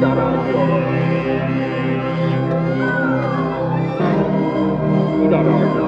udara 0.00 0.26
udara 0.32 0.78
udaraku 5.20 5.80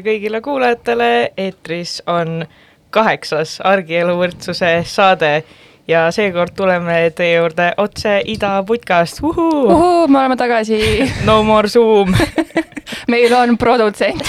tere 0.00 0.14
kõigile 0.16 0.40
kuulajatele, 0.40 1.32
eetris 1.36 1.98
on 2.08 2.46
kaheksas 2.90 3.58
argielu 3.60 4.14
võrdsuse 4.16 4.80
saade 4.88 5.42
ja 5.88 6.06
seekord 6.14 6.54
tuleme 6.56 7.10
teie 7.16 7.36
juurde 7.36 7.74
otse 7.76 8.22
Ida 8.24 8.62
putkast, 8.64 9.20
uhuu! 9.22 9.66
uhuu, 9.68 10.08
me 10.08 10.18
oleme 10.22 10.36
tagasi 10.40 10.80
no 11.28 11.42
more 11.44 11.68
Zoom 11.68 12.14
meil 13.12 13.34
on 13.36 13.58
produtsent 13.60 14.24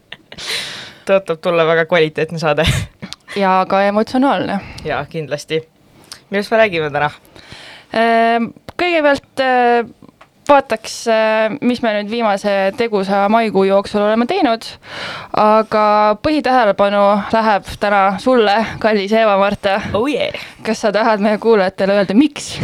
tõotab 1.06 1.38
tulla 1.38 1.66
väga 1.68 1.86
kvaliteetne 1.86 2.42
saade. 2.42 2.66
ja 3.36 3.60
ka 3.68 3.84
emotsionaalne. 3.86 4.58
jaa, 4.84 5.04
kindlasti. 5.06 5.62
millest 6.30 6.50
me 6.50 6.64
räägime 6.64 6.90
täna? 6.90 7.12
Ehm, 7.94 8.50
kõigepealt 8.74 9.44
äh, 9.44 9.86
vaataks, 10.50 10.94
äh, 11.08 11.58
mis 11.60 11.82
me 11.82 11.92
nüüd 11.94 12.10
viimase 12.10 12.52
tegusa 12.78 13.24
maikuu 13.32 13.64
jooksul 13.68 14.02
oleme 14.02 14.26
teinud, 14.30 14.66
aga 15.38 15.84
põhitähelepanu 16.24 17.02
läheb 17.32 17.68
täna 17.80 18.02
sulle, 18.22 18.56
kallis 18.82 19.14
Eva-Marta 19.14 19.78
oh. 19.94 20.08
Yeah. 20.10 20.40
kas 20.66 20.82
sa 20.82 20.92
tahad 20.92 21.22
meie 21.22 21.38
kuulajatele 21.38 22.00
öelda, 22.00 22.16
miks? 22.18 22.56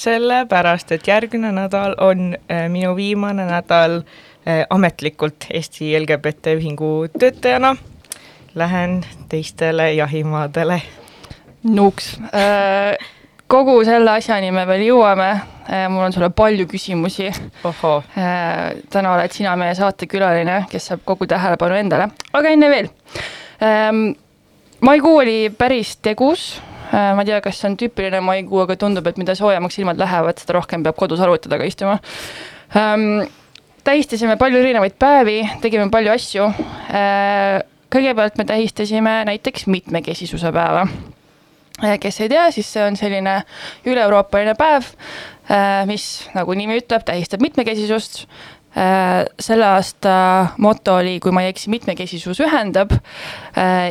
sellepärast, 0.00 0.92
et 0.96 1.06
järgmine 1.06 1.52
nädal 1.54 1.94
on 2.00 2.34
äh, 2.34 2.66
minu 2.72 2.94
viimane 2.96 3.46
nädal 3.46 4.00
äh, 4.00 4.64
ametlikult 4.70 5.46
Eesti 5.52 5.92
LGBT 6.00 6.56
Ühingu 6.56 7.10
töötajana. 7.18 7.76
Lähen 8.54 9.04
teistele 9.28 9.92
jahimaadele. 9.94 10.80
nuuks 11.62 12.16
kogu 13.50 13.84
selle 13.84 14.10
asjani 14.10 14.50
me 14.54 14.62
veel 14.66 14.84
jõuame, 14.86 15.30
mul 15.88 16.04
on 16.04 16.12
sulle 16.12 16.30
palju 16.30 16.66
küsimusi. 16.70 17.28
Äh, 17.28 18.80
täna 18.90 19.14
oled 19.14 19.34
sina 19.34 19.54
meie 19.60 19.74
saatekülaline, 19.78 20.64
kes 20.70 20.90
saab 20.90 21.04
kogu 21.08 21.28
tähelepanu 21.30 21.78
endale, 21.78 22.10
aga 22.32 22.54
enne 22.54 22.70
veel. 22.72 22.90
Ähm, 23.62 24.02
maikuu 24.86 25.18
oli 25.22 25.36
päris 25.58 25.96
tegus, 26.02 26.62
äh, 26.90 27.12
ma 27.14 27.24
ei 27.24 27.30
tea, 27.32 27.42
kas 27.44 27.60
see 27.60 27.70
on 27.70 27.76
tüüpiline 27.80 28.22
maikuu, 28.24 28.64
aga 28.64 28.78
tundub, 28.80 29.06
et 29.10 29.20
mida 29.20 29.36
soojemaks 29.38 29.78
ilmad 29.82 30.00
lähevad, 30.00 30.40
seda 30.40 30.58
rohkem 30.58 30.86
peab 30.86 30.98
kodus 30.98 31.22
arvuti 31.22 31.52
taga 31.52 31.68
istuma. 31.68 32.00
Ähm, 32.76 33.22
tähistasime 33.84 34.36
palju 34.40 34.60
erinevaid 34.64 34.98
päevi, 35.00 35.40
tegime 35.62 35.90
palju 35.92 36.12
asju. 36.16 36.50
kõigepealt 37.90 38.36
me 38.38 38.44
tähistasime 38.46 39.14
näiteks 39.26 39.66
mitmekesisuse 39.66 40.52
päeva 40.54 40.84
kes 42.00 42.20
ei 42.20 42.28
tea, 42.28 42.50
siis 42.50 42.68
see 42.72 42.82
on 42.84 42.96
selline 42.98 43.40
üle-euroopaline 43.88 44.54
päev, 44.58 44.88
mis, 45.88 46.06
nagu 46.36 46.54
nimi 46.54 46.78
ütleb, 46.80 47.04
tähistab 47.06 47.42
mitmekesisust. 47.42 48.24
Äh, 48.70 49.24
selle 49.42 49.66
aasta 49.66 50.12
moto 50.62 51.00
oli, 51.00 51.16
kui 51.22 51.34
ma 51.34 51.42
ei 51.42 51.50
eksi, 51.50 51.72
mitmekesisus 51.72 52.38
ühendab. 52.44 52.94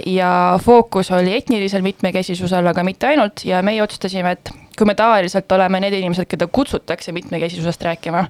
ja 0.07 0.31
fookus 0.63 1.11
oli 1.11 1.35
etnilisel 1.35 1.83
mitmekesisusel, 1.83 2.71
aga 2.71 2.83
mitte 2.87 3.09
ainult 3.11 3.43
ja 3.45 3.59
meie 3.65 3.83
otsustasime, 3.83 4.37
et 4.37 4.53
kui 4.79 4.87
me 4.87 4.95
tavaliselt 4.95 5.51
oleme 5.51 5.81
need 5.83 5.97
inimesed, 5.99 6.29
keda 6.31 6.47
kutsutakse 6.47 7.11
mitmekesisusest 7.11 7.83
rääkima, 7.83 8.23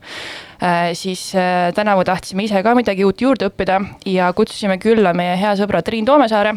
siis 0.98 1.30
tänavu 1.78 2.04
tahtsime 2.08 2.48
ise 2.48 2.64
ka 2.66 2.74
midagi 2.76 3.06
uut 3.06 3.22
juurde 3.22 3.52
õppida 3.52 3.80
ja 4.10 4.34
kutsusime 4.34 4.80
külla 4.82 5.14
meie 5.14 5.38
hea 5.40 5.54
sõbra 5.62 5.84
Triin 5.86 6.10
Toomesaare, 6.10 6.56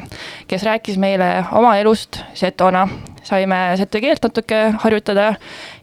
kes 0.49 0.65
rääkis 0.67 0.97
meile 1.01 1.35
oma 1.53 1.77
elust 1.83 2.23
setona 2.35 2.87
saime 3.27 3.59
seto 3.79 4.01
keelt 4.03 4.25
natuke 4.25 4.61
harjutada 4.83 5.35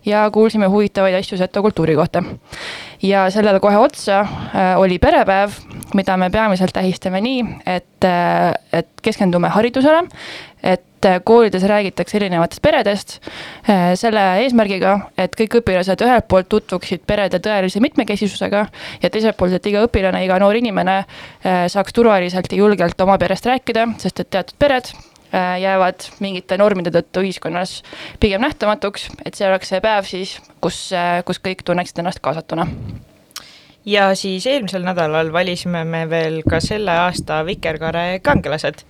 ja 0.06 0.26
kuulsime 0.34 0.68
huvitavaid 0.72 1.16
asju 1.20 1.38
seto 1.40 1.62
kultuuri 1.62 1.96
kohta. 1.96 2.24
ja 3.02 3.30
sellele 3.32 3.60
kohe 3.60 3.78
otsa 3.78 4.20
äh, 4.20 4.80
oli 4.80 5.00
perepäev, 5.00 5.52
mida 5.94 6.18
me 6.18 6.30
peamiselt 6.30 6.74
tähistame 6.74 7.22
nii, 7.22 7.46
et, 7.66 8.04
äh, 8.04 8.54
et 8.74 8.90
keskendume 9.02 9.50
haridusele, 9.50 10.04
et 10.64 10.84
äh, 11.06 11.20
koolides 11.24 11.64
räägitakse 11.70 12.18
erinevatest 12.18 12.62
peredest 12.62 13.20
selle 14.00 14.24
eesmärgiga, 14.44 14.96
et 15.18 15.36
kõik 15.38 15.60
õpilased 15.60 16.02
ühelt 16.06 16.28
poolt 16.32 16.50
tutvuksid 16.50 17.04
perede 17.08 17.40
tõelise 17.44 17.82
mitmekesisusega 17.84 18.66
ja 19.04 19.12
teiselt 19.12 19.38
poolt, 19.38 19.54
et 19.54 19.70
iga 19.70 19.84
õpilane, 19.86 20.24
iga 20.26 20.40
noor 20.42 20.58
inimene 20.58 21.04
saaks 21.44 21.94
turvaliselt 21.94 22.52
ja 22.52 22.64
julgelt 22.64 23.02
oma 23.06 23.20
perest 23.22 23.46
rääkida, 23.46 23.86
sest 24.02 24.24
et 24.24 24.32
teatud 24.34 24.58
pered 24.60 24.90
Äh, 25.34 25.60
jäävad 25.62 26.08
mingite 26.24 26.58
normide 26.58 26.90
tõttu 26.90 27.22
ühiskonnas 27.22 27.84
pigem 28.18 28.42
nähtamatuks, 28.42 29.04
et 29.22 29.36
see 29.38 29.46
oleks 29.46 29.70
see 29.70 29.82
päev 29.84 30.08
siis, 30.10 30.32
kus, 30.58 30.80
äh, 30.90 31.20
kus 31.22 31.38
kõik 31.44 31.62
tunneksid 31.68 32.02
ennast 32.02 32.18
kaasatuna. 32.26 32.66
ja 33.86 34.08
siis 34.16 34.48
eelmisel 34.50 34.82
nädalal 34.82 35.30
valisime 35.34 35.84
me 35.86 36.10
veel 36.10 36.42
ka 36.50 36.60
selle 36.60 36.98
aasta 37.06 37.44
Vikerkaare 37.46 38.20
kangelased. 38.26 38.82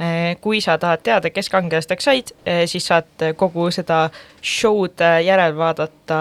Äh, 0.00 0.36
kui 0.40 0.62
sa 0.64 0.78
tahad 0.80 1.02
teada, 1.04 1.28
kes 1.28 1.50
kangelasteks 1.52 2.06
said, 2.08 2.30
siis 2.70 2.86
saad 2.88 3.24
kogu 3.36 3.66
seda 3.74 4.06
show'd 4.40 5.02
järel 5.26 5.52
vaadata, 5.58 6.20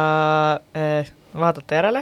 vaadata 1.32 1.78
järele. 1.78 2.02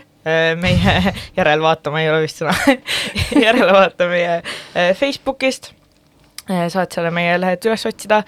Meie 0.57 0.95
järel 1.37 1.61
vaatama 1.61 2.01
ei 2.01 2.09
ole 2.09 2.23
vist 2.25 2.41
sõna 2.41 2.55
järele 3.45 3.69
vaata 3.77 4.09
meie 4.09 4.39
Facebookist. 4.97 5.69
Saad 6.47 6.95
selle 6.95 7.11
meie 7.13 7.37
lehelt 7.37 7.69
üles 7.69 7.85
otsida. 7.85 8.23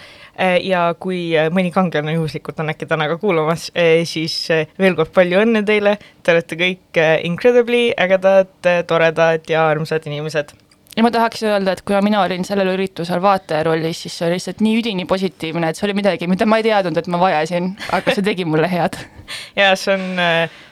Ja 0.62 0.86
kui 1.00 1.32
mõni 1.56 1.74
kangelane 1.74 2.20
juhuslikult 2.20 2.62
on 2.62 2.70
äkki 2.76 2.86
täna 2.86 3.10
ka 3.10 3.18
kuulamas, 3.18 3.70
siis 4.06 4.38
veel 4.78 4.96
kord 5.00 5.16
palju 5.16 5.42
õnne 5.42 5.66
teile, 5.66 5.98
te 6.22 6.38
olete 6.38 6.60
kõik 6.60 7.04
incredibly 7.26 7.88
ägedad, 7.98 8.52
toredad 8.88 9.50
ja 9.50 9.70
armsad 9.72 10.06
inimesed 10.12 10.54
ja 10.98 11.06
ma 11.06 11.12
tahaks 11.14 11.44
öelda, 11.48 11.74
et 11.74 11.84
kuna 11.88 12.02
mina 12.06 12.22
olin 12.26 12.44
sellel 12.46 12.74
üritusel 12.74 13.22
vaataja 13.24 13.64
rollis, 13.70 14.04
siis 14.04 14.18
see 14.18 14.28
oli 14.28 14.38
lihtsalt 14.38 14.62
nii 14.66 14.76
üdini 14.82 15.08
positiivne, 15.10 15.70
et 15.70 15.80
see 15.80 15.88
oli 15.88 15.98
midagi, 16.02 16.28
mida 16.28 16.48
ma 16.50 16.60
ei 16.60 16.68
teadnud, 16.68 17.00
et 17.00 17.10
ma 17.12 17.22
vajasin, 17.22 17.74
aga 17.96 18.16
see 18.16 18.26
tegi 18.26 18.48
mulle 18.50 18.70
head. 18.72 19.00
ja 19.60 19.72
see 19.80 19.96
on 19.96 20.24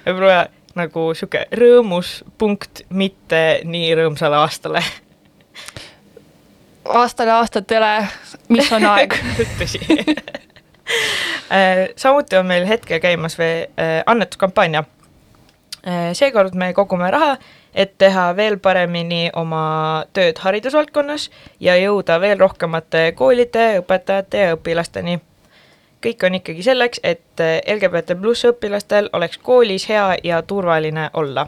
võib-olla 0.06 0.46
nagu 0.78 1.10
sihuke 1.18 1.48
rõõmus 1.58 2.20
punkt, 2.38 2.84
mitte 2.90 3.44
nii 3.66 3.94
rõõmsale 3.98 4.44
aastale 4.44 4.84
aastale 7.02 7.32
aastatele, 7.32 8.08
mis 8.54 8.72
on 8.72 8.86
aeg 8.88 9.16
tõsi 9.60 9.82
äh, 11.52 11.88
samuti 11.96 12.38
on 12.38 12.46
meil 12.46 12.68
hetkel 12.68 13.00
käimas 13.04 13.38
veel 13.38 13.68
äh, 13.80 14.02
annetuskampaania. 14.06 14.84
Äh, 15.88 16.12
seekord 16.14 16.56
me 16.56 16.74
kogume 16.74 17.12
raha, 17.12 17.38
et 17.78 17.94
teha 18.02 18.32
veel 18.36 18.58
paremini 18.58 19.28
oma 19.38 20.06
tööd 20.18 20.42
haridusvaldkonnas 20.42 21.30
ja 21.62 21.78
jõuda 21.78 22.18
veel 22.22 22.40
rohkemate 22.42 23.12
koolide, 23.16 23.68
õpetajate 23.84 24.44
ja 24.48 24.58
õpilasteni. 24.58 25.20
kõik 26.02 26.24
on 26.24 26.36
ikkagi 26.36 26.64
selleks, 26.64 27.00
et 27.04 27.46
LGBT 27.76 28.18
pluss 28.22 28.46
õpilastel 28.46 29.10
oleks 29.14 29.38
koolis 29.38 29.90
hea 29.90 30.18
ja 30.24 30.42
turvaline 30.42 31.10
olla 31.14 31.48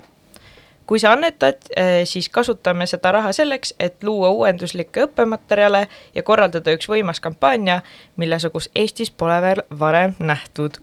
kui 0.90 1.00
sa 1.00 1.12
annetad, 1.14 1.58
eh, 1.78 2.06
siis 2.06 2.30
kasutame 2.34 2.88
seda 2.90 3.12
raha 3.12 3.30
selleks, 3.34 3.75
et 3.80 4.04
luua 4.04 4.32
uuenduslikke 4.34 5.04
õppematerjale 5.06 5.84
ja 6.16 6.24
korraldada 6.25 6.74
üks 6.74 6.90
võimas 6.90 7.22
kampaania, 7.22 7.82
millesugust 8.18 8.72
Eestis 8.75 9.12
pole 9.12 9.38
veel 9.42 9.62
varem 9.80 10.16
nähtud. 10.20 10.82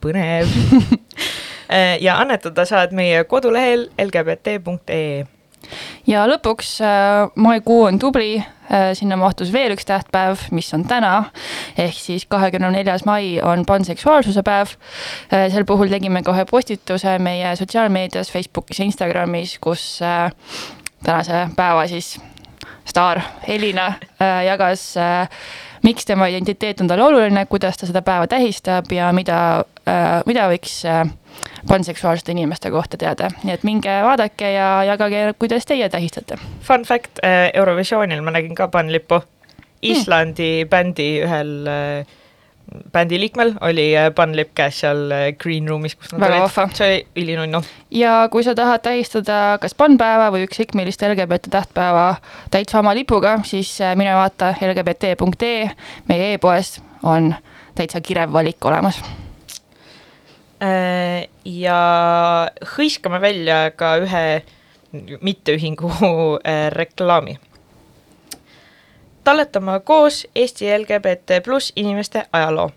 põnev 0.00 0.52
ja 2.00 2.18
annetada 2.20 2.64
saad 2.64 2.92
meie 2.94 3.24
kodulehel 3.24 3.88
lgbt.ee 3.98 5.24
ja 6.06 6.26
lõpuks 6.30 6.76
äh, 6.84 7.30
maikuu 7.34 7.80
on 7.88 7.98
tubli 7.98 8.36
äh, 8.38 8.92
sinna 8.98 9.18
mahtus 9.20 9.52
veel 9.52 9.74
üks 9.74 9.88
tähtpäev, 9.88 10.46
mis 10.54 10.68
on 10.76 10.84
täna, 10.88 11.30
ehk 11.78 11.98
siis 11.98 12.26
kahekümne 12.30 12.70
neljas 12.74 13.06
mai 13.08 13.36
on 13.42 13.66
panseksuaalsuse 13.66 14.42
päev. 14.46 14.76
sel 15.30 15.64
puhul 15.64 15.90
tegime 15.90 16.22
kohe 16.22 16.44
postituse 16.50 17.18
meie 17.18 17.56
sotsiaalmeedias, 17.56 18.32
Facebookis 18.32 18.78
ja 18.78 18.84
Instagramis, 18.84 19.58
kus 19.60 19.98
tänase 21.04 21.48
päeva 21.56 21.86
siis 21.86 22.16
staar 22.86 23.20
Elina 23.48 23.92
jagas 24.46 24.94
miks 25.86 26.06
tema 26.06 26.26
identiteet 26.26 26.80
on 26.80 26.88
talle 26.90 27.04
oluline, 27.04 27.46
kuidas 27.46 27.78
ta 27.78 27.86
seda 27.86 28.02
päeva 28.02 28.26
tähistab 28.30 28.90
ja 28.92 29.12
mida, 29.14 29.38
äh, 29.58 29.75
mida 30.26 30.48
võiks 30.50 30.80
äh, 30.88 31.04
panseksuaalsete 31.68 32.34
inimeste 32.34 32.70
kohta 32.74 32.98
teada, 32.98 33.30
nii 33.44 33.54
et 33.54 33.64
minge 33.66 33.92
vaadake 34.02 34.50
ja 34.56 34.68
jagage, 34.88 35.22
kuidas 35.38 35.66
teie 35.66 35.88
tähistate. 35.92 36.40
Fun 36.66 36.84
fact, 36.88 37.22
äh, 37.24 37.50
Eurovisioonil 37.54 38.22
ma 38.26 38.34
nägin 38.34 38.54
ka 38.58 38.68
pannlippu 38.68 39.22
Islandi 39.82 40.62
hmm. 40.62 40.70
bändi 40.72 41.10
ühel 41.22 41.52
äh, 41.70 42.14
bändi 42.92 43.20
liikmel 43.20 43.54
oli 43.60 43.94
pannlipp 44.14 44.50
äh, 44.50 44.54
käes 44.54 44.80
seal 44.80 45.10
äh, 45.10 45.26
green 45.38 45.68
room'is, 45.68 45.94
kus 45.96 46.12
nad 46.12 46.20
Väga 46.20 46.40
olid, 46.44 46.74
see 46.74 46.88
oli 46.88 47.22
ülinunnu. 47.22 47.62
ja 47.90 48.14
kui 48.32 48.44
sa 48.44 48.54
tahad 48.54 48.82
tähistada 48.82 49.58
kas 49.62 49.74
pannpäeva 49.74 50.30
või 50.34 50.46
ükskõik 50.46 50.74
millist 50.78 51.02
LGBT 51.02 51.50
tähtpäeva 51.50 52.16
täitsa 52.50 52.80
oma 52.82 52.94
lipuga, 52.98 53.38
siis 53.44 53.76
äh, 53.80 53.94
mine 53.96 54.14
vaata 54.18 54.54
lgbt.ee, 54.60 55.70
meie 56.08 56.32
e-poes 56.34 56.80
on 57.02 57.34
täitsa 57.74 58.00
kirev 58.00 58.32
valik 58.32 58.64
olemas. 58.64 59.02
Ja 60.60 61.80
hõiskame 62.76 63.20
välja 63.20 63.58
ka 63.76 63.96
ühe 64.00 64.22
mitteühingu 65.20 65.90
reklaami 66.80 67.36
talletama 69.26 69.80
koos 69.80 70.26
Eesti 70.34 70.78
LGBT 70.78 71.42
pluss 71.44 71.72
inimeste 71.76 72.26
ajaloo. 72.32 72.70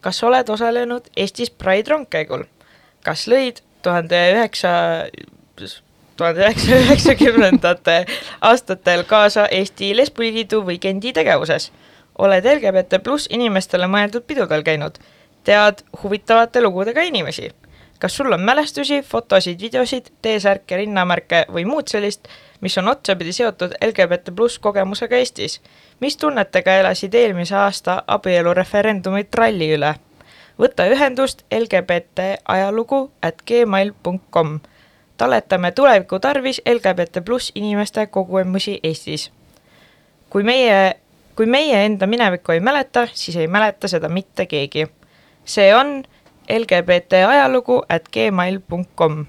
kas 0.00 0.24
oled 0.24 0.48
osalenud 0.48 1.04
Eestis 1.16 1.50
Pride 1.50 1.90
rongkäigul? 1.90 2.42
kas 3.04 3.28
lõid 3.30 3.60
tuhande 3.82 4.18
üheksa, 4.32 4.72
tuhande 6.16 6.40
üheksasaja 6.40 6.80
üheksakümnendate 6.80 7.96
aastatel 8.50 9.04
kaasa 9.04 9.46
Eesti 9.46 9.96
Lesboliidu 9.96 10.64
või 10.66 10.80
Gendi 10.82 11.12
tegevuses? 11.12 11.70
oled 12.18 12.50
LGBT 12.56 12.98
pluss 13.02 13.30
inimestele 13.30 13.86
mõeldud 13.86 14.26
pidudel 14.26 14.66
käinud? 14.66 14.98
Tead 15.44 15.84
huvitavate 16.02 16.62
lugudega 16.62 17.02
inimesi? 17.02 17.50
kas 17.98 18.16
sul 18.16 18.32
on 18.32 18.40
mälestusi, 18.40 19.02
fotosid, 19.02 19.60
videosid, 19.60 20.10
T-särke, 20.22 20.76
rinnamärke 20.76 21.46
või 21.52 21.62
muud 21.64 21.88
sellist, 21.88 22.28
mis 22.60 22.78
on 22.78 22.88
otsapidi 22.88 23.32
seotud 23.32 23.72
LGBT 23.80 24.34
pluss 24.36 24.58
kogemusega 24.58 25.16
Eestis. 25.16 25.60
mis 26.00 26.16
tunnetega 26.16 26.74
elasid 26.80 27.14
eelmise 27.14 27.56
aasta 27.56 28.02
abielureferendumi 28.06 29.24
tralli 29.24 29.70
üle? 29.76 29.94
võta 30.58 30.86
ühendust 30.90 31.44
LGBT 31.52 32.26
ajalugu 32.44 33.10
at 33.22 33.42
gmail.com. 33.46 34.60
talletame 35.16 35.72
tuleviku 35.72 36.18
tarvis 36.18 36.60
LGBT 36.66 37.24
pluss 37.24 37.52
inimeste 37.54 38.06
kogemusi 38.06 38.80
Eestis. 38.82 39.30
kui 40.30 40.42
meie, 40.42 40.96
kui 41.36 41.46
meie 41.46 41.84
enda 41.84 42.06
minevikku 42.06 42.52
ei 42.52 42.60
mäleta, 42.60 43.08
siis 43.12 43.36
ei 43.36 43.48
mäleta 43.48 43.88
seda 43.88 44.08
mitte 44.08 44.46
keegi. 44.46 44.86
See 45.44 45.70
on 45.74 46.02
lgbt 46.48 47.20
ajalugu 47.28 47.82
at 47.88 48.08
gmail.com 48.12 49.24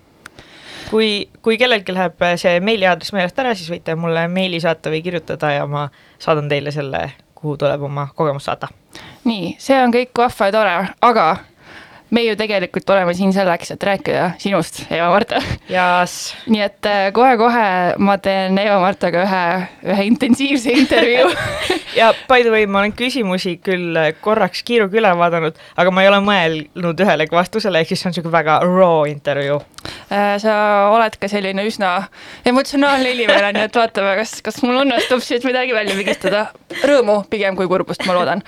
kui, 0.89 1.29
kui 1.41 1.57
kellelgi 1.57 1.93
läheb 1.95 2.25
see 2.41 2.59
meiliaadress 2.63 3.13
meelest 3.15 3.39
ära, 3.41 3.55
siis 3.57 3.71
võite 3.71 3.95
mulle 3.99 4.27
meili 4.31 4.59
saata 4.63 4.93
või 4.93 5.01
kirjutada 5.05 5.51
ja 5.55 5.65
ma 5.69 5.87
saadan 6.21 6.49
teile 6.51 6.73
selle, 6.75 7.07
kuhu 7.35 7.57
tuleb 7.61 7.83
oma 7.87 8.07
kogemus 8.15 8.47
saata. 8.49 8.69
nii, 9.25 9.55
see 9.59 9.77
on 9.81 9.93
kõik 9.93 10.13
vahva 10.17 10.49
ja 10.49 10.55
tore, 10.55 10.75
aga 11.01 11.27
me 12.15 12.23
ju 12.23 12.35
tegelikult 12.39 12.89
oleme 12.95 13.13
siin 13.17 13.33
selleks, 13.35 13.73
et 13.75 13.83
rääkida 13.83 14.29
sinust, 14.39 14.83
Eva-Marta 14.87 15.41
yes.. 15.67 16.31
nii 16.47 16.61
et 16.63 16.87
äh, 16.87 17.07
kohe-kohe 17.15 17.65
ma 17.99 18.15
teen 18.23 18.55
Eva-Martaga 18.61 19.25
ühe, 19.25 19.43
ühe 19.91 20.05
intensiivse 20.07 20.71
intervjuu 20.79 21.33
ja 21.99 22.13
by 22.29 22.45
the 22.45 22.53
way, 22.53 22.67
ma 22.71 22.83
olen 22.83 22.95
küsimusi 22.95 23.57
küll 23.63 23.99
äh, 23.99 24.13
korraks 24.23 24.63
kiiruga 24.67 25.01
üle 25.01 25.11
vaadanud, 25.19 25.59
aga 25.75 25.91
ma 25.91 26.05
ei 26.05 26.11
ole 26.11 26.21
mõelnud 26.23 27.03
ühelegi 27.05 27.35
vastusele, 27.35 27.83
ehk 27.83 27.91
siis 27.91 28.03
see 28.03 28.11
on 28.11 28.15
niisugune 28.15 28.35
väga 28.37 28.59
raw 28.63 29.03
intervjuu. 29.11 29.59
Äh, 30.13 30.35
sa 30.41 30.55
oled 30.93 31.19
ka 31.19 31.27
selline 31.31 31.65
üsna 31.67 31.91
emotsionaalne 32.47 33.11
inimene, 33.11 33.51
nii 33.57 33.67
et 33.67 33.79
vaatame, 33.81 34.15
kas, 34.21 34.37
kas 34.45 34.61
mul 34.63 34.85
õnnestub 34.85 35.23
siit 35.25 35.43
midagi 35.47 35.75
välja 35.75 35.97
pigistada. 35.99 36.45
Rõõmu 36.85 37.21
pigem 37.31 37.59
kui 37.59 37.67
kurbust, 37.71 38.05
ma 38.07 38.15
loodan. 38.17 38.43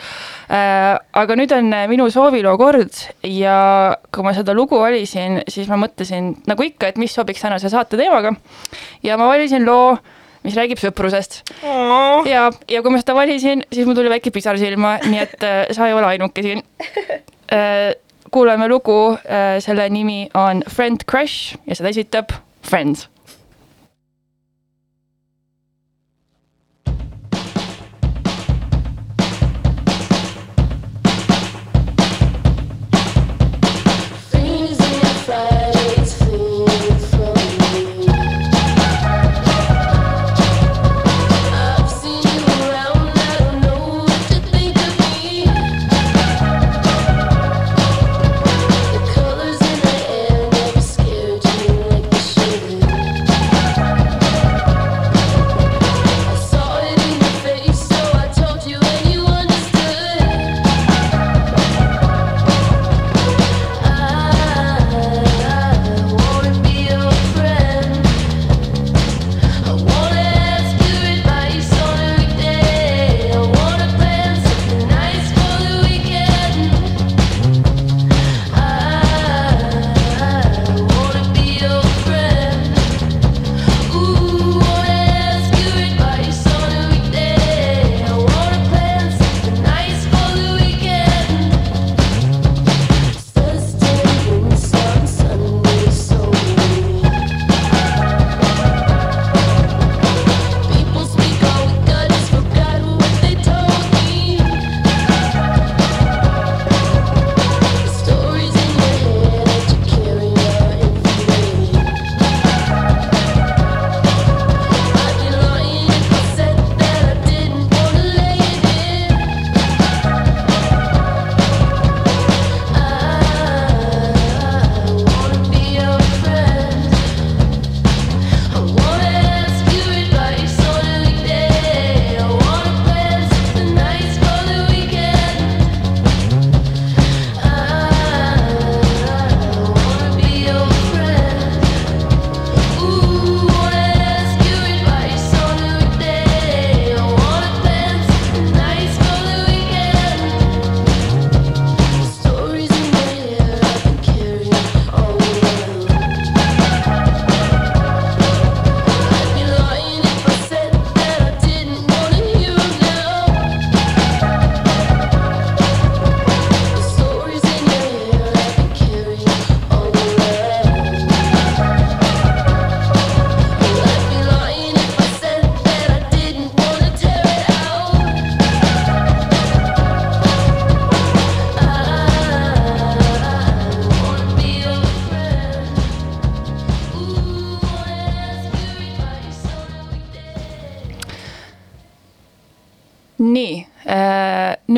aga 0.48 1.36
nüüd 1.36 1.52
on 1.56 1.74
minu 1.92 2.08
sooviloo 2.12 2.56
kord 2.60 3.02
ja 3.28 3.56
ja 3.57 3.98
kui 4.13 4.25
ma 4.25 4.33
seda 4.36 4.56
lugu 4.57 4.80
valisin, 4.81 5.42
siis 5.50 5.69
ma 5.71 5.80
mõtlesin 5.81 6.33
nagu 6.50 6.65
ikka, 6.65 6.92
et 6.92 7.01
mis 7.01 7.13
sobiks 7.15 7.44
tänase 7.44 7.71
saate 7.74 8.00
teemaga. 8.00 8.33
ja 9.04 9.18
ma 9.19 9.27
valisin 9.30 9.65
loo, 9.65 9.98
mis 10.45 10.57
räägib 10.57 10.81
sõprusest. 10.81 11.42
ja, 12.30 12.48
ja 12.69 12.81
kui 12.83 12.94
ma 12.94 13.01
seda 13.01 13.18
valisin, 13.18 13.63
siis 13.74 13.88
mul 13.88 13.98
tuli 13.98 14.12
väike 14.13 14.33
pisar 14.33 14.59
silma, 14.62 14.98
nii 15.06 15.24
et 15.24 15.48
äh, 15.48 15.62
sa 15.75 15.89
ei 15.89 15.98
ole 15.98 16.13
ainuke 16.13 16.45
siin 16.45 16.63
äh,. 17.56 17.94
kuulame 18.31 18.68
lugu 18.68 19.15
äh,, 19.15 19.57
selle 19.63 19.89
nimi 19.89 20.25
on 20.36 20.63
Friend 20.69 21.07
Crush 21.09 21.56
ja 21.65 21.77
seda 21.80 21.94
esitab 21.94 22.36
Friends 22.68 23.07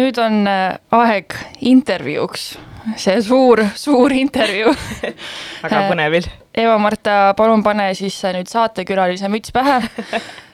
nüüd 0.09 0.19
on 0.23 0.47
äh, 0.49 0.79
aeg 0.95 1.35
intervjuuks, 1.69 2.45
see 2.97 3.19
suur, 3.21 3.61
suur 3.77 4.13
intervjuu. 4.15 4.73
Väga 5.63 5.81
põnevil. 5.91 6.25
Eva-Marta, 6.57 7.35
palun 7.37 7.61
pane 7.63 7.91
siis 7.97 8.17
nüüd 8.33 8.49
saatekülalise 8.49 9.31
müts 9.31 9.55
pähe. 9.55 9.81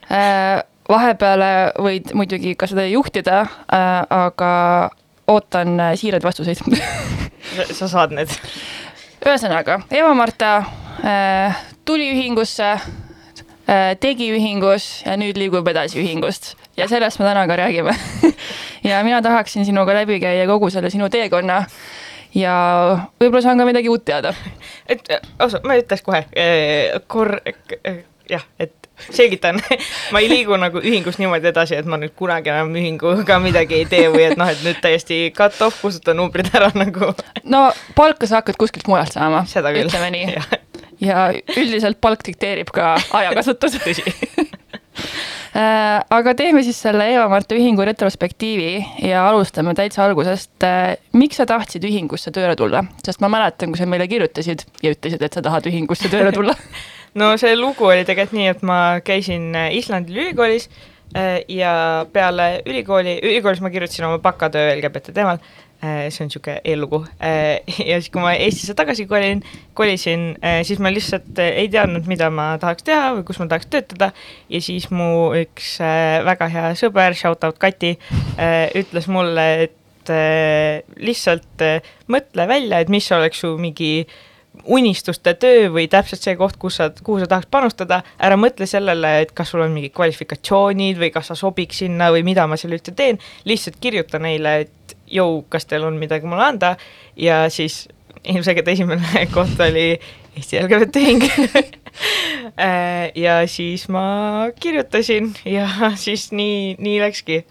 Äh, 0.05 0.59
vahepeale 0.85 1.47
võid 1.81 2.11
muidugi 2.13 2.51
ka 2.53 2.67
seda 2.69 2.83
juhtida 2.85 3.39
äh,, 3.73 4.03
aga 4.13 4.49
ootan 5.33 5.81
siiraid 5.97 6.21
vastuseid. 6.21 6.61
Sa 7.73 7.87
saad 7.89 8.13
need. 8.13 8.29
ühesõnaga, 9.25 9.79
Eva-Marta 9.89 10.51
äh, 11.01 11.57
tuli 11.89 12.11
ühingusse 12.13 12.69
äh,, 12.75 13.97
tegi 13.97 14.29
ühingus 14.37 15.01
ja 15.07 15.17
nüüd 15.17 15.41
liigub 15.41 15.73
edasi 15.73 16.03
ühingust 16.03 16.53
ja 16.77 16.87
sellest 16.87 17.19
me 17.19 17.25
täna 17.25 17.47
ka 17.47 17.55
räägime. 17.55 17.95
Ja 18.85 19.03
mina 19.03 19.21
tahaksin 19.21 19.65
sinuga 19.65 19.93
läbi 19.93 20.19
käia 20.19 20.45
kogu 20.47 20.69
selle 20.69 20.89
sinu 20.93 21.09
teekonna. 21.09 21.63
Ja 22.35 22.55
võib-olla 23.17 23.41
saan 23.41 23.57
ka 23.57 23.65
midagi 23.65 23.89
uut 23.89 24.03
teada. 24.05 24.33
et 24.91 25.07
ausalt, 25.39 25.65
ma 25.65 25.77
ütleks 25.79 26.03
kohe 26.05 26.19
äh, 26.37 26.99
kor-, 27.07 27.39
jah, 28.29 28.43
et 28.59 28.75
selgitan. 29.09 29.57
Ma 30.13 30.21
ei 30.21 30.29
liigu 30.29 30.57
nagu 30.61 30.83
ühingus 30.83 31.17
niimoodi 31.17 31.49
edasi, 31.49 31.79
et 31.79 31.89
ma 31.89 31.97
nüüd 31.99 32.13
kunagi 32.15 32.51
enam 32.53 32.75
ühinguga 32.77 33.39
midagi 33.43 33.79
ei 33.81 33.87
tee 33.89 34.05
või 34.13 34.27
et 34.29 34.37
noh, 34.39 34.51
et 34.51 34.61
nüüd 34.65 34.77
täiesti 34.83 35.31
cut 35.35 35.57
off, 35.65 35.81
kustuta 35.81 36.13
numbrid 36.13 36.51
ära 36.53 36.69
nagu. 36.77 37.11
no 37.43 37.65
palka 37.97 38.29
sa 38.29 38.43
hakkad 38.43 38.59
kuskilt 38.61 38.87
mujalt 38.91 39.15
saama, 39.15 39.43
ütleme 39.49 40.11
nii. 40.15 40.37
ja 41.03 41.31
üldiselt 41.57 41.99
palk 42.01 42.23
dikteerib 42.27 42.71
ka 42.75 42.95
ajakasutuse. 43.23 43.81
Tõsi 43.83 45.33
aga 45.55 46.33
teeme 46.35 46.63
siis 46.65 46.79
selle 46.83 47.05
Eva-Marta 47.13 47.55
ühingu 47.55 47.85
retrospektiivi 47.87 49.07
ja 49.07 49.21
alustame 49.29 49.75
täitsa 49.77 50.03
algusest. 50.03 50.51
Äh, 50.67 50.97
miks 51.15 51.39
sa 51.39 51.45
tahtsid 51.47 51.85
ühingusse 51.87 52.33
tööle 52.35 52.57
tulla, 52.59 52.83
sest 53.05 53.23
ma 53.23 53.29
mäletan, 53.31 53.71
kui 53.71 53.79
sa 53.79 53.87
meile 53.87 54.07
kirjutasid 54.11 54.65
ja 54.83 54.91
ütlesid, 54.95 55.23
et 55.23 55.37
sa 55.37 55.43
tahad 55.45 55.69
ühingusse 55.71 56.11
tööle 56.11 56.33
tulla 56.35 56.57
no 57.19 57.35
see 57.39 57.55
lugu 57.55 57.87
oli 57.87 58.03
tegelikult 58.07 58.35
nii, 58.39 58.49
et 58.51 58.65
ma 58.67 58.79
käisin 59.05 59.53
äh, 59.55 59.69
Islandil 59.79 60.19
ülikoolis 60.25 60.67
äh, 61.15 61.39
ja 61.47 62.05
peale 62.11 62.49
ülikooli, 62.67 63.19
ülikoolis 63.23 63.63
ma 63.63 63.71
kirjutasin 63.71 64.09
oma 64.09 64.19
bakatöö 64.23 64.73
LGBT 64.75 65.15
teemal, 65.15 65.39
äh, 65.39 65.64
see 65.81 66.23
on 66.23 66.29
niisugune 66.29 66.57
eellugu, 66.65 67.01
ja 67.21 67.99
siis, 67.99 68.09
kui 68.13 68.23
ma 68.23 68.33
Eestisse 68.33 68.73
tagasi 68.77 69.05
kolin, 69.09 69.43
kolisin, 69.77 70.27
siis 70.65 70.81
ma 70.81 70.91
lihtsalt 70.93 71.39
ei 71.43 71.69
teadnud, 71.71 72.07
mida 72.09 72.31
ma 72.33 72.53
tahaks 72.61 72.85
teha 72.87 73.13
või 73.17 73.25
kus 73.27 73.39
ma 73.41 73.49
tahaks 73.51 73.69
töötada. 73.69 74.11
Ja 74.49 74.61
siis 74.63 74.87
mu 74.93 75.31
üks 75.37 75.75
väga 76.25 76.49
hea 76.51 76.69
sõber, 76.79 77.17
shout 77.17 77.43
out 77.47 77.59
Kati, 77.61 77.95
ütles 78.81 79.09
mulle, 79.11 79.47
et 79.67 80.13
lihtsalt 81.01 81.67
mõtle 82.11 82.47
välja, 82.49 82.81
et 82.81 82.93
mis 82.93 83.11
oleks 83.13 83.43
su 83.45 83.55
mingi 83.61 83.91
äh, 84.05 84.17
unistuste 84.63 85.33
töö 85.39 85.69
või 85.73 85.87
täpselt 85.91 86.23
see 86.23 86.35
koht, 86.39 86.57
kus 86.61 86.79
sa, 86.79 86.89
kuhu 87.03 87.21
sa 87.21 87.29
tahaks 87.29 87.49
panustada, 87.51 88.01
ära 88.21 88.37
mõtle 88.39 88.67
sellele, 88.69 89.11
et 89.25 89.33
kas 89.35 89.51
sul 89.51 89.63
on 89.65 89.73
mingid 89.75 89.93
kvalifikatsioonid 89.95 90.99
või 91.01 91.11
kas 91.13 91.31
sa 91.31 91.39
sobiks 91.39 91.83
sinna 91.83 92.11
või 92.13 92.25
mida 92.27 92.47
ma 92.47 92.57
seal 92.59 92.75
üldse 92.77 92.95
teen, 92.95 93.19
lihtsalt 93.49 93.79
kirjuta 93.81 94.21
neile, 94.21 94.57
et 94.65 94.94
jõu, 95.15 95.43
kas 95.49 95.67
teil 95.69 95.87
on 95.87 95.99
midagi 96.01 96.27
mulle 96.29 96.45
anda? 96.51 96.75
Ja 97.15 97.45
siis 97.53 97.85
ilmselgelt 98.25 98.67
esimene 98.73 99.25
koht 99.35 99.59
oli 99.63 99.89
Eesti 100.35 100.59
LGBT 100.59 101.01
Ühing 101.01 101.23
äh, 102.59 103.11
ja 103.15 103.37
siis 103.47 103.87
ma 103.89 104.49
kirjutasin 104.59 105.33
ja 105.45 105.69
siis 106.05 106.31
nii, 106.31 106.75
nii 106.79 106.97
läkski. 107.03 107.45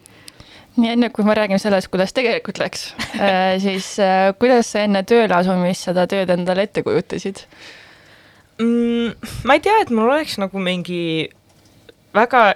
Nii 0.75 0.90
enne 0.90 1.09
kui 1.14 1.25
me 1.25 1.37
räägime 1.38 1.61
sellest, 1.62 1.88
kuidas 1.88 2.12
tegelikult 2.12 2.59
läks 2.59 2.88
äh, 3.14 3.54
siis 3.62 3.94
äh, 4.02 4.33
kuidas 4.38 4.73
sa 4.75 4.83
enne 4.85 5.04
tööle 5.06 5.37
asumist 5.37 5.87
seda 5.87 6.09
tööd 6.11 6.33
endale 6.35 6.66
ette 6.66 6.83
kujutasid? 6.83 7.44
Mm,? 8.59 9.14
ma 9.47 9.56
ei 9.56 9.62
tea, 9.62 9.80
et 9.83 9.90
mul 9.94 10.11
oleks 10.11 10.37
nagu 10.42 10.61
mingi 10.62 11.30
väga 12.14 12.50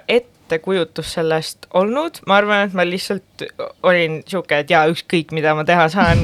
ettekujutus 0.48 1.12
sellest 1.18 1.68
olnud, 1.76 2.22
ma 2.26 2.40
arvan, 2.40 2.68
et 2.68 2.76
ma 2.76 2.86
lihtsalt 2.88 3.44
olin 3.84 4.22
niisugune, 4.22 4.62
et 4.64 4.70
jaa, 4.72 4.86
ükskõik, 4.88 5.34
mida 5.36 5.52
ma 5.54 5.66
teha 5.68 5.88
saan, 5.92 6.22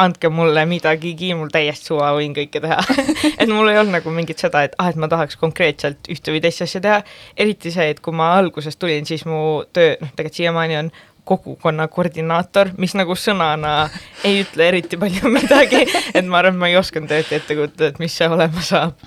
andke 0.00 0.30
mulle 0.30 0.64
midagigi, 0.66 1.32
mul 1.38 1.50
täiesti 1.54 1.90
suva, 1.90 2.12
võin 2.16 2.34
kõike 2.34 2.62
teha. 2.62 2.78
Et 3.40 3.50
mul 3.50 3.70
ei 3.70 3.78
olnud 3.78 3.94
nagu 3.94 4.10
mingit 4.14 4.40
seda, 4.42 4.64
et 4.66 4.74
ah, 4.82 4.88
et 4.90 4.98
ma 4.98 5.06
tahaks 5.10 5.38
konkreetselt 5.38 6.10
ühte 6.10 6.34
või 6.34 6.40
teist 6.42 6.64
asja 6.64 6.80
teha, 6.82 6.96
eriti 7.38 7.70
see, 7.74 7.86
et 7.92 8.00
kui 8.02 8.14
ma 8.16 8.32
alguses 8.38 8.74
tulin, 8.74 9.06
siis 9.06 9.22
mu 9.28 9.62
töö, 9.74 9.94
noh, 10.00 10.10
tegelikult 10.16 10.40
siiamaani 10.40 10.78
on 10.80 10.90
kogukonna 11.24 11.86
koordinaator, 11.92 12.74
mis 12.80 12.94
nagu 12.98 13.16
sõnana 13.18 13.88
ei 14.26 14.42
ütle 14.42 14.68
eriti 14.68 14.98
palju 15.00 15.30
midagi, 15.38 15.84
et 16.12 16.26
ma 16.28 16.42
arvan, 16.42 16.56
et 16.56 16.60
ma 16.60 16.70
ei 16.72 16.78
osanud 16.80 17.14
eriti 17.16 17.38
ette 17.38 17.56
kujutada, 17.56 17.92
et 17.92 18.02
mis 18.02 18.12
see 18.14 18.28
olema 18.28 18.64
saab. 18.64 18.98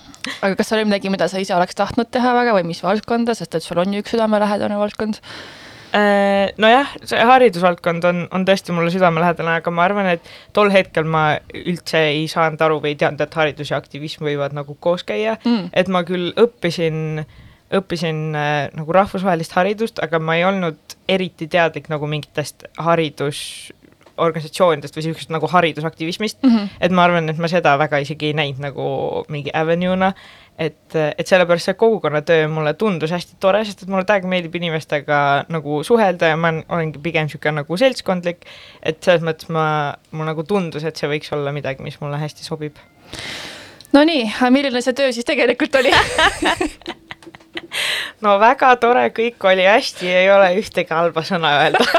aga 0.41 0.55
kas 0.57 0.74
oli 0.75 0.88
midagi, 0.89 1.13
mida 1.13 1.29
sa 1.31 1.41
ise 1.41 1.55
oleks 1.55 1.77
tahtnud 1.77 2.09
teha 2.12 2.33
väga 2.38 2.57
või 2.57 2.67
mis 2.71 2.83
valdkonda, 2.83 3.38
sest 3.38 3.59
et 3.59 3.65
sul 3.65 3.79
on 3.83 3.93
ju 3.93 4.03
üks 4.03 4.15
südamelähedane 4.15 4.81
valdkond? 4.81 5.21
Äh, 5.95 6.51
nojah, 6.59 6.89
see 7.07 7.24
haridusvaldkond 7.29 8.03
on, 8.09 8.25
on 8.36 8.43
tõesti 8.45 8.74
mulle 8.75 8.91
südamelähedane, 8.91 9.62
aga 9.62 9.71
ma 9.71 9.86
arvan, 9.88 10.09
et 10.17 10.31
tol 10.53 10.74
hetkel 10.74 11.07
ma 11.07 11.38
üldse 11.55 12.01
ei 12.09 12.25
saanud 12.27 12.62
aru 12.65 12.81
või 12.83 12.95
ei 12.95 13.00
teadnud, 13.00 13.24
et 13.24 13.38
haridus 13.39 13.71
ja 13.71 13.79
aktivism 13.79 14.27
võivad 14.27 14.57
nagu 14.57 14.75
koos 14.83 15.07
käia 15.07 15.38
mm., 15.39 15.69
et 15.77 15.88
ma 15.93 16.03
küll 16.07 16.33
õppisin 16.36 17.24
äh, 17.24 17.36
õppisin 17.74 18.36
äh, 18.36 18.69
nagu 18.75 18.91
rahvusvahelist 18.95 19.51
haridust, 19.57 20.00
aga 20.03 20.19
ma 20.24 20.36
ei 20.38 20.45
olnud 20.47 20.77
eriti 21.09 21.47
teadlik 21.51 21.89
nagu 21.91 22.07
mingitest 22.07 22.63
haridusorganisatsioonidest 22.83 24.95
või 24.95 25.03
niisugusest 25.03 25.31
nagu 25.36 25.47
haridusaktivismist 25.51 26.38
mm, 26.43 26.50
-hmm. 26.53 26.67
et 26.88 26.91
ma 26.95 27.01
arvan, 27.07 27.29
et 27.29 27.39
ma 27.43 27.47
seda 27.51 27.71
väga 27.79 27.97
isegi 28.03 28.25
ei 28.31 28.38
näinud 28.38 28.59
nagu 28.63 28.83
mingi 29.33 29.51
avenue'na, 29.53 30.09
et, 30.57 30.95
et 30.95 31.27
sellepärast 31.27 31.65
see 31.67 31.79
kogukonnatöö 31.81 32.47
mulle 32.47 32.74
tundus 32.74 33.12
hästi 33.12 33.33
tore, 33.39 33.65
sest 33.65 33.81
et 33.83 33.89
mulle 33.91 34.05
täiega 34.07 34.27
meeldib 34.31 34.55
inimestega 34.55 35.17
nagu 35.51 35.83
suhelda 35.83 36.25
ja 36.31 36.38
ma 36.39 36.50
olengi 36.69 37.00
pigem 37.03 37.24
niisugune 37.27 37.55
nagu 37.62 37.77
seltskondlik, 37.77 38.39
et 38.81 39.03
selles 39.03 39.24
mõttes 39.27 39.47
ma, 39.51 39.65
mul 40.12 40.25
nagu 40.31 40.43
tundus, 40.47 40.83
et 40.88 40.95
see 40.95 41.09
võiks 41.12 41.29
olla 41.36 41.51
midagi, 41.51 41.83
mis 41.83 42.00
mulle 42.00 42.17
hästi 42.21 42.43
sobib. 42.47 42.75
Nonii, 43.93 44.33
milline 44.51 44.81
see 44.83 44.93
töö 44.95 45.12
siis 45.15 45.25
tegelikult 45.27 45.75
oli 45.79 45.91
no 48.24 48.38
väga 48.41 48.74
tore, 48.81 49.07
kõik 49.15 49.47
oli 49.50 49.65
hästi, 49.67 50.09
ei 50.09 50.31
ole 50.31 50.51
ühtegi 50.62 50.93
halba 50.93 51.25
sõna 51.27 51.59
öelda. 51.63 51.86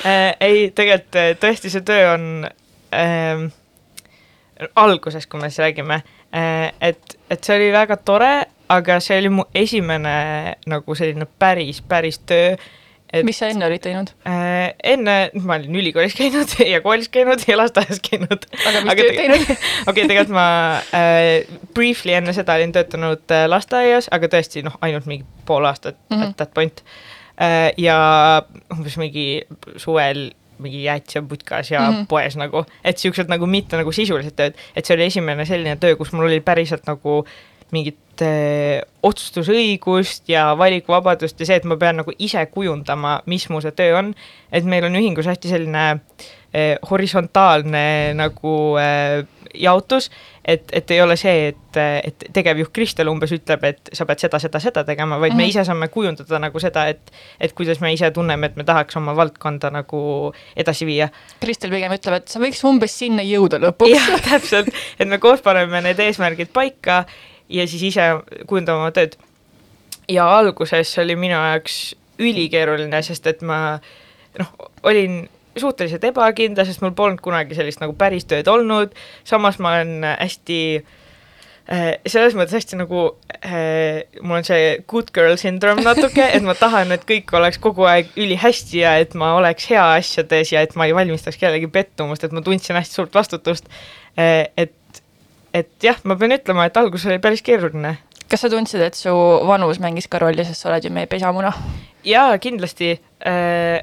Äh, 0.00 0.30
ei, 0.40 0.60
tegelikult 0.72 1.16
äh, 1.20 1.34
tõesti, 1.36 1.68
see 1.68 1.82
töö 1.84 2.14
on 2.14 2.22
äh, 2.96 3.42
alguses, 4.80 5.26
kui 5.28 5.36
me 5.42 5.50
siis 5.50 5.60
räägime 5.60 5.98
äh,, 6.32 6.70
et, 6.80 7.18
et 7.28 7.44
see 7.44 7.58
oli 7.58 7.66
väga 7.74 7.98
tore, 8.00 8.30
aga 8.72 8.96
see 9.04 9.18
oli 9.20 9.28
mu 9.34 9.44
esimene 9.52 10.14
nagu 10.64 10.96
selline 10.96 11.28
päris, 11.28 11.82
päris 11.84 12.22
töö 12.24 12.54
et 13.12 13.26
mis 13.26 13.38
sa 13.40 13.50
enne 13.50 13.66
olid 13.66 13.82
teinud 13.84 14.12
äh,? 14.28 14.72
enne, 14.92 15.16
ma 15.42 15.58
olin 15.58 15.78
ülikoolis 15.82 16.16
käinud 16.18 16.54
ja 16.72 16.80
koolis 16.84 17.10
käinud 17.12 17.44
ja 17.48 17.58
lasteaias 17.58 18.02
käinud. 18.06 18.48
aga 18.70 18.82
mis 18.86 18.98
tööd 19.00 19.18
teinud? 19.18 19.54
okei, 19.90 20.04
tegelikult 20.04 20.34
ma 20.36 20.48
äh, 20.96 21.30
briefly 21.76 22.16
enne 22.18 22.34
seda 22.36 22.58
olin 22.58 22.74
töötanud 22.76 23.36
äh, 23.36 23.46
lasteaias, 23.50 24.10
aga 24.14 24.30
tõesti 24.32 24.64
noh, 24.66 24.76
ainult 24.86 25.08
mingi 25.10 25.26
pool 25.48 25.66
aastat 25.68 25.98
mm 26.08 26.16
-hmm. 26.16 26.28
at 26.28 26.36
that 26.42 26.54
point 26.54 26.84
äh,. 27.40 27.72
ja 27.78 27.98
umbes 28.72 28.98
mingi 29.00 29.42
suvel 29.76 30.30
mingi 30.60 30.82
jäätis 30.84 31.14
ja 31.14 31.22
putkas 31.22 31.70
ja 31.70 31.80
mm 31.80 31.94
-hmm. 31.94 32.06
poes 32.06 32.36
nagu, 32.36 32.64
et 32.84 32.98
siuksed 32.98 33.28
nagu 33.28 33.46
mitte 33.46 33.76
nagu 33.76 33.92
sisulised 33.92 34.36
tööd, 34.36 34.58
et 34.76 34.86
see 34.86 34.94
oli 34.94 35.08
esimene 35.08 35.44
selline 35.44 35.76
töö, 35.76 35.96
kus 35.96 36.12
mul 36.12 36.28
oli 36.28 36.40
päriselt 36.40 36.86
nagu 36.86 37.24
mingit 37.72 38.24
äh, 38.24 38.80
otsustusõigust 39.06 40.28
ja 40.30 40.50
valikuvabadust 40.58 41.40
ja 41.40 41.48
see, 41.48 41.60
et 41.60 41.68
ma 41.68 41.78
pean 41.80 42.00
nagu 42.02 42.14
ise 42.18 42.42
kujundama, 42.52 43.20
mis 43.30 43.48
mu 43.52 43.62
see 43.64 43.74
töö 43.76 43.98
on, 44.02 44.14
et 44.52 44.66
meil 44.68 44.86
on 44.88 44.98
ühingus 45.00 45.28
hästi 45.30 45.52
selline 45.54 45.84
äh, 45.94 46.76
horisontaalne 46.90 47.84
nagu 48.18 48.56
äh, 48.80 49.22
jaotus, 49.54 50.10
et, 50.44 50.64
et 50.72 50.90
ei 50.90 51.00
ole 51.02 51.16
see, 51.18 51.48
et, 51.50 51.78
et 52.04 52.24
tegevjuht 52.34 52.72
Kristel 52.74 53.10
umbes 53.10 53.32
ütleb, 53.34 53.64
et 53.66 53.90
sa 53.96 54.06
pead 54.08 54.22
seda, 54.22 54.40
seda, 54.42 54.60
seda 54.62 54.84
tegema, 54.86 55.18
vaid 55.20 55.32
mm 55.32 55.34
-hmm. 55.34 55.36
me 55.36 55.42
mhm. 55.42 55.50
ise 55.50 55.64
saame 55.64 55.88
kujundada 55.88 56.38
nagu 56.38 56.60
seda, 56.60 56.86
et 56.88 57.12
et 57.40 57.52
kuidas 57.52 57.80
me 57.80 57.92
ise 57.92 58.10
tunneme, 58.10 58.46
et 58.46 58.56
me 58.56 58.64
tahaks 58.64 58.96
oma 58.96 59.16
valdkonda 59.16 59.70
nagu 59.70 60.32
edasi 60.56 60.86
viia. 60.86 61.08
Kristel 61.40 61.70
pigem 61.70 61.92
ütleb, 61.92 62.14
et 62.14 62.28
sa 62.28 62.40
võiks 62.40 62.64
umbes 62.64 62.98
sinna 62.98 63.22
jõuda 63.22 63.58
lõpuks. 63.58 63.94
jah, 63.94 64.20
täpselt, 64.30 64.68
et 64.98 65.08
me 65.08 65.18
koos 65.18 65.42
paneme 65.42 65.80
need 65.80 65.98
eesmärgid 65.98 66.48
paika 66.52 67.04
ja 67.50 67.66
siis 67.68 67.82
ise 67.90 68.06
kujundama 68.46 68.86
oma 68.86 68.94
tööd. 68.94 69.16
ja 70.10 70.26
alguses 70.38 70.92
oli 70.98 71.16
minu 71.16 71.36
jaoks 71.36 71.94
ülikeeruline, 72.20 73.02
sest 73.02 73.26
et 73.30 73.42
ma 73.46 73.78
noh, 74.38 74.54
olin 74.86 75.22
suhteliselt 75.58 76.04
ebakindel, 76.06 76.66
sest 76.66 76.82
mul 76.84 76.94
polnud 76.96 77.20
kunagi 77.24 77.56
sellist 77.58 77.82
nagu 77.82 77.94
päris 77.98 78.26
tööd 78.30 78.48
olnud, 78.50 78.94
samas 79.26 79.58
ma 79.62 79.74
olen 79.78 80.06
hästi 80.06 80.58
äh, 80.78 81.96
selles 82.06 82.36
mõttes 82.38 82.54
hästi 82.60 82.78
nagu 82.80 83.02
äh, 83.40 84.02
mul 84.22 84.40
on 84.40 84.46
see 84.46 84.76
good 84.90 85.10
girl 85.16 85.36
syndrome 85.40 85.84
natuke, 85.86 86.22
et 86.36 86.44
ma 86.46 86.54
tahan, 86.58 86.94
et 86.94 87.06
kõik 87.08 87.32
oleks 87.36 87.60
kogu 87.62 87.86
aeg 87.90 88.12
ülihästi 88.20 88.84
ja 88.84 88.96
et 89.02 89.16
ma 89.18 89.34
oleks 89.38 89.70
hea 89.72 89.86
asjades 89.98 90.54
ja 90.54 90.64
et 90.66 90.76
ma 90.78 90.88
ei 90.88 90.96
valmistaks 90.96 91.40
kellelegi 91.40 91.70
pettumust, 91.72 92.24
et 92.24 92.36
ma 92.36 92.44
tundsin 92.46 92.78
hästi 92.78 93.00
suurt 93.00 93.16
vastutust 93.16 93.70
äh,. 94.18 94.46
et, 94.56 94.76
et 95.54 95.70
jah, 95.82 95.98
ma 96.04 96.16
pean 96.16 96.36
ütlema, 96.36 96.66
et 96.68 96.76
algus 96.80 97.06
oli 97.08 97.20
päris 97.22 97.42
keeruline. 97.46 97.96
kas 98.30 98.44
sa 98.44 98.50
tundsid, 98.50 98.82
et 98.86 98.98
su 98.98 99.14
vanus 99.46 99.80
mängis 99.82 100.06
ka 100.10 100.20
rolli, 100.22 100.44
sest 100.46 100.62
sa 100.62 100.70
oled 100.70 100.84
ju 100.86 100.92
meie 100.94 101.10
pesamuna? 101.10 101.52
jaa, 102.06 102.36
kindlasti 102.42 102.92
äh, 103.26 103.80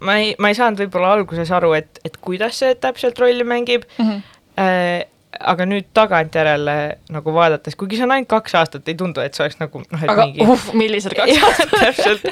ma 0.00 0.20
ei, 0.22 0.32
ma 0.38 0.50
ei 0.50 0.58
saanud 0.58 0.80
võib-olla 0.84 1.12
alguses 1.16 1.50
aru, 1.54 1.74
et, 1.78 2.00
et 2.04 2.16
kuidas 2.22 2.62
see 2.62 2.74
täpselt 2.80 3.18
rolli 3.22 3.44
mängib 3.44 3.86
mm. 3.98 4.08
-hmm. 4.08 4.32
Äh, 4.56 5.04
aga 5.36 5.66
nüüd 5.68 5.90
tagantjärele 5.92 6.74
nagu 7.12 7.32
vaadates, 7.34 7.74
kuigi 7.76 7.98
see 7.98 8.06
on 8.06 8.14
ainult 8.14 8.30
kaks 8.30 8.54
aastat, 8.56 8.88
ei 8.88 8.94
tundu, 8.94 9.20
et 9.20 9.36
see 9.36 9.44
oleks 9.44 9.58
nagu 9.60 9.82
noh, 9.82 10.02
et 10.02 10.08
aga 10.08 10.24
mingi... 10.24 10.46
uh, 10.46 10.62
millised 10.72 11.12
kaks 11.18 11.42
aastat 11.48 11.74
täpselt, 11.84 12.24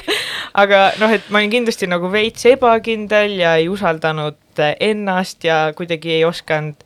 aga 0.57 0.79
noh, 0.97 1.13
et 1.13 1.27
ma 1.29 1.37
olin 1.37 1.53
kindlasti 1.53 1.89
nagu 1.91 2.09
veits 2.11 2.47
ebakindel 2.49 3.37
ja 3.37 3.55
ei 3.61 3.69
usaldanud 3.69 4.63
ennast 4.79 5.45
ja 5.45 5.59
kuidagi 5.77 6.15
ei 6.17 6.25
osanud 6.25 6.81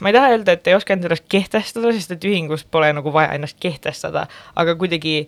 ma 0.00 0.10
ei 0.10 0.16
taha 0.16 0.32
öelda, 0.34 0.56
et 0.56 0.66
ei 0.66 0.74
osanud 0.76 1.08
ennast 1.08 1.26
kehtestada, 1.32 1.92
sest 1.94 2.16
et 2.16 2.24
ühingus 2.26 2.64
pole 2.70 2.90
nagu 2.96 3.12
vaja 3.14 3.34
ennast 3.36 3.58
kehtestada, 3.62 4.26
aga 4.56 4.74
kuidagi 4.78 5.18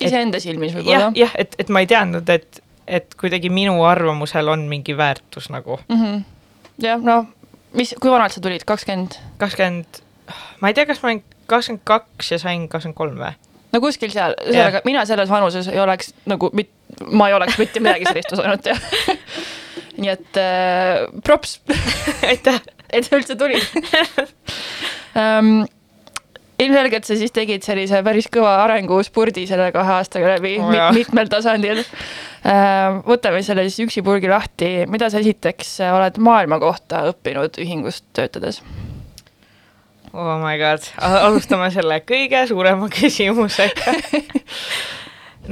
iseenda 0.00 0.40
silmis 0.40 0.74
võib-olla. 0.76 1.08
jah, 1.08 1.18
jah, 1.24 1.36
et, 1.38 1.56
et 1.58 1.72
ma 1.72 1.84
ei 1.84 1.90
teadnud, 1.90 2.28
et 2.32 2.62
et 2.88 3.14
kuidagi 3.20 3.50
minu 3.52 3.82
arvamusel 3.84 4.48
on 4.48 4.62
mingi 4.68 4.96
väärtus 4.96 5.50
nagu 5.52 5.76
mm. 5.88 5.96
-hmm. 6.04 6.22
jah, 6.82 7.02
no 7.02 7.26
mis, 7.72 7.94
kui 8.00 8.10
vanalt 8.10 8.32
sa 8.32 8.40
tulid, 8.40 8.64
kakskümmend? 8.64 9.18
kakskümmend, 9.38 10.00
ma 10.60 10.68
ei 10.68 10.74
tea, 10.74 10.86
kas 10.86 11.02
ma 11.02 11.12
olin 11.12 11.22
kakskümmend 11.46 11.84
kaks 11.84 12.32
ja 12.32 12.38
sain 12.38 12.68
kakskümmend 12.68 12.96
kolm 12.96 13.20
või? 13.20 13.34
no 13.72 13.80
kuskil 13.84 14.12
seal, 14.14 14.36
ühesõnaga 14.46 14.82
mina 14.88 15.04
selles 15.04 15.28
vanuses 15.30 15.68
ei 15.68 15.80
oleks 15.80 16.14
nagu 16.26 16.50
mit-, 16.52 16.72
ma 17.12 17.28
ei 17.28 17.36
oleks 17.36 17.58
mitte 17.60 17.80
midagi 17.84 18.08
sellist 18.08 18.32
osanud 18.32 18.64
teha 18.64 19.16
nii 20.00 20.12
et 20.14 20.40
äh, 20.40 21.04
props 21.24 21.60
aitäh 22.30 22.62
et 22.92 23.06
sa 23.06 23.18
üldse 23.18 23.36
tulid 23.38 23.64
um, 25.18 25.66
ilmselgelt 26.58 27.06
sa 27.06 27.16
siis 27.18 27.32
tegid 27.34 27.62
sellise 27.66 28.00
päris 28.06 28.28
kõva 28.32 28.56
arenguspurdi 28.64 29.46
selle 29.50 29.70
kahe 29.74 29.94
aastaga 29.98 30.34
läbi 30.34 30.56
oh, 30.58 30.70
mit 30.72 31.02
mitmel 31.02 31.30
tasandil. 31.30 31.84
Äh, 32.48 32.98
võtame 33.06 33.42
selle 33.46 33.66
siis 33.68 33.86
üksipulgi 33.86 34.30
lahti, 34.30 34.72
mida 34.90 35.10
sa 35.10 35.22
esiteks 35.22 35.76
oled 35.92 36.18
maailma 36.22 36.58
kohta 36.62 37.04
õppinud 37.12 37.60
ühingus 37.62 38.02
töötades? 38.16 38.62
Oh 40.12 40.38
my 40.40 40.56
god, 40.58 40.86
alustame 40.98 41.68
selle 41.70 42.00
kõige 42.08 42.46
suurema 42.50 42.88
küsimusega. 42.96 43.98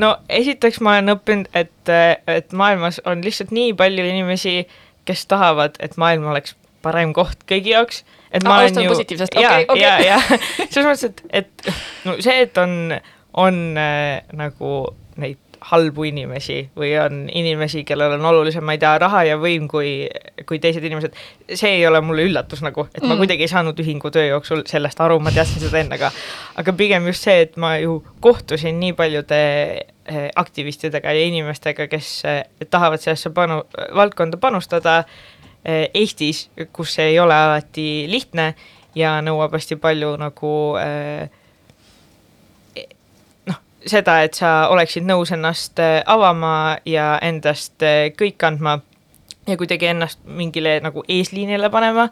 No 0.01 0.17
esiteks 0.33 0.81
ma 0.85 0.97
olen 0.97 1.15
õppinud, 1.15 1.51
et, 1.57 1.93
et 2.29 2.53
maailmas 2.57 2.99
on 3.09 3.23
lihtsalt 3.25 3.53
nii 3.55 3.77
palju 3.79 4.05
inimesi, 4.11 4.59
kes 5.09 5.23
tahavad, 5.31 5.79
et 5.81 5.95
maailm 6.01 6.27
oleks 6.33 6.57
parem 6.83 7.13
koht 7.17 7.47
kõigi 7.49 7.75
jaoks 7.75 8.05
et 8.37 8.45
ma 8.45 8.61
olen 8.61 8.83
ju. 8.83 8.93
positiivsest, 8.93 9.37
okei, 9.37 9.65
okei. 9.69 9.83
ja, 9.83 9.97
ja 10.05 10.21
selles 10.73 10.87
mõttes, 10.87 11.05
et, 11.09 11.25
et 11.43 11.75
no 12.09 12.17
see, 12.21 12.39
et 12.47 12.63
on, 12.63 12.95
on 13.47 13.61
äh, 13.81 14.23
nagu 14.37 14.79
neid 15.21 15.41
halbu 15.67 16.05
inimesi 16.07 16.59
või 16.79 16.93
on 17.01 17.25
inimesi, 17.33 17.81
kellel 17.89 18.13
on 18.19 18.27
olulisem, 18.29 18.63
ma 18.67 18.77
ei 18.77 18.81
tea, 18.83 18.93
raha 19.03 19.23
ja 19.27 19.39
võim 19.41 19.65
kui, 19.71 20.05
kui 20.47 20.61
teised 20.63 20.85
inimesed, 20.85 21.17
see 21.49 21.79
ei 21.79 21.87
ole 21.89 22.03
mulle 22.05 22.27
üllatus 22.29 22.61
nagu, 22.63 22.85
et 22.93 23.03
ma 23.03 23.15
mm. 23.15 23.23
kuidagi 23.23 23.47
ei 23.47 23.51
saanud 23.51 23.81
ühingu 23.83 24.13
töö 24.15 24.29
jooksul 24.29 24.63
sellest 24.69 25.01
aru, 25.03 25.19
ma 25.25 25.33
teadsin 25.35 25.65
seda 25.65 25.81
enne 25.81 25.99
ka. 25.99 26.13
aga 26.61 26.77
pigem 26.77 27.09
just 27.11 27.27
see, 27.27 27.47
et 27.49 27.57
ma 27.61 27.77
ju 27.81 27.99
kohtusin 28.23 28.79
nii 28.83 28.95
paljude 28.99 29.41
äh, 29.81 30.29
aktivistidega 30.37 31.17
ja 31.17 31.25
inimestega, 31.33 31.89
kes 31.91 32.13
äh, 32.29 32.45
tahavad 32.71 33.03
sellesse 33.03 33.33
panu, 33.35 33.63
valdkonda 33.97 34.39
panustada 34.43 35.01
Eh, 35.01 35.36
Eestis, 35.67 36.47
kus 36.73 36.95
see 36.95 37.11
ei 37.13 37.19
ole 37.19 37.35
alati 37.35 38.07
lihtne 38.11 38.53
ja 38.97 39.17
nõuab 39.25 39.57
hästi 39.57 39.79
palju 39.83 40.13
nagu 40.21 40.53
eh, 40.79 41.27
noh, 43.51 43.61
seda, 43.83 44.21
et 44.23 44.39
sa 44.39 44.69
oleksid 44.73 45.07
nõus 45.09 45.35
ennast 45.35 45.83
eh, 45.83 46.01
avama 46.07 46.77
ja 46.87 47.17
endast 47.23 47.83
kõik 48.19 48.47
andma. 48.47 48.81
Ja 49.47 49.55
kuidagi 49.55 49.87
ennast 49.87 50.23
mingile 50.27 50.81
nagu 50.83 51.05
eesliinile 51.07 51.69
panema, 51.71 52.09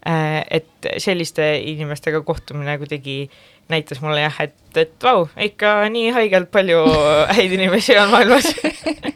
et 0.00 0.86
selliste 0.96 1.44
inimestega 1.60 2.22
kohtumine 2.24 2.78
kuidagi 2.80 3.26
näitas 3.70 4.00
mulle 4.00 4.20
jah, 4.24 4.36
et, 4.42 4.56
et 4.76 4.92
vau, 5.02 5.26
ikka 5.40 5.74
nii 5.92 6.10
haigelt 6.14 6.50
palju 6.52 6.82
häid 7.30 7.54
inimesi 7.56 7.98
on 8.00 8.10
maailmas. 8.14 8.50
Äh, 8.64 9.10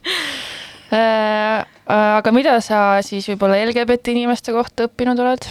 aga 0.94 2.32
mida 2.34 2.58
sa 2.64 3.02
siis 3.04 3.26
võib-olla 3.28 3.58
LGBT 3.64 4.14
inimeste 4.14 4.52
kohta 4.54 4.86
õppinud 4.88 5.20
oled 5.20 5.48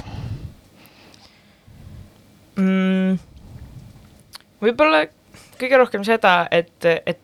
mm,? 2.58 3.18
võib-olla 4.64 5.06
kõige 5.60 5.80
rohkem 5.80 6.04
seda, 6.08 6.48
et, 6.52 6.86
et, 6.86 7.20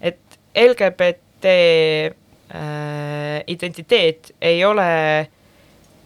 et 0.00 0.38
LGBT 0.54 1.52
äh, 2.54 3.38
identiteet 3.50 4.34
ei 4.40 4.64
ole, 4.64 4.88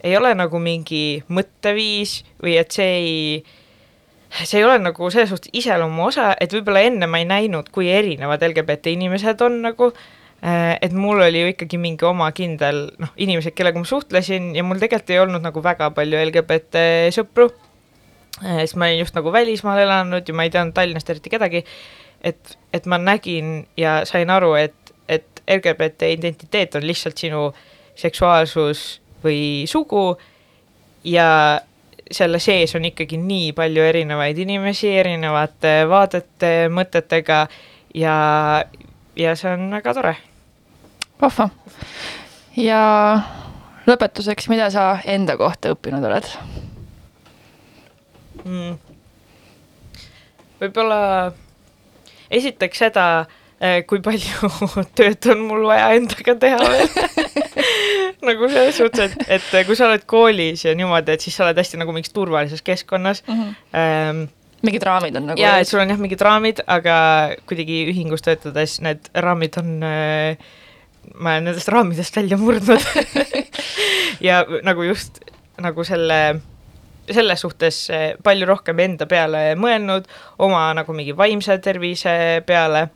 ei 0.03 0.17
ole 0.17 0.35
nagu 0.39 0.61
mingi 0.63 1.23
mõtteviis 1.29 2.23
või 2.43 2.59
et 2.61 2.75
see 2.75 2.93
ei 2.99 3.17
see 4.45 4.61
ei 4.61 4.67
ole 4.67 4.77
nagu 4.83 5.09
selles 5.11 5.31
suhtes 5.33 5.51
iseloomu 5.57 6.09
osa, 6.11 6.35
et 6.41 6.53
võib-olla 6.53 6.85
enne 6.85 7.09
ma 7.09 7.21
ei 7.21 7.27
näinud, 7.29 7.71
kui 7.73 7.89
erinevad 7.89 8.43
LGBT 8.45 8.93
inimesed 8.93 9.41
on 9.47 9.63
nagu 9.65 9.89
äh, 9.89 10.01
Äh, 10.01 10.18
et 10.43 10.93
mul 10.95 11.19
oli 11.25 11.41
ju 11.41 11.53
ikkagi 11.53 11.81
mingi 11.83 12.07
oma 12.07 12.29
kindel 12.37 12.85
noh, 13.03 13.11
inimesed, 13.19 13.57
kellega 13.59 13.81
ma 13.81 13.89
suhtlesin 13.89 14.53
ja 14.55 14.63
mul 14.67 14.79
tegelikult 14.79 15.11
ei 15.11 15.23
olnud 15.23 15.43
nagu 15.43 15.63
väga 15.65 15.91
palju 15.97 16.21
LGBT 16.29 16.85
sõpru, 17.15 17.49
äh, 18.45 18.63
siis 18.63 18.77
ma 18.79 18.87
olin 18.87 19.03
just 19.03 19.19
nagu 19.19 19.33
välismaal 19.35 19.83
elanud 19.83 20.29
ja 20.29 20.37
ma 20.37 20.47
ei 20.47 20.55
teadnud 20.55 20.77
Tallinnast 20.77 21.11
eriti 21.11 21.33
kedagi, 21.35 21.65
et, 22.23 22.59
et 22.75 22.87
ma 22.87 23.01
nägin 23.03 23.65
ja 23.77 24.01
sain 24.07 24.31
aru, 24.31 24.55
et, 24.61 24.95
et 25.09 25.43
LGBT 25.49 26.13
identiteet 26.15 26.79
on 26.79 26.87
lihtsalt 26.87 27.19
sinu 27.19 27.49
seksuaalsus 27.99 29.01
või 29.25 29.65
sugu. 29.67 30.13
Ja 31.07 31.61
selle 32.11 32.39
sees 32.43 32.75
on 32.77 32.87
ikkagi 32.89 33.19
nii 33.21 33.53
palju 33.57 33.85
erinevaid 33.85 34.39
inimesi, 34.39 34.91
erinevate 35.01 35.83
vaadete, 35.89 36.53
mõtetega 36.73 37.47
ja, 37.97 38.17
ja 39.19 39.35
see 39.37 39.53
on 39.53 39.71
väga 39.75 39.95
tore 39.95 40.15
vahva. 41.21 41.49
ja 42.57 42.83
lõpetuseks, 43.89 44.49
mida 44.53 44.71
sa 44.75 44.93
enda 45.09 45.37
kohta 45.41 45.73
õppinud 45.75 46.05
oled 46.09 46.31
mm.? 48.45 48.79
võib-olla 50.63 51.01
esiteks 52.35 52.83
seda, 52.85 53.05
eh, 53.61 53.83
kui 53.89 54.03
palju 54.05 54.51
tööd 54.99 55.31
on 55.33 55.45
mul 55.51 55.67
vaja 55.71 55.93
endaga 55.99 56.35
teha 56.39 56.59
veel 56.63 56.89
nagu 58.29 58.49
selles 58.51 58.79
suhtes, 58.79 59.15
et, 59.27 59.47
et 59.55 59.67
kui 59.67 59.79
sa 59.79 59.89
oled 59.89 60.05
koolis 60.11 60.67
ja 60.67 60.75
niimoodi, 60.79 61.15
et 61.15 61.25
siis 61.25 61.39
sa 61.39 61.47
oled 61.47 61.59
hästi 61.59 61.81
nagu 61.81 61.95
mingis 61.95 62.15
turvalises 62.15 62.63
keskkonnas 62.67 63.25
mm. 63.27 63.39
-hmm. 63.39 63.55
Ähm, 63.79 64.27
mingid 64.63 64.83
raamid 64.87 65.17
on 65.17 65.29
nagu. 65.31 65.41
jaa, 65.41 65.59
et 65.63 65.69
sul 65.69 65.83
on 65.83 65.93
jah 65.93 66.01
mingid 66.01 66.23
raamid, 66.25 66.63
aga 66.67 66.97
kuidagi 67.49 67.85
ühingus 67.93 68.25
töötades 68.27 68.81
need 68.85 69.11
raamid 69.15 69.59
on 69.61 69.77
äh, 69.87 70.49
ma 71.15 71.37
olen 71.37 71.49
nendest 71.51 71.69
raamidest 71.73 72.17
välja 72.17 72.39
murdnud 72.41 72.83
ja 74.29 74.43
nagu 74.67 74.83
just 74.83 75.21
nagu 75.63 75.85
selle, 75.85 76.41
selles 77.11 77.41
suhtes 77.41 77.81
eh, 77.91 78.13
palju 78.23 78.47
rohkem 78.47 78.79
enda 78.85 79.09
peale 79.11 79.43
mõelnud, 79.59 80.07
oma 80.45 80.69
nagu 80.79 80.95
mingi 80.95 81.17
vaimse 81.17 81.59
tervise 81.65 82.15
peale, 82.47 82.89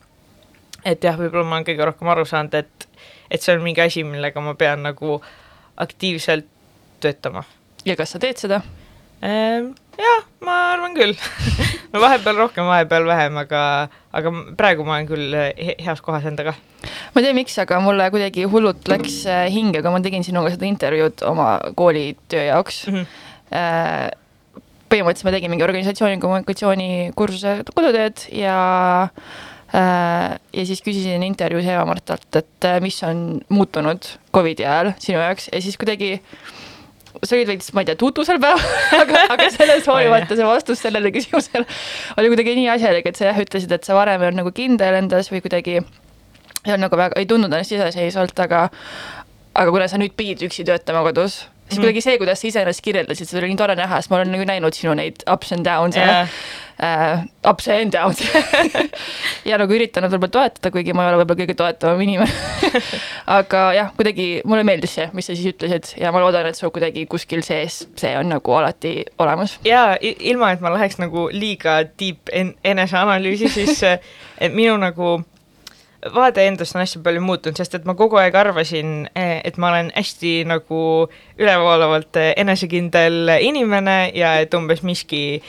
et 0.85 1.03
jah, 1.03 1.19
võib-olla 1.19 1.47
ma 1.49 1.59
olen 1.59 1.67
kõige 1.67 1.89
rohkem 1.89 2.13
aru 2.13 2.27
saanud, 2.29 2.55
et, 2.59 2.87
et 3.31 3.43
see 3.43 3.57
on 3.57 3.65
mingi 3.65 3.83
asi, 3.83 4.05
millega 4.07 4.45
ma 4.45 4.55
pean 4.59 4.85
nagu 4.87 5.19
aktiivselt 5.83 6.47
töötama. 7.03 7.43
ja 7.85 7.99
kas 7.99 8.15
sa 8.15 8.23
teed 8.23 8.39
seda? 8.39 8.63
Jah, 9.23 10.25
ma 10.43 10.55
arvan 10.73 10.97
küll 10.97 11.13
no 11.93 12.01
vahepeal 12.03 12.39
rohkem, 12.41 12.67
vahepeal 12.67 13.05
vähem, 13.07 13.37
aga, 13.43 13.61
aga 14.11 14.33
praegu 14.59 14.87
ma 14.87 14.97
olen 14.97 15.07
küll 15.11 15.37
he 15.37 15.77
heas 15.79 16.03
kohas 16.03 16.27
endaga. 16.27 16.57
ma 16.83 17.23
ei 17.23 17.29
tea, 17.29 17.37
miks, 17.37 17.55
aga 17.63 17.79
mulle 17.85 18.09
kuidagi 18.15 18.49
hullult 18.51 18.89
läks 18.91 19.21
äh, 19.31 19.45
hinge, 19.53 19.83
kui 19.85 19.95
ma 19.95 20.03
tegin 20.03 20.27
sinuga 20.27 20.51
seda 20.55 20.67
intervjuud 20.67 21.23
oma 21.29 21.55
koolitöö 21.79 22.49
jaoks 22.49 22.83
mm. 22.91 23.05
-hmm. 23.05 24.19
põhimõtteliselt 24.91 25.29
ma 25.31 25.37
tegin 25.37 25.55
mingi 25.55 25.69
organisatsiooni 25.69 26.21
kommunikatsioonikursuse 26.23 27.57
kodutööd 27.75 28.27
ja 28.35 28.59
ja 29.73 30.65
siis 30.69 30.83
küsisin 30.85 31.23
intervjuus 31.25 31.65
Eva-Martalt, 31.65 32.29
et 32.37 32.67
mis 32.85 32.99
on 33.09 33.41
muutunud 33.49 34.05
Covidi 34.35 34.67
ajal 34.67 34.93
sinu 35.01 35.23
jaoks 35.23 35.49
ja 35.49 35.63
siis 35.65 35.79
kuidagi 35.81 36.19
sa 37.21 37.37
olid 37.37 37.51
veits, 37.53 37.73
ma 37.77 37.85
ei 37.85 37.91
tea, 37.91 37.99
tutusel 38.01 38.41
päeval, 38.43 38.63
aga, 39.03 39.25
aga 39.35 39.49
sellest 39.53 39.89
hoolimata 39.91 40.39
see 40.39 40.49
vastus 40.49 40.83
sellele 40.85 41.13
küsimusele 41.15 41.67
oli 42.19 42.33
kuidagi 42.33 42.57
nii 42.59 42.71
asjalik, 42.75 43.09
et 43.11 43.21
sa 43.21 43.29
jah, 43.31 43.43
ütlesid, 43.45 43.73
et 43.75 43.89
sa 43.89 43.97
varem 43.99 44.23
ei 44.23 44.31
olnud 44.31 44.43
nagu 44.43 44.55
kindel 44.57 44.99
endas 45.03 45.31
või 45.33 45.43
kuidagi 45.45 45.79
ei 45.81 46.73
olnud 46.73 46.87
nagu 46.87 47.01
väga, 47.01 47.19
ei 47.21 47.29
tundnud 47.29 47.53
ennast 47.53 47.75
iseseisvalt, 47.75 48.39
aga 48.47 48.69
aga 49.53 49.75
kuna 49.75 49.89
sa 49.91 50.01
nüüd 50.01 50.15
pidid 50.17 50.47
üksi 50.49 50.65
töötama 50.69 51.03
kodus, 51.09 51.43
siis 51.73 51.81
mm. 51.81 51.87
kuidagi 51.87 52.03
see, 52.05 52.19
kuidas 52.21 52.43
sa 52.43 52.49
ise 52.49 52.61
ennast 52.63 52.85
kirjeldasid, 52.85 53.29
seda 53.29 53.41
oli 53.43 53.53
nii 53.53 53.61
tore 53.61 53.77
näha, 53.79 54.01
sest 54.01 54.13
ma 54.13 54.19
olen 54.21 54.35
nagu 54.35 54.45
näinud 54.49 54.77
sinu 54.77 54.95
neid 54.99 55.25
ups 55.33 55.55
and 55.57 55.65
downs 55.67 55.97
yeah. 55.97 56.29
uh, 56.77 57.25
ups 57.49 57.69
and 57.73 57.95
downs 57.95 58.21
ja 59.49 59.59
nagu 59.61 59.77
üritanud 59.77 60.13
võib-olla 60.13 60.37
toetada, 60.37 60.73
kuigi 60.75 60.95
ma 60.97 61.07
ei 61.07 61.13
ole 61.13 61.23
võib-olla 61.23 61.41
kõige 61.43 61.57
toetavam 61.59 62.05
inimene 62.05 62.83
aga 63.39 63.65
jah, 63.79 63.91
kuidagi 63.97 64.29
mulle 64.49 64.67
meeldis 64.69 64.99
see, 64.99 65.09
mis 65.17 65.31
sa 65.31 65.37
siis 65.39 65.55
ütlesid 65.55 65.95
ja 66.03 66.13
ma 66.15 66.23
loodan, 66.23 66.51
et 66.51 66.59
sul 66.59 66.75
kuidagi 66.75 67.07
kuskil 67.11 67.45
sees 67.47 67.83
see 67.99 68.15
on 68.19 68.31
nagu 68.35 68.59
alati 68.61 68.99
olemas. 69.23 69.59
ja 69.67 69.97
ilma, 70.03 70.53
et 70.53 70.63
ma 70.65 70.75
läheks 70.77 71.01
nagu 71.03 71.29
liiga 71.33 71.81
deep 71.89 72.33
en 72.33 72.55
eneseanalüüsi, 72.75 73.53
siis 73.53 73.85
minu 74.53 74.77
nagu 74.81 75.21
vaade 76.15 76.47
endast 76.47 76.77
on 76.77 76.83
hästi 76.83 77.03
palju 77.05 77.21
muutunud, 77.23 77.59
sest 77.59 77.77
et 77.79 77.85
ma 77.87 77.95
kogu 77.99 78.19
aeg 78.19 78.35
arvasin, 78.35 78.95
et 79.15 79.59
ma 79.63 79.71
olen 79.71 79.93
hästi 79.95 80.43
nagu 80.51 80.81
ülevoolavalt 81.39 82.19
enesekindel 82.37 83.37
inimene 83.41 83.99
ja 84.15 84.35
et 84.43 84.55
umbes 84.59 84.83
miski 84.83 85.43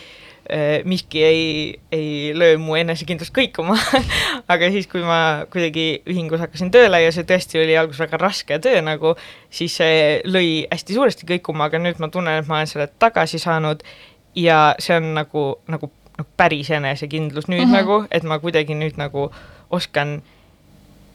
miski 0.83 1.21
ei, 1.23 1.43
ei 1.91 2.33
löö 2.35 2.57
mu 2.59 2.75
enesekindlust 2.75 3.31
kõikuma 3.31 3.77
aga 4.51 4.67
siis, 4.73 4.89
kui 4.91 4.99
ma 4.99 5.45
kuidagi 5.51 6.01
ühingus 6.11 6.43
hakkasin 6.43 6.71
tööle 6.73 6.99
ja 6.99 7.13
see 7.15 7.23
tõesti 7.27 7.61
oli 7.61 7.77
alguses 7.79 8.03
väga 8.03 8.19
raske 8.19 8.57
töö 8.59 8.81
nagu, 8.83 9.13
siis 9.47 9.77
see 9.79 10.19
lõi 10.27 10.65
hästi 10.67 10.97
suuresti 10.97 11.29
kõikuma, 11.29 11.69
aga 11.71 11.79
nüüd 11.79 12.01
ma 12.03 12.11
tunnen, 12.11 12.43
et 12.43 12.51
ma 12.51 12.59
olen 12.59 12.67
selle 12.67 12.89
tagasi 12.99 13.39
saanud 13.39 13.87
ja 14.35 14.75
see 14.83 14.99
on 14.99 15.13
nagu, 15.15 15.45
nagu, 15.71 15.89
nagu 16.19 16.29
päris 16.37 16.73
enesekindlus 16.75 17.47
nüüd 17.47 17.63
mm 17.63 17.71
-hmm. 17.71 17.79
nagu, 17.79 18.03
et 18.11 18.27
ma 18.27 18.39
kuidagi 18.43 18.75
nüüd 18.75 18.99
nagu 18.99 19.29
oskan 19.71 20.21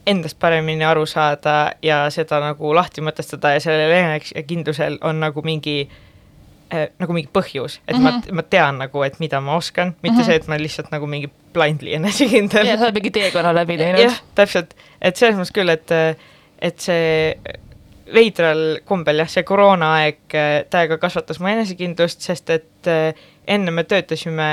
endast 0.08 0.38
paremini 0.40 0.86
aru 0.88 1.06
saada 1.06 1.72
ja 1.84 2.02
seda 2.14 2.40
nagu 2.42 2.74
lahti 2.74 3.04
mõtestada 3.04 3.54
ja 3.56 3.62
sellel 3.62 3.92
enesekindlusel 3.92 4.98
on 5.06 5.20
nagu 5.20 5.42
mingi 5.44 5.76
äh, 6.72 6.88
nagu 6.98 7.16
mingi 7.16 7.30
põhjus, 7.32 7.78
et 7.86 7.96
mm 7.96 8.06
-hmm. 8.06 8.32
ma, 8.32 8.40
ma 8.40 8.42
tean 8.42 8.80
nagu, 8.82 9.02
et 9.04 9.20
mida 9.20 9.40
ma 9.40 9.56
oskan, 9.56 9.94
mitte 10.02 10.16
mm 10.16 10.20
-hmm. 10.20 10.26
see, 10.26 10.36
et 10.36 10.48
ma 10.48 10.58
lihtsalt 10.58 10.90
nagu 10.90 11.06
mingi 11.06 11.30
blindly 11.52 11.94
enesekindel. 11.94 12.66
ja 12.66 12.76
sa 12.76 12.88
oled 12.88 13.00
mingi 13.00 13.10
teekonna 13.10 13.54
läbi 13.54 13.78
teinud. 13.78 14.00
jah, 14.06 14.20
täpselt, 14.34 14.74
et 15.02 15.16
selles 15.16 15.36
mõttes 15.36 15.54
küll, 15.54 15.68
et, 15.68 15.90
et 16.58 16.80
see 16.80 17.34
veidral 18.14 18.78
kombel 18.84 19.22
jah, 19.22 19.28
see 19.28 19.42
koroonaaeg 19.42 20.20
äh, 20.34 20.52
täiega 20.70 20.98
kasvatas 20.98 21.40
mu 21.40 21.50
enesekindlust, 21.52 22.24
sest 22.24 22.50
et 22.50 22.88
äh, 22.88 23.26
enne 23.48 23.72
me 23.74 23.84
töötasime 23.88 24.48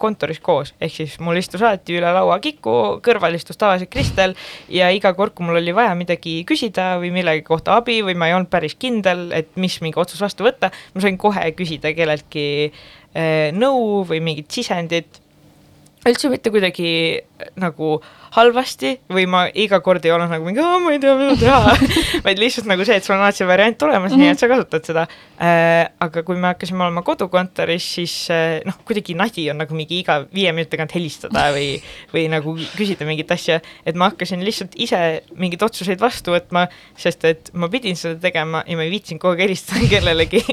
kontoris 0.00 0.40
koos, 0.44 0.72
ehk 0.80 0.94
siis 0.94 1.16
mul 1.24 1.38
istus 1.40 1.62
alati 1.62 1.98
üle 1.98 2.10
laua 2.14 2.38
Kiku, 2.42 2.74
kõrval 3.04 3.36
istus 3.36 3.60
tavaliselt 3.60 3.92
Kristel 3.92 4.34
ja 4.72 4.88
iga 4.94 5.12
kord, 5.16 5.34
kui 5.36 5.46
mul 5.46 5.60
oli 5.60 5.74
vaja 5.76 5.94
midagi 5.98 6.40
küsida 6.48 6.94
või 7.02 7.12
millegi 7.14 7.44
kohta 7.46 7.76
abi 7.78 8.00
või 8.06 8.16
ma 8.18 8.30
ei 8.30 8.36
olnud 8.38 8.50
päris 8.52 8.76
kindel, 8.80 9.28
et 9.36 9.52
mis 9.60 9.78
mingi 9.84 10.00
otsus 10.00 10.22
vastu 10.24 10.46
võtta, 10.46 10.72
ma 10.94 11.04
sain 11.04 11.18
kohe 11.20 11.44
küsida 11.58 11.92
kelleltki 11.96 12.46
äh, 12.68 13.50
nõu 13.56 14.04
või 14.08 14.22
mingit 14.24 14.50
sisendit. 14.52 15.20
Üldse 16.08 16.30
mitte 16.32 16.52
kuidagi 16.54 16.90
nagu 17.60 17.98
halvasti 18.34 18.94
või 19.12 19.26
ma 19.30 19.46
iga 19.54 19.80
kord 19.84 20.04
ei 20.06 20.12
olnud 20.14 20.32
nagu 20.32 20.46
mingi, 20.46 20.62
ma 20.62 20.92
ei 20.94 21.00
tea, 21.02 21.14
mida 21.18 21.36
teha. 21.38 21.76
Vaid 22.26 22.40
lihtsalt 22.40 22.68
nagu 22.70 22.84
see, 22.86 22.98
et 22.98 23.06
sul 23.06 23.16
on 23.16 23.24
alati 23.24 23.40
see 23.40 23.48
variant 23.48 23.82
olemas 23.86 24.12
mm, 24.12 24.16
-hmm. 24.16 24.24
nii 24.24 24.34
et 24.34 24.42
sa 24.42 24.50
kasutad 24.50 24.88
seda. 24.88 25.06
Äh,. 25.38 25.88
aga 26.00 26.22
kui 26.26 26.36
me 26.36 26.50
hakkasime 26.52 26.84
olema 26.84 27.02
kodukontoris, 27.06 27.86
siis 27.94 28.14
äh, 28.34 28.60
noh, 28.66 28.76
kuidagi 28.86 29.14
nadi 29.18 29.48
on 29.50 29.58
nagu 29.62 29.74
mingi 29.74 30.00
iga 30.02 30.20
viie 30.34 30.52
minuti 30.52 30.74
tagant 30.74 30.94
helistada 30.94 31.48
või, 31.54 31.78
või 32.12 32.26
nagu 32.32 32.56
küsida 32.76 33.06
mingit 33.08 33.30
asja, 33.30 33.60
et 33.86 33.96
ma 33.98 34.10
hakkasin 34.10 34.44
lihtsalt 34.44 34.76
ise 34.76 35.22
mingeid 35.38 35.62
otsuseid 35.62 36.00
vastu 36.00 36.34
võtma, 36.34 36.66
sest 36.98 37.24
et 37.28 37.50
ma 37.54 37.70
pidin 37.72 37.96
seda 37.96 38.18
tegema 38.20 38.64
ja 38.66 38.76
ma 38.78 38.86
ei 38.86 38.92
viitsinud 38.92 39.22
kogu 39.22 39.36
aeg 39.36 39.46
helistada 39.46 39.88
kellelegi. 39.94 40.44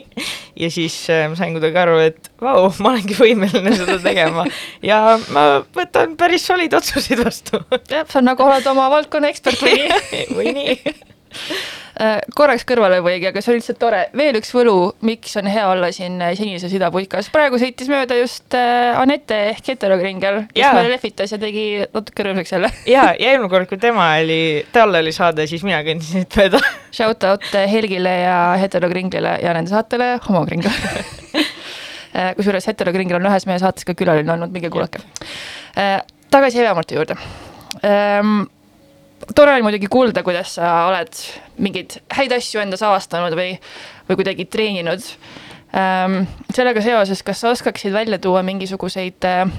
Ja 0.56 0.70
siis 0.72 0.96
äh, 1.12 1.26
ma 1.30 1.36
sain 1.36 1.56
kuidagi 1.56 1.82
aru, 1.82 1.98
et 2.06 2.32
vau, 2.42 2.70
ma 2.80 2.94
olengi 2.94 3.18
võimeline 3.18 3.76
seda 3.76 4.00
tegema. 4.04 4.46
Ja 4.86 5.18
ma 5.34 5.64
võtan 5.74 6.14
päris 6.20 6.46
soliid 6.46 6.74
otsuseid 6.76 7.22
vastu 7.24 7.60
jah, 7.72 8.06
sa 8.10 8.22
nagu 8.24 8.46
oled 8.46 8.68
oma 8.72 8.90
valdkonna 8.94 9.32
ekspert 9.34 9.62
või 9.64 9.80
nii 9.82 10.26
või 10.38 10.54
nii 10.56 10.76
äh, 12.00 12.20
korraks 12.36 12.66
kõrvalepõige, 12.68 13.30
aga 13.32 13.42
see 13.44 13.54
oli 13.54 13.62
lihtsalt 13.62 13.80
tore. 13.82 14.02
veel 14.18 14.38
üks 14.40 14.52
võlu, 14.56 14.76
miks 15.06 15.36
on 15.40 15.50
hea 15.52 15.66
olla 15.70 15.92
siin 15.96 16.18
äh, 16.24 16.34
sinises 16.38 16.74
idaputkas. 16.76 17.30
praegu 17.34 17.60
sõitis 17.62 17.90
mööda 17.92 18.18
just 18.20 18.56
äh, 18.58 18.94
Anette 19.00 19.38
ehk 19.52 19.74
heterokringel, 19.74 20.42
kes 20.52 20.62
ja. 20.62 20.74
meile 20.78 20.94
lehvitas 20.96 21.34
ja 21.36 21.40
tegi 21.42 21.66
natuke 21.86 22.28
rõõmsaks 22.28 22.56
jälle. 22.56 22.72
ja, 22.96 23.08
ja 23.14 23.34
eelmine 23.34 23.52
kord, 23.52 23.70
kui 23.72 23.82
tema 23.82 24.12
oli, 24.22 24.66
tal 24.76 24.96
oli 25.02 25.14
saade, 25.16 25.48
siis 25.52 25.66
mina 25.68 25.82
kõndisin 25.88 26.26
siit 26.26 26.40
mööda. 26.42 26.62
Shout 26.96 27.28
out 27.28 27.50
Helgile 27.72 28.14
ja 28.22 28.38
heterokringlile 28.62 29.40
ja 29.44 29.56
nende 29.58 29.74
saatele 29.74 30.16
Homokringel 30.30 30.72
kusjuures 32.38 32.64
heterokringel 32.70 33.18
on 33.18 33.26
ühes 33.28 33.44
meie 33.50 33.60
saates 33.60 33.84
ka 33.84 33.92
külaline 33.98 34.32
olnud, 34.32 34.54
minge 34.56 34.72
kuulake. 34.72 35.02
tagasi 36.32 36.64
Evamorti 36.64 36.96
juurde 36.96 37.20
ähm, 37.84 38.46
tore 39.36 39.56
oli 39.56 39.66
muidugi 39.66 39.90
kuulda, 39.92 40.24
kuidas 40.24 40.56
sa 40.58 40.72
oled 40.90 41.20
mingeid 41.62 41.98
häid 42.18 42.36
asju 42.36 42.62
endas 42.64 42.84
avastanud 42.86 43.36
või, 43.38 43.56
või 44.10 44.20
kuidagi 44.20 44.48
treeninud 44.52 45.08
ähm,. 45.76 46.26
sellega 46.54 46.84
seoses, 46.86 47.24
kas 47.26 47.42
sa 47.44 47.54
oskaksid 47.56 47.96
välja 47.96 48.20
tuua 48.22 48.44
mingisuguseid 48.48 49.28
äh, 49.30 49.50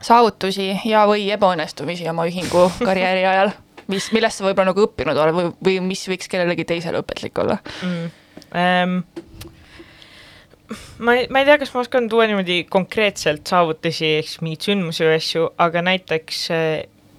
saavutusi 0.00 0.72
ja, 0.84 1.06
või 1.08 1.28
ebaõnnestumisi 1.34 2.08
oma 2.10 2.26
ühingu 2.30 2.68
karjääri 2.88 3.26
ajal, 3.26 3.54
mis, 3.92 4.10
millest 4.16 4.40
sa 4.40 4.48
võib-olla 4.48 4.72
nagu 4.72 4.86
õppinud 4.88 5.22
oled 5.24 5.38
või, 5.38 5.52
või 5.68 5.78
mis 5.92 6.06
võiks 6.10 6.30
kellelegi 6.32 6.68
teisele 6.68 7.02
õpetlik 7.04 7.44
olla 7.44 7.60
mm.? 7.82 8.22
Um 8.56 9.00
ma 10.98 11.14
ei, 11.14 11.26
ma 11.30 11.40
ei 11.40 11.46
tea, 11.46 11.58
kas 11.60 11.70
ma 11.74 11.82
oskan 11.84 12.08
tuua 12.10 12.26
niimoodi 12.26 12.64
konkreetselt 12.70 13.46
saavutusi, 13.46 14.16
eks 14.20 14.40
mingeid 14.42 14.66
sündmusi 14.66 15.04
või 15.06 15.18
asju, 15.20 15.44
aga 15.62 15.82
näiteks 15.86 16.40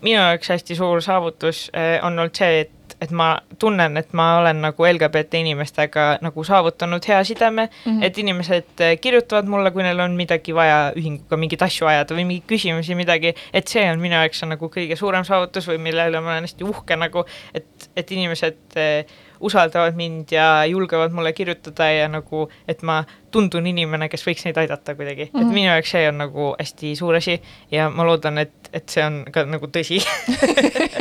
minu 0.02 0.20
jaoks 0.20 0.50
hästi 0.50 0.76
suur 0.76 1.02
saavutus 1.02 1.68
eh, 1.74 1.98
on 2.04 2.20
olnud 2.20 2.36
see, 2.36 2.66
et 2.66 2.74
et 3.02 3.12
ma 3.14 3.28
tunnen, 3.60 3.98
et 4.00 4.14
ma 4.18 4.40
olen 4.40 4.62
nagu 4.64 4.86
LGBT 4.86 5.42
inimestega 5.44 6.06
nagu 6.26 6.44
saavutanud 6.44 7.04
hea 7.08 7.20
sideme 7.24 7.68
mm, 7.68 7.92
-hmm. 7.92 8.06
et 8.06 8.18
inimesed 8.18 8.80
eh, 8.80 9.00
kirjutavad 9.00 9.46
mulle, 9.46 9.72
kui 9.72 9.84
neil 9.84 10.00
on 10.00 10.16
midagi 10.18 10.56
vaja 10.56 10.94
ühinguga 10.96 11.38
mingeid 11.38 11.62
asju 11.62 11.88
ajada 11.88 12.16
või 12.16 12.26
mingeid 12.26 12.48
küsimusi, 12.50 12.96
midagi, 12.96 13.36
et 13.54 13.68
see 13.68 13.86
on 13.92 14.02
minu 14.02 14.16
jaoks 14.16 14.44
on 14.44 14.50
nagu 14.56 14.72
kõige 14.78 14.96
suurem 14.96 15.24
saavutus 15.24 15.68
või 15.68 15.78
mille 15.78 16.10
üle 16.10 16.22
ma 16.22 16.34
olen 16.34 16.50
hästi 16.50 16.64
uhke 16.64 16.96
nagu, 16.96 17.26
et, 17.54 17.90
et 17.96 18.12
inimesed 18.12 18.78
äh, 18.78 19.06
usaldavad 19.40 19.96
mind 19.96 20.32
ja 20.32 20.66
julgevad 20.66 21.12
mulle 21.12 21.34
kirjutada 21.34 21.90
ja 21.92 22.08
nagu, 22.08 22.50
et 22.68 22.82
ma 22.82 23.04
tundun 23.32 23.68
inimene, 23.68 24.10
kes 24.10 24.26
võiks 24.28 24.46
neid 24.46 24.58
aidata 24.58 24.96
kuidagi 24.96 25.26
mm, 25.26 25.32
-hmm. 25.32 25.42
et 25.42 25.46
mhm. 25.46 25.54
minu 25.54 25.68
jaoks 25.70 25.92
see 25.92 26.08
on 26.10 26.18
nagu 26.18 26.56
hästi 26.60 26.96
suur 26.96 27.16
asi 27.16 27.42
ja 27.72 27.90
ma 27.90 28.06
loodan, 28.06 28.38
et, 28.38 28.70
et 28.74 28.90
see 28.90 29.06
on 29.06 29.26
ka 29.32 29.46
nagu 29.46 29.68
tõsi 29.68 30.02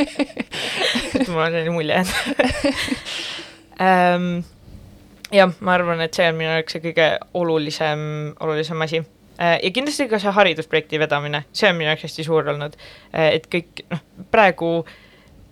et 1.15 1.27
mul 1.27 1.41
on 1.41 1.51
selline 1.51 1.73
mulje 1.73 2.03
ähm, 3.81 4.43
jah, 5.31 5.53
ma 5.59 5.73
arvan, 5.73 6.01
et 6.01 6.13
see 6.13 6.29
on 6.29 6.35
minu 6.39 6.51
jaoks 6.51 6.77
see 6.77 6.83
kõige 6.89 7.09
olulisem, 7.33 7.99
olulisem 8.39 8.81
asi 8.81 9.01
äh, 9.39 9.57
ja 9.63 9.71
kindlasti 9.73 10.07
ka 10.11 10.19
see 10.19 10.31
haridusprojekti 10.31 10.99
vedamine, 10.99 11.45
see 11.51 11.71
on 11.71 11.79
minu 11.79 11.91
jaoks 11.91 12.07
hästi 12.09 12.27
suur 12.27 12.53
olnud, 12.53 12.77
äh, 13.13 13.33
et 13.39 13.49
kõik 13.51 13.85
noh, 13.89 14.05
praegu 14.31 14.71
äh, 14.83 15.03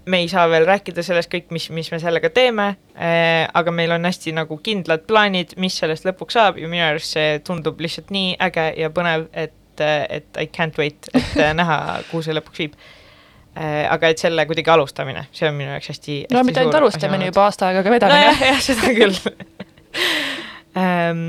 me 0.05 0.17
ei 0.17 0.27
saa 0.29 0.45
veel 0.49 0.65
rääkida 0.67 1.03
sellest 1.03 1.31
kõik, 1.31 1.47
mis, 1.55 1.67
mis 1.73 1.89
me 1.93 1.99
sellega 2.01 2.29
teeme 2.33 2.67
äh,, 2.93 3.45
aga 3.53 3.73
meil 3.73 3.93
on 3.95 4.05
hästi 4.05 4.35
nagu 4.37 4.57
kindlad 4.63 5.05
plaanid, 5.09 5.55
mis 5.61 5.77
sellest 5.81 6.05
lõpuks 6.07 6.37
saab 6.37 6.59
ja 6.61 6.69
minu 6.71 6.85
arust 6.85 7.15
see 7.17 7.39
tundub 7.45 7.81
lihtsalt 7.81 8.13
nii 8.13 8.35
äge 8.47 8.67
ja 8.79 8.91
põnev, 8.93 9.27
et, 9.33 9.81
et 9.81 10.41
I 10.41 10.49
can't 10.53 10.77
wait, 10.81 11.09
et 11.13 11.41
näha, 11.57 11.79
kuhu 12.11 12.23
see 12.25 12.37
lõpuks 12.37 12.63
viib 12.63 12.77
äh,. 12.77 13.85
aga 13.91 14.13
et 14.13 14.21
selle 14.21 14.45
kuidagi 14.49 14.73
alustamine, 14.75 15.27
see 15.35 15.49
on 15.49 15.57
minu 15.57 15.73
jaoks 15.73 15.93
hästi, 15.93 16.19
hästi 16.25 16.37
no 16.37 16.43
mitte 16.47 16.63
ainult 16.63 16.81
alustamine, 16.81 17.31
juba 17.31 17.47
aasta 17.49 17.71
aega 17.71 17.85
ka 17.85 17.95
vedamine 17.95 18.27
no,. 18.29 18.49
jah, 18.51 18.61
seda 18.69 18.93
küll 18.97 19.21
ähm, 20.81 21.23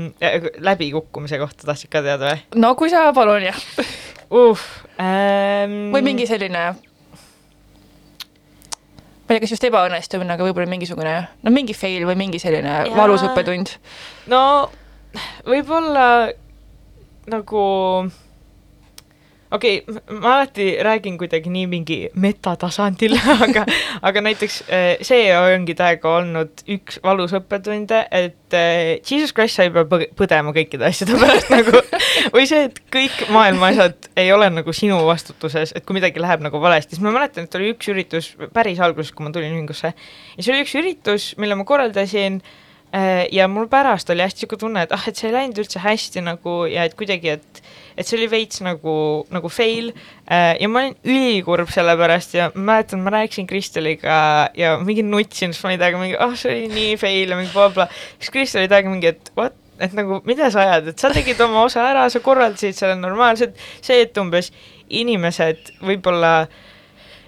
läbikukkumise 0.69 1.41
kohta 1.41 1.71
tahtsid 1.71 1.93
ka 1.93 2.05
teada 2.05 2.33
või? 2.33 2.61
no 2.61 2.75
kui 2.79 2.93
sa 2.93 3.07
palun, 3.17 3.49
jah 3.49 3.63
uh,. 4.29 4.67
Ähm, 4.97 5.91
või 5.93 6.01
mingi 6.01 6.25
selline 6.29 6.71
ma 9.27 9.35
ei 9.35 9.39
tea, 9.39 9.43
kas 9.43 9.55
just 9.57 9.67
ebaõnnestumine, 9.67 10.37
aga 10.37 10.47
võib-olla 10.47 10.69
mingisugune, 10.71 11.15
no 11.43 11.51
mingi 11.51 11.75
fail 11.75 12.05
või 12.07 12.15
mingi 12.19 12.39
selline 12.39 12.77
ja... 12.87 12.95
valus 12.95 13.25
õppetund? 13.27 13.73
no 14.31 14.41
võib-olla 15.47 16.07
nagu 17.27 17.63
okei 19.51 19.83
okay,, 19.87 20.19
ma 20.19 20.35
alati 20.35 20.77
räägin 20.83 21.17
kuidagi 21.17 21.49
nii 21.49 21.67
mingi 21.67 21.97
metatasandil 22.19 23.15
aga, 23.45 23.63
aga 24.01 24.23
näiteks 24.25 24.59
äh, 24.67 24.87
see 25.05 25.29
ongi 25.37 25.75
täiega 25.77 26.11
olnud 26.19 26.63
üks 26.77 26.99
valus 27.03 27.35
õppetunde, 27.37 28.03
et 28.11 28.57
äh, 28.57 28.97
Jesus 28.99 29.33
Christ, 29.35 29.57
sa 29.57 29.67
ei 29.67 29.73
pea 29.73 29.85
põdema 30.19 30.53
kõikide 30.55 30.89
asjade 30.89 31.15
pärast 31.21 31.51
nagu 31.53 31.79
või 32.35 32.47
see, 32.49 32.67
et 32.67 32.81
kõik 32.93 33.23
maailma 33.33 33.71
asjad 33.71 34.11
ei 34.19 34.33
ole 34.35 34.51
nagu 34.51 34.75
sinu 34.75 34.99
vastutuses, 35.07 35.73
et 35.75 35.87
kui 35.87 35.97
midagi 35.97 36.23
läheb 36.23 36.43
nagu 36.43 36.61
valesti, 36.61 36.97
siis 36.97 37.05
ma 37.05 37.15
mäletan, 37.15 37.47
et 37.47 37.59
oli 37.59 37.71
üks 37.75 37.91
üritus 37.93 38.33
päris 38.55 38.83
alguses, 38.83 39.15
kui 39.15 39.27
ma 39.27 39.33
tulin 39.35 39.55
ühingusse 39.55 39.93
ja 39.93 40.39
see 40.41 40.53
oli 40.53 40.63
üks 40.67 40.77
üritus, 40.79 41.33
mille 41.39 41.55
ma 41.55 41.67
korraldasin 41.67 42.41
äh, 42.91 43.25
ja 43.31 43.47
mul 43.47 43.71
pärast 43.71 44.11
oli 44.11 44.27
hästi 44.27 44.43
niisugune 44.43 44.65
tunne, 44.65 44.87
et 44.87 44.95
ah, 44.95 45.07
et 45.07 45.15
see 45.15 45.31
ei 45.31 45.39
läinud 45.39 45.63
üldse 45.63 45.83
hästi 45.83 46.27
nagu 46.27 46.65
ja 46.67 46.83
et 46.87 46.99
kuidagi, 46.99 47.39
et 47.39 47.63
et 47.97 48.05
see 48.05 48.17
oli 48.19 48.27
veits 48.29 48.61
nagu, 48.65 48.95
nagu 49.33 49.49
fail. 49.51 49.91
Äh, 50.29 50.53
ja 50.61 50.69
ma 50.69 50.85
olin 50.85 50.95
ülikurb 51.07 51.71
selle 51.73 51.97
pärast 51.99 52.35
ja 52.37 52.51
ma 52.53 52.71
mäletan, 52.71 53.01
ma 53.03 53.13
rääkisin 53.15 53.49
Kristeliga 53.49 54.19
ja 54.57 54.75
mingi 54.83 55.05
nutsin, 55.05 55.55
sest 55.55 55.65
ma 55.65 55.73
olin 55.73 55.81
täiega 55.81 56.01
mingi, 56.01 56.17
ah 56.19 56.29
oh, 56.29 56.37
see 56.37 56.53
oli 56.53 56.67
nii 56.73 56.99
fail 57.01 57.33
ja 57.33 57.39
mingi 57.39 57.53
blablabla, 57.55 57.89
siis 58.19 58.33
Kristel 58.33 58.63
oli 58.63 58.71
täiega 58.71 58.93
mingi, 58.93 59.13
et 59.15 59.33
what, 59.39 59.57
et 59.81 59.93
nagu 59.97 60.21
mida 60.29 60.51
sa 60.53 60.63
ajad, 60.65 60.91
et 60.93 61.01
sa 61.01 61.11
tegid 61.13 61.41
oma 61.45 61.65
osa 61.65 61.85
ära, 61.89 62.07
sa 62.13 62.21
korraldasid 62.23 62.77
selle 62.77 62.97
normaalselt, 62.99 63.57
see, 63.81 64.01
et 64.05 64.17
umbes 64.21 64.51
inimesed 64.87 65.73
võib-olla 65.83 66.33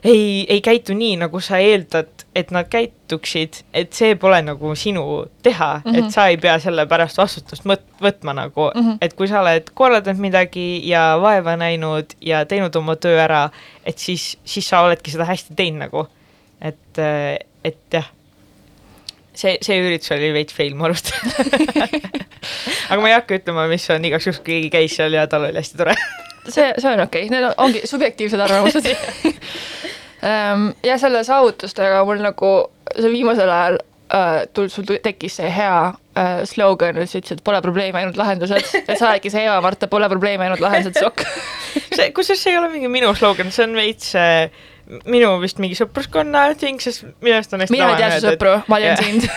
ei, 0.03 0.45
ei 0.47 0.61
käitu 0.63 0.95
nii, 0.97 1.17
nagu 1.25 1.41
sa 1.43 1.59
eeldad 1.63 2.18
et 2.35 2.51
nad 2.53 2.67
käituksid, 2.69 3.63
et 3.73 3.95
see 3.95 4.13
pole 4.19 4.37
nagu 4.45 4.73
sinu 4.77 5.03
teha 5.43 5.69
mm, 5.77 5.81
-hmm. 5.91 5.97
et 5.97 6.03
mhm. 6.03 6.11
sa 6.13 6.27
ei 6.27 6.37
pea 6.37 6.59
selle 6.59 6.85
pärast 6.85 7.17
vastutust 7.17 7.65
mõt-, 7.65 7.87
võtma 8.01 8.35
nagu 8.37 8.69
mm, 8.75 8.81
-hmm. 8.81 8.97
et 9.01 9.13
kui 9.13 9.27
sa 9.27 9.41
oled 9.41 9.71
korraldanud 9.73 10.21
midagi 10.21 10.81
ja 10.87 11.17
vaeva 11.21 11.55
näinud 11.57 12.13
ja 12.21 12.45
teinud 12.45 12.75
oma 12.75 12.95
töö 12.95 13.17
ära, 13.21 13.49
et 13.85 13.97
siis, 13.97 14.37
siis 14.45 14.69
sa 14.69 14.81
oledki 14.81 15.11
seda 15.11 15.25
hästi 15.25 15.55
teinud 15.55 15.79
nagu. 15.79 16.07
et, 16.61 16.97
et 17.63 17.93
jah, 17.93 18.05
see, 19.33 19.57
see 19.61 19.79
üritus 19.79 20.11
oli 20.11 20.33
veits 20.33 20.53
fail 20.53 20.75
mu 20.75 20.85
arust 20.89 21.13
aga 22.89 23.01
ma 23.01 23.07
ei 23.09 23.13
hakka 23.13 23.39
ütlema, 23.39 23.67
mis 23.67 23.89
on 23.89 24.05
igaks 24.05 24.27
juhuks, 24.27 24.43
keegi 24.43 24.69
käis 24.69 24.95
seal 24.95 25.13
ja 25.13 25.27
tal 25.27 25.47
oli 25.47 25.61
hästi 25.61 25.77
tore 25.77 25.95
see, 26.47 26.73
see 26.77 26.91
on 26.91 26.99
okei 27.05 27.25
okay., 27.25 27.33
need 27.33 27.53
ongi 27.57 27.81
subjektiivsed 27.87 28.39
arvamused 28.39 28.89
ja 30.21 30.97
selle 30.99 31.23
saavutustega 31.23 32.03
mul 32.07 32.23
nagu 32.23 32.53
see 32.95 33.11
viimasel 33.13 33.49
ajal 33.49 33.79
äh, 34.13 34.47
tul-, 34.53 34.69
sul 34.73 34.87
tekkis 35.03 35.37
see 35.39 35.51
hea 35.53 35.75
äh, 36.17 36.41
slogan, 36.49 36.97
et 36.97 37.11
sa 37.11 37.19
ütlesid, 37.21 37.39
et 37.39 37.45
pole 37.45 37.61
probleemi, 37.65 38.01
ainult 38.01 38.19
lahendused, 38.19 38.73
et 38.81 38.95
sa 38.95 39.11
oledki 39.11 39.31
see 39.33 39.45
Eva-Marta, 39.45 39.89
pole 39.91 40.09
probleemi, 40.11 40.47
ainult 40.47 40.63
lahendused, 40.63 40.99
sokk. 40.99 41.25
See, 41.99 42.09
kusjuures 42.15 42.41
see 42.41 42.53
ei 42.53 42.57
ole 42.57 42.69
mingi 42.71 42.89
minu 42.91 43.11
slogan, 43.17 43.51
see 43.53 43.65
on 43.67 43.75
veits 43.77 44.13
äh, 44.17 44.47
minu 45.09 45.35
vist 45.43 45.59
mingi 45.61 45.77
sõpruskonna 45.77 46.47
thing, 46.57 46.81
sest 46.81 47.05
minu 47.21 47.35
arust 47.37 47.53
on 47.53 47.61
hästi 47.61 47.75
mina 47.75 47.91
ei 47.93 47.99
tea 47.99 48.15
su 48.15 48.25
sõpru, 48.25 48.55
ma 48.71 48.79
tean 48.81 48.97
sind. 49.03 49.27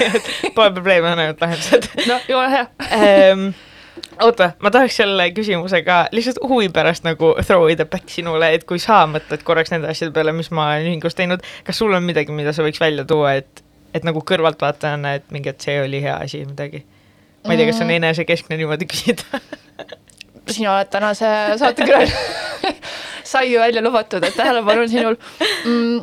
Pole 0.56 0.70
probleemi, 0.78 1.10
on 1.10 1.26
ainult 1.26 1.44
lahendused. 1.44 1.90
noh, 2.10 2.24
jumala 2.30 2.52
hea. 2.54 2.66
Um, 3.32 3.50
oota, 4.22 4.52
ma 4.62 4.72
tahaks 4.74 4.96
selle 5.02 5.28
küsimusega 5.36 5.98
lihtsalt 6.14 6.40
huvi 6.48 6.70
pärast 6.72 7.04
nagu 7.06 7.34
throw 7.46 7.68
it 7.72 7.82
back 7.90 8.10
sinule, 8.12 8.52
et 8.54 8.64
kui 8.68 8.80
sa 8.82 9.02
mõtled 9.10 9.44
korraks 9.46 9.74
nende 9.74 9.90
asjade 9.90 10.14
peale, 10.16 10.34
mis 10.36 10.50
ma 10.54 10.70
olen 10.72 10.88
ühingus 10.90 11.18
teinud, 11.18 11.44
kas 11.66 11.82
sul 11.82 11.92
on 11.96 12.06
midagi, 12.06 12.34
mida 12.34 12.54
sa 12.56 12.64
võiks 12.66 12.80
välja 12.82 13.04
tuua, 13.08 13.36
et, 13.42 13.64
et 13.94 14.06
nagu 14.08 14.24
kõrvaltvaatajana, 14.28 15.16
et 15.20 15.28
mingi, 15.34 15.52
et 15.52 15.68
see 15.68 15.78
oli 15.82 16.02
hea 16.04 16.16
asi, 16.24 16.44
midagi? 16.48 16.84
ma 17.42 17.56
ei 17.56 17.58
tea, 17.58 17.66
kas 17.68 17.80
see 17.80 17.86
on 17.88 17.90
mm. 17.90 17.98
enesekeskne 17.98 18.56
niimoodi 18.60 18.86
küsida 18.86 19.40
sina 20.54 20.76
oled 20.76 20.90
tänase 20.92 21.26
saatekülaline 21.58 22.74
sai 23.32 23.52
ju 23.52 23.60
välja 23.60 23.82
lubatud, 23.82 24.24
et 24.24 24.36
tähelepanu 24.36 24.84
on 24.86 24.88
sinul 24.88 25.16
mm,. 25.64 25.98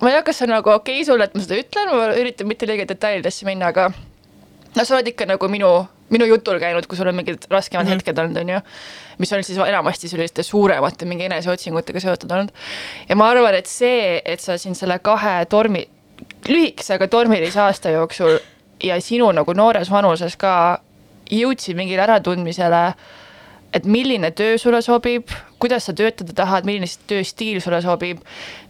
ma 0.00 0.10
ei 0.10 0.16
tea, 0.16 0.22
kas 0.26 0.40
see 0.40 0.48
on 0.48 0.54
nagu 0.56 0.70
okei 0.70 1.00
okay 1.00 1.06
sulle, 1.06 1.24
et 1.24 1.34
ma 1.34 1.42
seda 1.44 1.60
ütlen, 1.62 1.92
ma 1.94 2.10
üritan 2.18 2.50
mitte 2.50 2.68
liiga 2.68 2.86
detailidesse 2.88 3.46
minna, 3.48 3.70
aga 3.74 3.90
no 4.76 4.84
sa 4.84 4.96
oled 4.96 5.12
ikka 5.12 5.26
nagu 5.26 5.48
minu 5.48 5.70
minu 6.10 6.26
jutul 6.30 6.60
käinud, 6.62 6.86
kui 6.86 6.98
sul 6.98 7.10
on 7.10 7.16
mingid 7.18 7.46
raskemad 7.50 7.86
mm 7.86 7.90
-hmm. 7.90 7.94
hetked 7.94 8.18
olnud, 8.18 8.36
on 8.36 8.48
ju, 8.48 8.60
mis 9.18 9.32
on 9.32 9.44
siis 9.44 9.58
enamasti 9.58 10.08
selliste 10.08 10.42
suuremate 10.42 11.04
mingi 11.04 11.24
eneseotsingutega 11.24 12.00
seotud 12.00 12.30
olnud. 12.30 12.50
ja 13.08 13.16
ma 13.16 13.28
arvan, 13.30 13.54
et 13.54 13.66
see, 13.66 14.22
et 14.24 14.40
sa 14.40 14.58
siin 14.58 14.74
selle 14.74 14.98
kahe 14.98 15.44
tormi, 15.44 15.88
lühikese, 16.48 16.94
aga 16.94 17.08
tormilise 17.08 17.60
aasta 17.60 17.90
jooksul 17.90 18.38
ja 18.82 19.00
sinu 19.00 19.32
nagu 19.32 19.52
noores 19.52 19.90
vanuses 19.90 20.36
ka 20.36 20.80
jõudsid 21.30 21.76
mingile 21.76 22.02
äratundmisele, 22.02 22.94
et 23.76 23.86
milline 23.88 24.30
töö 24.36 24.56
sulle 24.60 24.80
sobib, 24.84 25.30
kuidas 25.62 25.88
sa 25.88 25.94
töötada 25.96 26.34
tahad, 26.36 26.66
milline 26.68 26.88
tööstiil 27.10 27.60
sulle 27.64 27.80
sobib, 27.84 28.22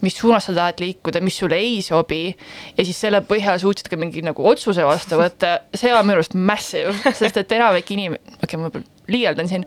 mis 0.05 0.17
suunas 0.19 0.49
sa 0.49 0.55
tahad 0.57 0.83
liikuda, 0.83 1.23
mis 1.25 1.39
sulle 1.39 1.59
ei 1.63 1.79
sobi 1.85 2.23
ja 2.31 2.87
siis 2.87 2.99
selle 3.07 3.23
põhjal 3.27 3.61
suutsid 3.63 3.91
ka 3.93 3.99
mingi 4.01 4.25
nagu 4.27 4.47
otsuse 4.51 4.87
vastu 4.87 5.21
võtta, 5.21 5.61
see 5.75 5.95
on 5.95 6.09
minu 6.09 6.21
arust 6.21 6.35
massive, 6.39 6.97
sest 7.21 7.43
et 7.43 7.55
enamik 7.59 7.95
inim-, 7.95 8.19
okei 8.41 8.59
okay,, 8.59 8.63
ma 8.63 9.13
liialdan 9.13 9.51
siin, 9.51 9.67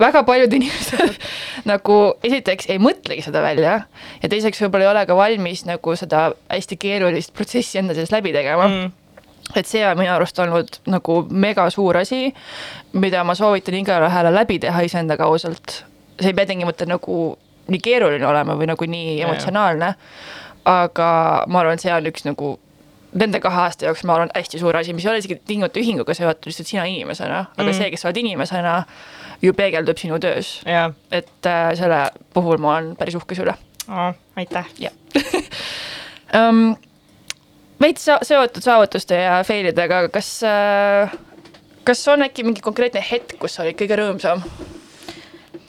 väga 0.00 0.22
paljud 0.28 0.54
inimesed 0.56 1.18
nagu 1.70 1.98
esiteks 2.24 2.70
ei 2.72 2.80
mõtlegi 2.82 3.26
seda 3.26 3.44
välja 3.44 3.82
ja 4.22 4.32
teiseks 4.32 4.62
võib-olla 4.64 4.88
ei 4.88 4.92
ole 4.94 5.04
ka 5.10 5.18
valmis 5.18 5.66
nagu 5.68 5.96
seda 5.98 6.30
hästi 6.48 6.80
keerulist 6.80 7.36
protsessi 7.36 7.82
enda 7.82 7.96
sees 7.98 8.14
läbi 8.14 8.32
tegema. 8.36 8.68
Mm 8.68 8.99
et 9.56 9.66
see 9.66 9.84
on 9.86 9.98
minu 9.98 10.12
arust 10.14 10.38
olnud 10.38 10.80
nagu 10.86 11.20
mega 11.30 11.68
suur 11.70 11.96
asi, 12.00 12.34
mida 12.92 13.24
ma 13.24 13.34
soovitan 13.34 13.74
igale 13.74 14.08
ühele 14.10 14.34
läbi 14.34 14.58
teha 14.62 14.82
iseendaga 14.86 15.26
ausalt 15.30 15.82
see 16.20 16.30
ei 16.30 16.34
pea 16.34 16.46
tingimata 16.46 16.86
nagu 16.86 17.20
nii 17.70 17.82
keeruline 17.82 18.26
olema 18.26 18.56
või 18.58 18.68
nagu 18.70 18.88
nii 18.88 19.20
emotsionaalne. 19.24 19.94
aga 20.70 21.06
ma 21.48 21.62
arvan, 21.62 21.80
see 21.80 21.92
on 21.94 22.06
üks 22.10 22.26
nagu 22.26 22.50
nende 23.16 23.40
kahe 23.42 23.62
aasta 23.64 23.86
jooksul, 23.88 24.06
ma 24.10 24.18
arvan, 24.18 24.32
hästi 24.36 24.60
suur 24.60 24.76
asi, 24.76 24.92
mis 24.94 25.06
ei 25.06 25.10
ole 25.10 25.22
isegi 25.22 25.38
tingimata 25.46 25.80
ühinguga 25.80 26.14
seotud, 26.14 26.50
lihtsalt 26.50 26.68
sina 26.68 26.84
inimesena, 26.86 27.40
aga 27.56 27.66
mm. 27.66 27.78
see, 27.78 27.88
kes 27.90 28.04
sa 28.04 28.10
oled 28.10 28.20
inimesena, 28.20 28.74
ju 29.42 29.54
peegeldub 29.56 29.98
sinu 29.98 30.20
töös. 30.22 30.52
et 30.66 31.48
äh, 31.48 31.72
selle 31.78 32.02
puhul 32.34 32.60
ma 32.60 32.76
olen 32.76 32.92
päris 33.00 33.16
uhke 33.18 33.34
su 33.34 33.46
üle 33.46 33.56
oh,. 33.88 34.12
aitäh. 34.36 34.68
jah 34.78 34.92
um, 36.38 36.76
veits 37.80 38.06
seotud 38.28 38.64
saavutuste 38.64 39.18
ja 39.22 39.40
fail 39.46 39.70
idega, 39.72 40.04
kas 40.12 40.28
äh,, 40.46 41.16
kas 41.84 42.04
on 42.12 42.26
äkki 42.26 42.44
mingi 42.46 42.64
konkreetne 42.64 43.02
hetk, 43.04 43.38
kus 43.40 43.56
sa 43.56 43.64
olid 43.64 43.78
kõige 43.80 43.98
rõõmsam? 44.00 44.44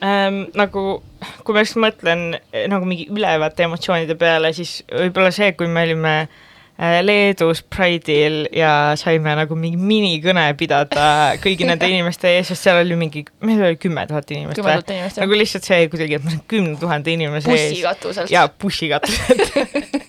ähm,. 0.04 0.44
nagu, 0.58 1.02
kui 1.46 1.56
ma 1.56 1.66
just 1.66 1.80
mõtlen 1.82 2.32
nagu 2.72 2.88
mingi 2.88 3.10
ülevate 3.12 3.68
emotsioonide 3.68 4.18
peale, 4.20 4.54
siis 4.58 4.82
võib-olla 4.90 5.34
see, 5.36 5.54
kui 5.58 5.70
me 5.72 5.86
olime 5.88 6.16
äh, 6.24 6.40
Leedus 6.80 7.62
Pride'il 7.62 8.46
ja 8.56 8.94
saime 8.98 9.36
nagu 9.38 9.56
mingi 9.60 9.78
minikõne 9.78 10.48
pidada 10.58 11.06
kõigi 11.44 11.68
nende 11.70 11.90
inimeste 11.94 12.32
ees, 12.32 12.50
sest 12.52 12.68
seal 12.68 12.82
oli 12.82 12.98
mingi, 13.00 13.26
meil 13.46 13.62
oli 13.68 13.80
kümme 13.82 14.06
tuhat 14.10 14.32
inimest 14.34 14.64
või? 14.64 14.80
nagu 15.22 15.38
lihtsalt 15.38 15.68
see 15.68 15.90
kuidagi, 15.92 16.18
et 16.18 16.26
ma 16.26 16.34
olen 16.34 16.46
kümne 16.50 16.78
tuhande 16.82 17.14
inimese 17.14 17.52
ees. 17.52 17.68
bussikatuselt. 17.76 18.34
jaa, 18.34 18.48
bussikatuselt 18.50 19.60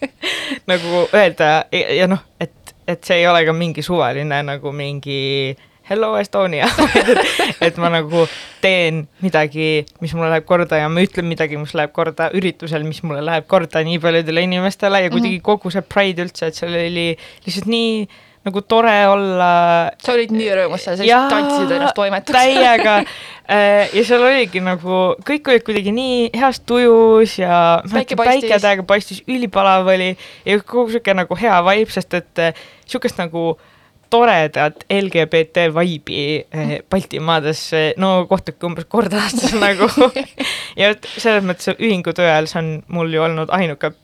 nagu 0.71 1.05
öelda 1.11 1.53
ja, 1.75 1.85
ja 2.03 2.09
noh, 2.11 2.25
et, 2.41 2.75
et 2.89 3.05
see 3.05 3.21
ei 3.21 3.29
ole 3.29 3.45
ka 3.45 3.57
mingi 3.57 3.85
suvaline 3.85 4.41
nagu 4.47 4.73
mingi 4.77 5.21
äh, 5.53 5.69
hello 5.89 6.15
Estonia 6.17 6.69
et 7.67 7.79
ma 7.81 7.91
nagu 7.93 8.27
teen 8.63 9.07
midagi, 9.23 9.85
mis 10.03 10.15
mulle 10.15 10.31
läheb 10.31 10.47
korda 10.47 10.79
ja 10.79 10.91
ma 10.93 11.03
ütlen 11.03 11.27
midagi, 11.27 11.59
mis 11.59 11.75
läheb 11.75 11.95
korda 11.97 12.31
üritusel, 12.39 12.85
mis 12.87 13.03
mulle 13.03 13.23
läheb 13.27 13.49
korda 13.51 13.83
nii 13.87 13.99
paljudele 14.03 14.45
inimestele 14.47 15.03
ja 15.05 15.11
kuidagi 15.11 15.39
mm 15.39 15.41
-hmm. 15.41 15.49
kogu 15.49 15.73
see 15.75 15.83
Pride 15.83 16.23
üldse, 16.23 16.47
et 16.47 16.59
seal 16.59 16.71
oli 16.75 17.09
lihtsalt 17.47 17.67
nii 17.67 18.07
nagu 18.43 18.63
tore 18.63 18.95
olla. 19.07 19.91
sa 20.03 20.13
olid 20.13 20.31
nii 20.35 20.55
rõõmus 20.59 20.87
seal, 20.87 20.97
sa 20.97 21.03
lihtsalt 21.03 21.35
tantsisid 21.35 21.75
ennast 21.77 21.99
toimetuks 21.99 22.39
täiega 22.39 22.95
äh, 23.03 23.91
ja 23.95 24.05
seal 24.05 24.23
oligi 24.23 24.63
nagu, 24.63 25.03
kõik 25.27 25.51
olid 25.51 25.67
kuidagi 25.67 25.93
nii 25.95 26.31
heas 26.35 26.61
tujus 26.61 27.39
ja 27.39 27.83
päike 27.91 28.17
paistis, 28.17 28.49
päike 28.49 28.63
täiega 28.63 28.87
paistis, 28.87 29.23
ülipalav 29.27 29.87
oli 29.95 30.17
ja 30.47 30.59
kogu 30.63 30.91
sihuke 30.91 31.15
nagu 31.15 31.39
hea 31.39 31.61
vibe, 31.71 31.91
sest 31.91 32.15
et 32.15 32.39
äh, 32.39 32.67
sihukest 32.87 33.19
nagu 33.19 33.51
äh, 33.55 33.71
toredat 34.13 34.85
LGBT 34.93 35.69
vibe'i 35.73 36.27
eh, 36.45 36.77
Baltimaades, 36.91 37.65
no 38.01 38.15
kohtuge 38.31 38.69
umbes 38.69 38.89
kord 38.93 39.15
aastas 39.17 39.57
nagu 39.57 39.89
ja 40.81 40.93
selles 41.09 41.45
mõttes 41.47 41.73
ühingutöö 41.79 42.29
ajal 42.29 42.51
see 42.51 42.63
on 42.63 42.73
mul 42.93 43.13
ju 43.13 43.25
olnud 43.25 43.53
ainuke 43.57 43.95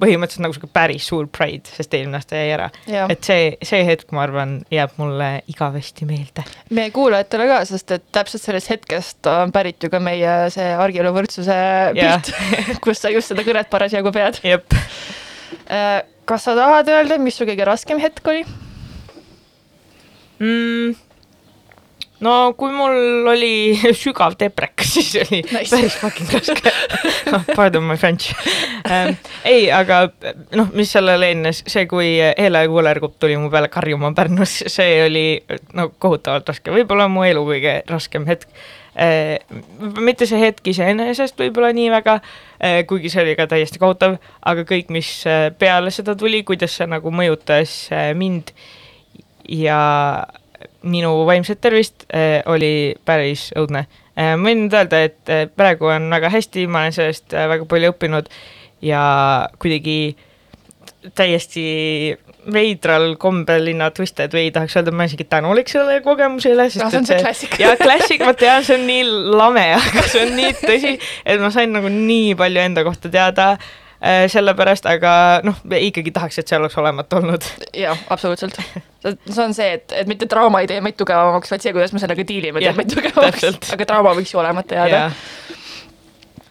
põhimõtteliselt 0.00 0.44
nagu 0.44 0.56
sihuke 0.56 0.70
päris 0.74 1.06
suur 1.08 1.28
pride, 1.32 1.70
sest 1.72 1.94
eelmine 1.96 2.18
aasta 2.20 2.38
jäi 2.38 2.50
ära. 2.54 2.68
et 3.12 3.24
see, 3.24 3.48
see 3.64 3.82
hetk, 3.88 4.10
ma 4.16 4.24
arvan, 4.26 4.58
jääb 4.72 4.96
mulle 5.00 5.30
igavesti 5.52 6.08
meelde. 6.08 6.44
meie 6.76 6.92
kuulajatele 6.94 7.48
ka, 7.50 7.60
sest 7.68 7.96
et 7.96 8.04
täpselt 8.14 8.44
sellest 8.44 8.72
hetkest 8.74 9.30
on 9.32 9.54
pärit 9.54 9.82
ju 9.82 9.92
ka 9.92 10.00
meie 10.02 10.36
see 10.54 10.68
argielu 10.74 11.14
võrdsuse 11.16 11.56
pilt 11.96 12.32
kus 12.84 13.02
sa 13.02 13.12
just 13.14 13.32
seda 13.32 13.46
kõnet 13.46 13.72
parasjagu 13.72 14.12
pead. 14.14 14.42
Äh, 15.66 16.04
kas 16.28 16.46
sa 16.46 16.56
tahad 16.58 16.88
öelda, 16.92 17.18
mis 17.22 17.38
su 17.38 17.48
kõige 17.48 17.66
raskem 17.66 18.02
hetk 18.02 18.32
oli? 18.32 18.44
Mm,? 20.38 20.94
no 22.24 22.54
kui 22.56 22.72
mul 22.72 23.28
oli 23.28 23.76
sügav 24.02 24.36
deprekas, 24.40 24.92
siis 24.94 25.12
oli 25.20 25.42
nice. 25.42 25.68
päris 25.72 25.98
fucking 26.00 26.32
raske 26.32 26.72
Pardon 27.58 27.84
my 27.84 27.96
french 28.00 28.32
ähm, 28.88 29.16
ei, 29.44 29.68
aga 29.72 30.06
noh, 30.56 30.72
mis 30.76 30.92
sellele 30.96 31.32
eelnes, 31.32 31.62
see, 31.68 31.84
kui 31.90 32.14
Eela 32.28 32.64
ja 32.64 32.72
Kuulergupp 32.72 33.18
tuli 33.20 33.36
mu 33.40 33.50
peale 33.52 33.68
karjuma 33.72 34.12
Pärnus, 34.16 34.62
see 34.72 34.96
oli 35.04 35.26
no 35.76 35.90
kohutavalt 35.98 36.48
raske, 36.52 36.72
võib-olla 36.72 37.08
mu 37.12 37.26
elu 37.26 37.44
kõige 37.50 37.76
raskem 37.90 38.26
hetk 38.30 38.48
äh,. 38.96 39.36
mitte 40.00 40.28
see 40.28 40.40
hetk 40.40 40.72
iseenesest 40.72 41.36
võib-olla 41.40 41.74
nii 41.76 41.92
väga 41.98 42.16
äh,, 42.22 42.80
kuigi 42.88 43.12
see 43.12 43.26
oli 43.26 43.36
ka 43.36 43.48
täiesti 43.50 43.82
kohutav, 43.82 44.16
aga 44.40 44.64
kõik, 44.68 44.88
mis 44.94 45.18
äh, 45.28 45.50
peale 45.58 45.92
seda 45.92 46.16
tuli, 46.16 46.42
kuidas 46.48 46.80
see 46.80 46.88
nagu 46.88 47.12
mõjutas 47.12 47.78
äh, 47.92 48.10
mind 48.16 48.56
ja 49.48 49.80
minu 50.86 51.12
vaimset 51.26 51.60
tervist 51.60 52.06
äh, 52.14 52.42
oli 52.46 52.94
päris 53.04 53.50
õudne 53.56 53.86
äh,. 53.86 54.34
ma 54.36 54.48
võin 54.48 54.66
nüüd 54.66 54.76
öelda, 54.76 55.02
et 55.08 55.32
äh, 55.32 55.46
praegu 55.50 55.90
on 55.92 56.10
väga 56.12 56.30
hästi, 56.32 56.66
ma 56.70 56.84
olen 56.84 56.96
sellest 56.96 57.34
väga 57.36 57.66
palju 57.68 57.92
õppinud 57.94 58.30
ja 58.84 59.02
kuidagi 59.62 60.16
täiesti 61.16 61.64
veidral 62.52 63.16
kombel 63.18 63.70
in 63.70 63.82
a 63.82 63.90
twisted 63.94 64.34
way 64.34 64.50
tahaks 64.54 64.76
öelda, 64.78 64.92
ma 64.94 65.06
isegi 65.06 65.26
tänulik 65.26 65.70
selle 65.70 65.98
kogemuse 66.02 66.52
üle, 66.54 66.68
sest 66.70 66.84
no, 66.84 66.90
see 66.92 67.00
on 67.02 67.08
see 67.08 67.18
klassik. 67.22 67.56
jaa, 67.62 67.74
klassik, 67.80 68.22
ma 68.22 68.34
tean, 68.38 68.62
see 68.66 68.78
on 68.78 68.86
nii 68.86 69.08
lame, 69.34 69.66
aga 69.78 70.04
see 70.06 70.22
on 70.26 70.36
nii 70.38 70.52
tõsi, 70.62 70.94
et 71.30 71.42
ma 71.42 71.50
sain 71.54 71.74
nagu 71.74 71.90
nii 71.90 72.36
palju 72.38 72.62
enda 72.68 72.86
kohta 72.86 73.10
teada 73.10 73.54
Äh, 73.56 73.85
sellepärast, 74.30 74.86
aga 74.90 75.12
noh, 75.46 75.56
ikkagi 75.80 76.12
tahaks, 76.14 76.38
et 76.40 76.50
see 76.50 76.58
oleks 76.58 76.76
olemata 76.78 77.20
olnud. 77.20 77.46
jah, 77.74 77.98
absoluutselt. 78.12 78.58
see 79.02 79.42
on 79.44 79.54
see, 79.56 79.72
et, 79.78 79.92
et 80.02 80.10
mitte 80.10 80.28
trauma 80.30 80.62
ei 80.62 80.70
tee 80.70 80.82
meid 80.84 80.98
tugevamaks, 81.00 81.52
vaid 81.52 81.64
see, 81.64 81.74
kuidas 81.76 81.94
me 81.94 82.02
sellega 82.02 82.26
diilime, 82.28 82.62
teeb 82.62 82.78
meid 82.78 82.92
tugevamaks, 82.92 83.74
aga 83.76 83.88
trauma 83.88 84.14
võiks 84.18 84.34
ju 84.34 84.42
olemata 84.42 84.78
jääda 84.82 85.02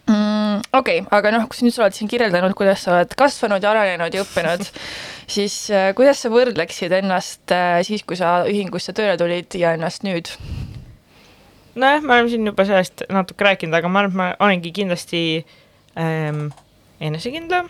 mm,. 0.08 0.62
okei 0.74 1.00
okay,, 1.02 1.18
aga 1.18 1.34
noh, 1.36 1.48
kui 1.50 1.66
nüüd 1.66 1.76
sa 1.76 1.86
oled 1.86 1.98
siin 1.98 2.10
kirjeldanud, 2.12 2.56
kuidas 2.58 2.86
sa 2.86 3.00
oled 3.00 3.16
kasvanud 3.18 3.64
ja 3.64 3.72
arenenud 3.74 4.16
ja 4.16 4.24
õppinud, 4.26 4.66
siis 5.36 5.58
äh, 5.74 5.90
kuidas 5.98 6.22
sa 6.24 6.32
võrdleksid 6.34 6.94
ennast 7.00 7.54
äh, 7.56 7.80
siis, 7.88 8.06
kui 8.08 8.20
sa 8.20 8.38
ühingusse 8.50 8.96
tööle 8.98 9.18
tulid 9.22 9.58
ja 9.60 9.76
ennast 9.78 10.06
nüüd? 10.08 10.32
nojah, 11.76 12.04
me 12.04 12.20
oleme 12.20 12.32
siin 12.32 12.48
juba 12.48 12.68
sellest 12.68 13.08
natuke 13.12 13.48
rääkinud, 13.50 13.76
aga 13.76 13.92
ma 13.92 14.06
arvan, 14.06 14.14
et 14.14 14.20
ma 14.22 14.30
olengi 14.48 14.72
kindlasti 14.76 15.24
ähm, 16.00 16.48
enesekindlam 17.00 17.70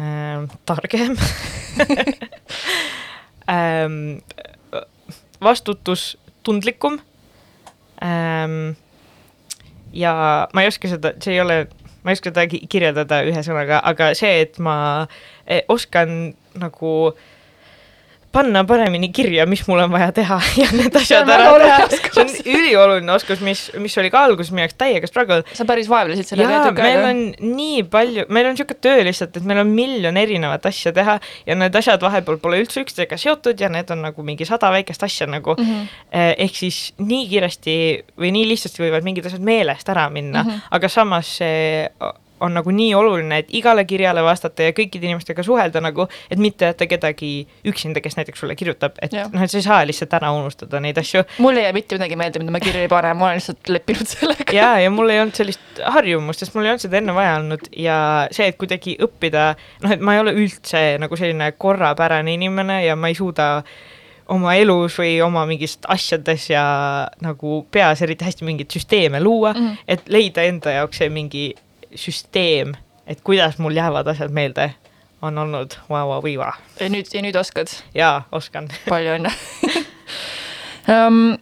ähm,, 0.00 0.48
targem 0.66 1.16
ähm, 3.48 4.22
vastutustundlikum 5.40 7.00
ähm,. 8.02 8.76
ja 9.92 10.48
ma 10.52 10.62
ei 10.62 10.68
oska 10.68 10.88
seda, 10.88 11.14
see 11.20 11.36
ei 11.36 11.40
ole, 11.40 11.62
ma 12.02 12.12
ei 12.12 12.18
oska 12.18 12.32
seda 12.32 12.46
kirjeldada 12.48 13.22
ühe 13.28 13.44
sõnaga, 13.46 13.80
aga 13.84 14.12
see, 14.18 14.42
et 14.46 14.60
ma 14.62 14.76
eh, 15.46 15.62
oskan 15.72 16.34
nagu 16.56 16.92
äh, 17.12 17.32
panna 18.36 18.62
paremini 18.68 19.08
kirja, 19.14 19.46
mis 19.48 19.62
mul 19.68 19.80
on 19.84 19.92
vaja 19.92 20.10
teha 20.16 20.38
ja 20.62 20.68
need 20.76 20.96
asjad 21.00 21.30
ära 21.32 21.52
teha. 21.62 21.78
see 21.92 22.22
on 22.22 22.32
ülioluline 22.56 23.14
oskus, 23.14 23.42
mis, 23.44 23.66
mis 23.82 23.96
oli 24.00 24.10
ka 24.12 24.24
alguses 24.28 24.52
minu 24.52 24.66
jaoks 24.66 24.76
täiega 24.80 25.10
struggle. 25.10 25.42
sa 25.56 25.66
päris 25.68 25.88
vaevlesid 25.90 26.28
selle 26.28 26.48
peale 26.48 26.70
tükk 26.70 26.82
aega. 26.84 27.06
meil 27.06 27.08
on 27.10 27.54
nii 27.56 27.86
palju, 27.92 28.26
meil 28.28 28.50
on 28.50 28.56
niisugune 28.56 28.82
töö 28.88 29.06
lihtsalt, 29.06 29.38
et 29.40 29.48
meil 29.48 29.62
on 29.62 29.72
miljon 29.72 30.20
erinevat 30.20 30.68
asja 30.68 30.92
teha 30.96 31.18
ja 31.46 31.58
need 31.58 31.80
asjad 31.80 32.04
vahepeal 32.04 32.40
pole 32.42 32.60
üldse 32.64 32.84
üksteisega 32.84 33.18
seotud 33.20 33.60
ja 33.60 33.70
need 33.72 33.90
on 33.94 34.04
nagu 34.08 34.26
mingi 34.26 34.48
sada 34.48 34.70
väikest 34.74 35.06
asja 35.06 35.28
nagu 35.30 35.56
mm. 35.56 35.72
-hmm. 35.72 36.36
ehk 36.46 36.60
siis 36.60 36.82
nii 36.98 37.24
kiiresti 37.32 37.78
või 38.20 38.34
nii 38.36 38.46
lihtsasti 38.52 38.84
võivad 38.84 39.06
mingid 39.06 39.26
asjad 39.26 39.44
meelest 39.44 39.88
ära 39.92 40.08
minna 40.10 40.42
mm, 40.42 40.50
-hmm. 40.50 40.70
aga 40.78 40.92
samas 40.92 41.36
see 41.40 41.90
on 42.40 42.54
nagu 42.56 42.72
nii 42.74 42.94
oluline, 42.94 43.38
et 43.42 43.52
igale 43.56 43.84
kirjale 43.88 44.22
vastata 44.24 44.66
ja 44.66 44.74
kõikide 44.76 45.08
inimestega 45.08 45.44
suhelda 45.46 45.80
nagu, 45.84 46.06
et 46.30 46.40
mitte 46.42 46.68
jätta 46.70 46.88
kedagi 46.90 47.30
üksinda, 47.68 48.02
kes 48.04 48.18
näiteks 48.18 48.42
sulle 48.42 48.56
kirjutab, 48.58 48.98
et 49.02 49.14
noh, 49.16 49.42
et 49.42 49.52
sa 49.52 49.60
ei 49.60 49.66
saa 49.66 49.80
lihtsalt 49.88 50.16
ära 50.18 50.32
unustada 50.36 50.80
neid 50.82 50.98
asju. 51.00 51.24
mul 51.42 51.56
ei 51.56 51.66
jää 51.66 51.76
mitte 51.76 51.98
midagi 51.98 52.20
meelde, 52.20 52.42
mida 52.42 52.54
ma 52.54 52.62
kirja 52.62 52.84
ei 52.84 52.92
pane, 52.92 53.14
ma 53.16 53.30
olen 53.30 53.40
lihtsalt 53.40 53.72
leppinud 53.72 54.12
sellega. 54.12 54.48
ja, 54.56 54.70
ja 54.84 54.92
mul 54.92 55.12
ei 55.14 55.20
olnud 55.24 55.38
sellist 55.38 55.82
harjumust, 55.96 56.44
sest 56.44 56.56
mul 56.56 56.68
ei 56.68 56.74
olnud 56.74 56.86
seda 56.86 57.00
enne 57.00 57.16
vaja 57.16 57.34
olnud 57.40 57.68
ja 57.76 57.98
see, 58.30 58.48
et 58.52 58.60
kuidagi 58.60 58.98
õppida, 59.06 59.50
noh, 59.84 59.96
et 59.96 60.04
ma 60.04 60.16
ei 60.16 60.24
ole 60.24 60.36
üldse 60.36 60.86
nagu 61.02 61.18
selline 61.18 61.52
korrapärane 61.56 62.36
inimene 62.36 62.82
ja 62.84 62.96
ma 62.98 63.12
ei 63.12 63.18
suuda 63.18 63.50
oma 64.32 64.56
elus 64.58 64.96
või 64.98 65.16
oma 65.22 65.44
mingis 65.46 65.76
asjades 65.92 66.48
ja 66.50 66.64
nagu 67.22 67.60
peas 67.70 68.02
eriti 68.02 68.26
hästi 68.26 68.46
mingeid 68.46 68.74
süsteeme 68.74 69.20
luua 69.22 69.52
mm, 69.52 69.60
-hmm. 69.60 69.84
et 69.88 70.08
leida 70.10 70.42
enda 70.42 70.74
jaoks 70.80 70.98
see 71.02 71.10
mingi 71.10 71.44
süsteem, 71.94 72.74
et 73.06 73.20
kuidas 73.24 73.58
mul 73.58 73.76
jäävad 73.76 74.08
asjad 74.12 74.34
meelde, 74.34 74.70
on 75.22 75.38
olnud 75.38 75.78
vau-vau-viiva. 75.90 76.52
ja 76.80 76.88
nüüd, 76.92 77.10
ja 77.14 77.22
nüüd 77.22 77.36
oskad? 77.38 77.72
jaa, 77.94 78.26
oskan. 78.32 78.68
palju 78.92 79.18
õnne 79.18 79.32
um, 80.88 81.36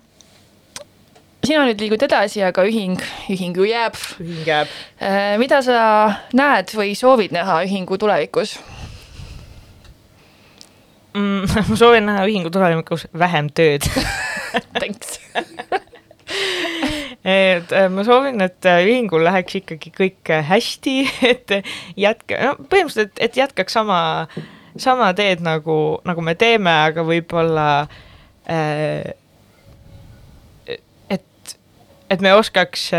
sina 1.44 1.64
nüüd 1.68 1.80
liigud 1.80 2.04
edasi, 2.06 2.42
aga 2.44 2.64
ühing, 2.68 3.00
ühing 3.32 3.56
ju 3.56 3.66
jääb. 3.68 3.98
ühing 4.22 4.46
jääb 4.48 4.70
uh,. 4.70 5.34
mida 5.40 5.60
sa 5.64 5.80
näed 6.36 6.72
või 6.76 6.94
soovid 6.98 7.34
näha 7.36 7.62
ühingu 7.66 7.98
tulevikus 8.00 8.56
mm,? 11.14 11.44
ma 11.68 11.78
soovin 11.78 12.08
näha 12.08 12.26
ühingu 12.28 12.52
tulevikus 12.54 13.08
vähem 13.12 13.50
tööd 13.54 13.88
Thanks 14.78 15.18
et 17.24 17.72
äh, 17.72 17.88
ma 17.88 18.04
soovin, 18.04 18.40
et 18.44 18.66
äh, 18.68 18.84
ühingul 18.84 19.24
läheks 19.24 19.56
ikkagi 19.60 19.92
kõik 19.94 20.30
äh, 20.32 20.44
hästi, 20.48 20.96
et 21.32 21.54
jätka, 21.96 22.40
no 22.40 22.68
põhimõtteliselt, 22.68 23.16
et 23.24 23.38
jätkaks 23.40 23.76
sama, 23.78 24.00
sama 24.76 25.12
teed 25.16 25.44
nagu, 25.44 25.78
nagu 26.04 26.24
me 26.24 26.36
teeme, 26.38 26.74
aga 26.90 27.06
võib-olla 27.06 27.68
et, 31.08 31.54
et 32.12 32.20
me 32.20 32.34
oskaks 32.36 32.90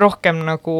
rohkem 0.00 0.40
nagu 0.46 0.76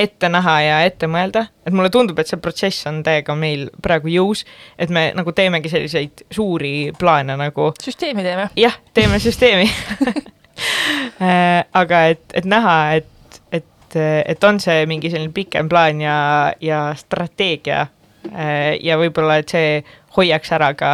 ette 0.00 0.30
näha 0.32 0.54
ja 0.64 0.78
ette 0.88 1.04
mõelda, 1.06 1.44
et 1.68 1.76
mulle 1.76 1.90
tundub, 1.92 2.18
et 2.18 2.30
see 2.30 2.40
protsess 2.40 2.88
on 2.88 3.02
täiega 3.04 3.36
meil 3.38 3.68
praegu 3.84 4.08
jõus, 4.08 4.46
et 4.80 4.88
me 4.88 5.10
nagu 5.14 5.36
teemegi 5.36 5.68
selliseid 5.70 6.24
suuri 6.32 6.94
plaane 6.98 7.36
nagu. 7.38 7.74
süsteemi 7.84 8.24
teeme. 8.24 8.48
jah, 8.56 8.80
teeme 8.96 9.20
süsteemi 9.20 9.68
Äh, 10.08 10.22
aga 11.82 12.04
et, 12.12 12.24
et 12.34 12.46
näha, 12.48 12.76
et, 13.00 13.40
et, 13.54 13.98
et 13.98 14.46
on 14.46 14.60
see 14.62 14.84
mingi 14.90 15.10
selline 15.12 15.34
pikem 15.34 15.68
plaan 15.70 16.02
ja, 16.02 16.16
ja 16.62 16.86
strateegia 16.98 17.86
äh, 18.30 18.74
ja 18.82 18.98
võib-olla, 19.00 19.40
et 19.42 19.54
see 19.54 19.80
hoiaks 20.16 20.54
ära 20.54 20.72
ka 20.78 20.92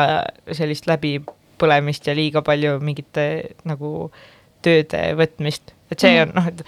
sellist 0.56 0.88
läbipõlemist 0.90 2.08
ja 2.08 2.16
liiga 2.16 2.44
palju 2.46 2.78
mingite 2.84 3.26
nagu 3.68 4.10
tööde 4.64 5.10
võtmist, 5.16 5.74
et 5.92 6.00
see 6.00 6.20
on 6.22 6.34
noh, 6.36 6.48
et 6.50 6.64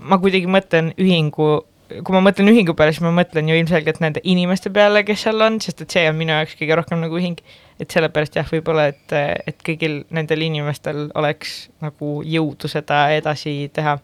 ma 0.00 0.18
kuidagi 0.22 0.48
mõtlen 0.50 0.94
ühingu 0.98 1.60
kui 1.90 2.14
ma 2.14 2.22
mõtlen 2.22 2.50
ühingu 2.52 2.74
peale, 2.78 2.94
siis 2.94 3.02
ma 3.04 3.12
mõtlen 3.14 3.48
ju 3.50 3.56
ilmselgelt 3.58 4.00
nende 4.02 4.22
inimeste 4.28 4.70
peale, 4.74 5.02
kes 5.06 5.24
seal 5.26 5.42
on, 5.42 5.58
sest 5.62 5.82
et 5.84 5.96
see 5.96 6.06
on 6.10 6.18
minu 6.18 6.34
jaoks 6.36 6.54
kõige 6.60 6.78
rohkem 6.78 7.02
nagu 7.02 7.18
ühing. 7.18 7.40
Et 7.80 7.90
sellepärast 7.90 8.36
jah, 8.36 8.46
võib-olla, 8.46 8.86
et, 8.92 9.14
et 9.48 9.62
kõigil 9.66 10.02
nendel 10.14 10.44
inimestel 10.44 11.08
oleks 11.18 11.70
nagu 11.84 12.20
jõudu 12.26 12.68
seda 12.70 13.06
edasi 13.16 13.54
teha. 13.74 13.96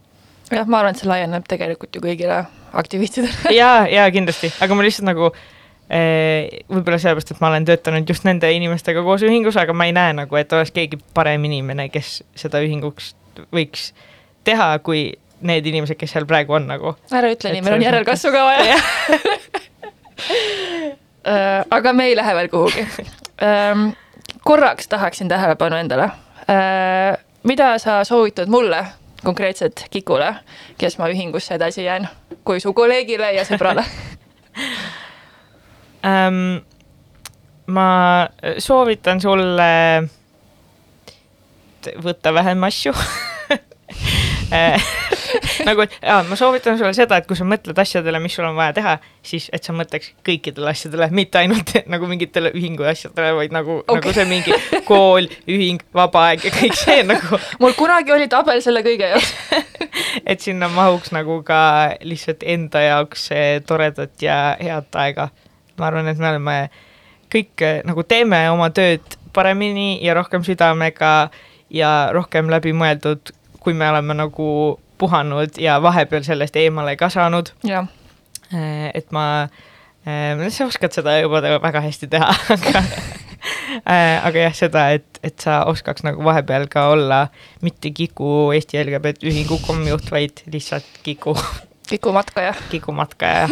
jah, 0.51 0.67
ma 0.67 0.81
arvan, 0.81 0.95
et 0.95 1.03
see 1.03 1.11
laieneb 1.11 1.47
tegelikult 1.49 1.97
ju 1.97 2.03
kõigile 2.05 2.41
aktivistidele 2.77 3.55
ja, 3.61 3.85
ja 3.91 4.07
kindlasti, 4.15 4.51
aga 4.65 4.79
ma 4.79 4.87
lihtsalt 4.87 5.09
nagu 5.11 5.31
eh, 5.91 6.65
võib-olla 6.73 7.01
sellepärast, 7.03 7.37
et 7.37 7.45
ma 7.45 7.53
olen 7.53 7.69
töötanud 7.69 8.15
just 8.15 8.27
nende 8.29 8.51
inimestega 8.57 9.05
koos 9.07 9.27
ühingus, 9.27 9.61
aga 9.61 9.77
ma 9.77 9.91
ei 9.91 9.95
näe 9.97 10.17
nagu, 10.17 10.41
et 10.41 10.57
oleks 10.57 10.75
keegi 10.77 11.01
parem 11.15 11.47
inimene, 11.49 11.91
kes 11.93 12.19
seda 12.39 12.65
ühinguks 12.65 13.15
võiks 13.53 13.91
teha, 14.47 14.73
kui 14.85 15.11
need 15.47 15.67
inimesed, 15.69 15.99
kes 16.01 16.17
seal 16.17 16.25
praegu 16.29 16.57
on 16.57 16.71
nagu. 16.71 16.97
ära 17.13 17.35
ütle 17.35 17.53
nii, 17.53 17.67
meil 17.67 17.77
on 17.77 17.89
järelkasvu 17.91 18.33
ka 18.33 18.47
vaja 18.49 18.79
aga 21.71 21.93
me 21.93 22.05
ei 22.11 22.17
lähe 22.17 22.35
veel 22.35 22.49
kuhugi. 22.53 22.87
Ähm, 23.37 23.91
korraks 24.49 24.89
tahaksin 24.89 25.29
tähelepanu 25.29 25.77
endale. 25.77 26.05
Äh, 26.49 27.19
mida 27.43 27.79
sa 27.79 28.05
soovitad 28.05 28.49
mulle, 28.49 28.87
konkreetselt 29.25 29.85
Kikule, 29.91 30.31
kes 30.79 30.97
ma 30.99 31.11
ühingusse 31.13 31.55
edasi 31.55 31.85
jään, 31.85 32.09
kui 32.45 32.61
su 32.61 32.73
kolleegile 32.73 33.33
ja 33.37 33.45
sõbrale 33.45 33.85
um,? 36.01 36.41
ma 37.77 37.89
soovitan 38.59 39.21
sulle 39.21 39.71
võtta 42.03 42.33
vähem 42.35 42.65
asju 42.67 42.93
nagu, 45.67 45.85
et 45.87 45.95
jaa, 46.03 46.23
ma 46.29 46.39
soovitan 46.39 46.79
sulle 46.79 46.93
seda, 46.97 47.21
et 47.21 47.29
kui 47.29 47.39
sa 47.39 47.47
mõtled 47.49 47.79
asjadele, 47.79 48.21
mis 48.23 48.37
sul 48.37 48.49
on 48.49 48.57
vaja 48.59 48.75
teha, 48.77 48.97
siis 49.27 49.49
et 49.57 49.67
sa 49.67 49.75
mõtleks 49.77 50.13
kõikidele 50.27 50.73
asjadele, 50.73 51.09
mitte 51.17 51.41
ainult 51.41 51.73
nagu 51.93 52.09
mingitele 52.11 52.53
ühingu 52.57 52.87
asjadele, 52.89 53.33
vaid 53.39 53.55
nagu 53.57 53.81
okay., 53.83 54.01
nagu 54.01 54.15
see 54.17 54.29
mingi 54.31 54.83
kool, 54.89 55.29
ühing, 55.51 55.83
vaba 55.97 56.29
aeg 56.31 56.47
ja 56.49 56.55
kõik 56.55 56.77
see 56.79 57.03
nagu 57.07 57.41
mul 57.63 57.77
kunagi 57.79 58.15
oli 58.15 58.29
tabel 58.33 58.63
selle 58.65 58.85
kõige 58.87 59.13
jaoks 59.15 59.33
et 60.31 60.41
sinna 60.41 60.69
mahuks 60.73 61.13
nagu 61.15 61.41
ka 61.47 61.61
lihtsalt 62.05 62.45
enda 62.47 62.83
jaoks 62.85 63.29
toredat 63.67 64.23
ja 64.23 64.57
head 64.61 65.01
aega. 65.01 65.31
ma 65.79 65.91
arvan, 65.91 66.09
et 66.09 66.19
me 66.19 66.31
oleme 66.31 66.57
kõik 67.33 67.65
nagu 67.85 68.05
teeme 68.09 68.47
oma 68.51 68.71
tööd 68.75 69.17
paremini 69.37 69.99
ja 70.05 70.15
rohkem 70.17 70.45
südamega 70.47 71.29
ja 71.71 71.91
rohkem 72.15 72.51
läbimõeldud, 72.51 73.33
kui 73.61 73.75
me 73.75 73.89
oleme 73.91 74.17
nagu 74.17 74.49
puhanud 74.99 75.59
ja 75.61 75.79
vahepeal 75.83 76.25
sellest 76.27 76.57
eemale 76.57 76.97
ka 76.97 77.09
saanud. 77.13 77.53
Äh, 77.67 78.91
et 78.95 79.11
ma, 79.13 79.49
äh, 80.07 80.49
sa 80.55 80.69
oskad 80.71 80.95
seda 80.95 81.19
juba 81.21 81.43
väga 81.43 81.83
hästi 81.83 82.09
teha 82.13 82.29
aga 82.55 82.83
äh, 82.83 84.27
aga 84.27 84.45
jah, 84.47 84.55
seda, 84.55 84.85
et, 84.99 85.21
et 85.27 85.39
sa 85.43 85.65
oskaks 85.67 86.07
nagu 86.07 86.23
vahepeal 86.25 86.69
ka 86.71 86.89
olla 86.95 87.27
mitte 87.63 87.91
Kiku 87.91 88.53
Eesti 88.55 88.79
LGBT 88.85 89.27
Ühingu 89.27 89.59
kommijuht, 89.67 90.11
vaid 90.11 90.45
lihtsalt 90.53 90.87
Kiku. 91.03 91.37
Kiku 91.87 92.13
matkaja. 92.13 92.55
Kiku 92.71 92.95
matkaja 92.95 93.49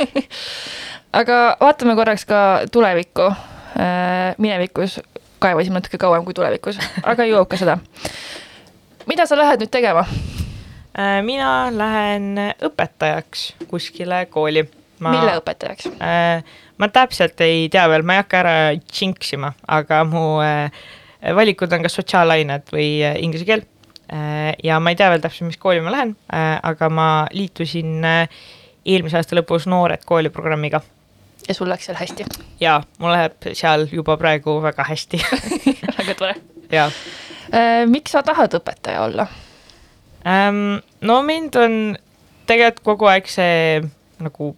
aga 1.21 1.57
vaatame 1.61 1.95
korraks 1.99 2.25
ka 2.27 2.39
tulevikku. 2.73 3.33
minevikus 4.39 5.01
kaevasime 5.43 5.81
natuke 5.81 5.99
kauem 5.99 6.25
kui 6.25 6.35
tulevikus, 6.37 6.79
aga 7.03 7.27
jõuab 7.27 7.51
ka 7.51 7.59
seda. 7.59 7.79
mida 9.11 9.27
sa 9.27 9.39
lähed 9.39 9.67
nüüd 9.67 9.75
tegema? 9.75 10.07
Äh, 10.95 11.23
mina 11.27 11.73
lähen 11.75 12.39
õpetajaks 12.63 13.49
kuskile 13.67 14.27
kooli. 14.31 14.63
mille 15.03 15.33
õpetajaks? 15.41 15.89
Äh, 15.99 16.45
ma 16.79 16.89
täpselt 16.89 17.41
ei 17.43 17.67
tea 17.69 17.89
veel, 17.91 18.05
ma 18.07 18.15
ei 18.15 18.23
hakka 18.23 18.39
ära 18.39 18.53
džinksima, 18.79 19.51
aga 19.67 20.05
mu 20.07 20.39
äh, 20.45 20.71
valikud 21.35 21.73
on 21.75 21.83
kas 21.83 21.99
sotsiaalained 21.99 22.71
või 22.71 23.03
inglise 23.19 23.49
keel. 23.49 23.65
ja 24.63 24.77
ma 24.85 24.93
ei 24.93 24.97
tea 25.01 25.09
veel 25.11 25.23
täpselt, 25.25 25.49
mis 25.49 25.59
kooli 25.59 25.81
ma 25.81 25.91
lähen, 25.91 26.11
aga 26.29 26.89
ma 26.93 27.07
liitusin 27.33 28.05
eelmise 28.05 29.17
aasta 29.17 29.35
lõpus 29.39 29.65
Noored 29.67 30.05
kooli 30.05 30.29
programmiga. 30.31 30.83
ja 31.49 31.55
sul 31.57 31.73
läks 31.73 31.89
seal 31.89 31.97
hästi? 31.97 32.27
jaa, 32.61 32.83
mul 33.01 33.17
läheb 33.17 33.49
seal 33.57 33.89
juba 33.91 34.19
praegu 34.21 34.61
väga 34.63 34.85
hästi 34.91 35.23
väga 35.99 36.15
tore. 36.21 36.37
jaa. 36.71 36.91
miks 37.89 38.13
sa 38.13 38.23
tahad 38.23 38.61
õpetaja 38.61 39.09
olla? 39.09 39.27
Ähm,? 40.27 40.81
no 41.01 41.23
mind 41.23 41.57
on 41.61 41.79
tegelikult 42.49 42.85
kogu 42.85 43.11
aeg 43.13 43.29
see 43.31 43.83
nagu 44.23 44.55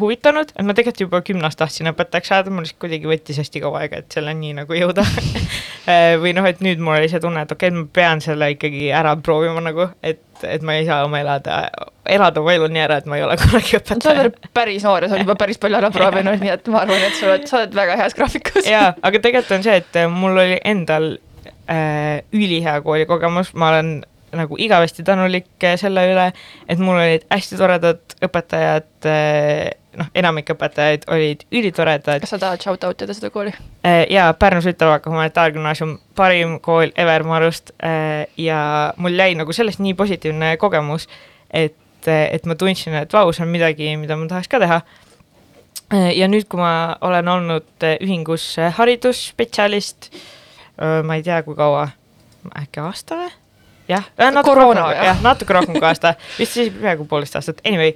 huvitanud, 0.00 0.52
et 0.54 0.66
ma 0.66 0.74
tegelikult 0.76 1.00
juba 1.04 1.20
kümnest 1.24 1.58
tahtsin 1.60 1.88
õpetajaks 1.90 2.30
saada, 2.32 2.52
mul 2.52 2.64
lihtsalt 2.64 2.80
kuidagi 2.82 3.08
võttis 3.08 3.38
hästi 3.40 3.62
kaua 3.64 3.84
aega, 3.84 4.00
et 4.02 4.12
selleni 4.12 4.52
nagu 4.56 4.76
jõuda 4.76 5.04
äh, 5.90 6.16
või 6.20 6.34
noh, 6.36 6.46
et 6.48 6.60
nüüd 6.64 6.82
mul 6.82 6.98
oli 6.98 7.08
see 7.12 7.22
tunne, 7.22 7.44
et 7.46 7.54
okei 7.54 7.70
okay,, 7.70 7.78
ma 7.78 7.94
pean 8.00 8.22
selle 8.24 8.50
ikkagi 8.54 8.90
ära 8.96 9.14
proovima 9.24 9.62
nagu, 9.64 9.88
et, 10.04 10.22
et 10.44 10.66
ma 10.66 10.76
ei 10.78 10.84
saa 10.88 11.04
oma 11.06 11.22
elada, 11.22 11.62
elada 12.04 12.42
oma 12.42 12.54
elu 12.56 12.68
nii 12.72 12.84
ära, 12.84 13.00
et 13.00 13.08
ma 13.10 13.18
ei 13.18 13.26
ole 13.26 13.38
kunagi 13.40 13.80
õpetaja. 13.80 14.04
sa 14.04 14.14
oled 14.26 14.52
päris 14.60 14.86
noor 14.86 15.06
ja 15.06 15.10
sa 15.10 15.16
oled 15.16 15.26
juba 15.26 15.38
päris 15.40 15.62
palju 15.62 15.80
ära 15.80 15.92
proovinud, 15.96 16.44
nii 16.44 16.54
et 16.58 16.70
ma 16.72 16.84
arvan, 16.84 17.08
et 17.08 17.16
sa 17.16 17.30
oled, 17.30 17.48
sa 17.50 17.62
oled 17.62 17.80
väga 17.80 17.98
heas 18.02 18.16
graafikus. 18.18 18.68
jaa, 18.68 18.92
aga 19.00 19.24
tegelikult 19.28 19.58
on 19.58 19.66
see, 19.66 19.80
et 19.80 20.00
mul 20.12 20.44
oli 20.44 20.60
endal 20.74 21.12
äh, 21.72 22.20
ülihea 22.36 22.80
koolikogemus, 22.84 23.54
ma 23.56 23.74
olen 23.74 24.00
nagu 24.36 24.56
igavesti 24.58 25.02
tänulik 25.02 25.64
eh, 25.64 25.76
selle 25.80 26.04
üle, 26.12 26.30
et 26.68 26.80
mul 26.82 26.98
olid 26.98 27.26
hästi 27.30 27.58
toredad 27.58 28.14
õpetajad, 28.22 28.88
eh, 29.10 29.70
noh, 29.98 30.10
enamik 30.14 30.52
õpetajaid 30.54 31.06
olid 31.10 31.44
ülitoredad. 31.50 32.22
kas 32.22 32.34
sa 32.34 32.40
tahad 32.42 32.62
shout 32.62 32.84
out 32.86 33.02
ida 33.02 33.16
seda 33.16 33.32
kooli? 33.34 33.52
Eh, 33.84 34.04
jaa, 34.14 34.30
Pärnu 34.38 34.62
Sütavaka 34.64 35.10
humanitaargümnaasium, 35.10 35.98
parim 36.18 36.58
kool 36.62 36.94
ever 36.96 37.26
mu 37.26 37.36
arust 37.38 37.74
ja 38.38 38.62
mul 38.96 39.18
jäi 39.18 39.34
nagu 39.38 39.52
sellest 39.56 39.82
nii 39.82 39.94
positiivne 39.98 40.56
kogemus, 40.62 41.08
et, 41.50 41.78
et 42.06 42.46
ma 42.46 42.56
tundsin, 42.58 42.94
et 43.02 43.12
vau, 43.12 43.32
see 43.34 43.46
on 43.46 43.52
midagi, 43.52 43.94
mida 44.00 44.18
ma 44.18 44.30
tahaks 44.30 44.50
ka 44.50 44.62
teha. 44.62 44.82
ja 46.14 46.28
nüüd, 46.30 46.46
kui 46.46 46.60
ma 46.60 46.96
olen 47.02 47.28
olnud 47.28 47.88
ühingus 47.98 48.52
haridusspetsialist, 48.78 50.12
ma 50.78 51.18
ei 51.18 51.26
tea, 51.26 51.42
kui 51.42 51.58
kaua, 51.58 51.88
äkki 52.62 52.84
aasta 52.84 53.18
või? 53.18 53.39
Jah, 53.90 54.06
äh, 54.18 54.30
natuke 54.34 54.58
rohkem, 54.58 54.84
jah, 54.96 55.24
natuke 55.24 55.56
rohkem 55.56 55.78
kui 55.78 55.88
aasta, 55.88 56.14
vist 56.38 56.58
siis 56.58 56.70
peaaegu 56.74 57.08
poolteist 57.10 57.40
aastat, 57.40 57.64
anyway, 57.66 57.94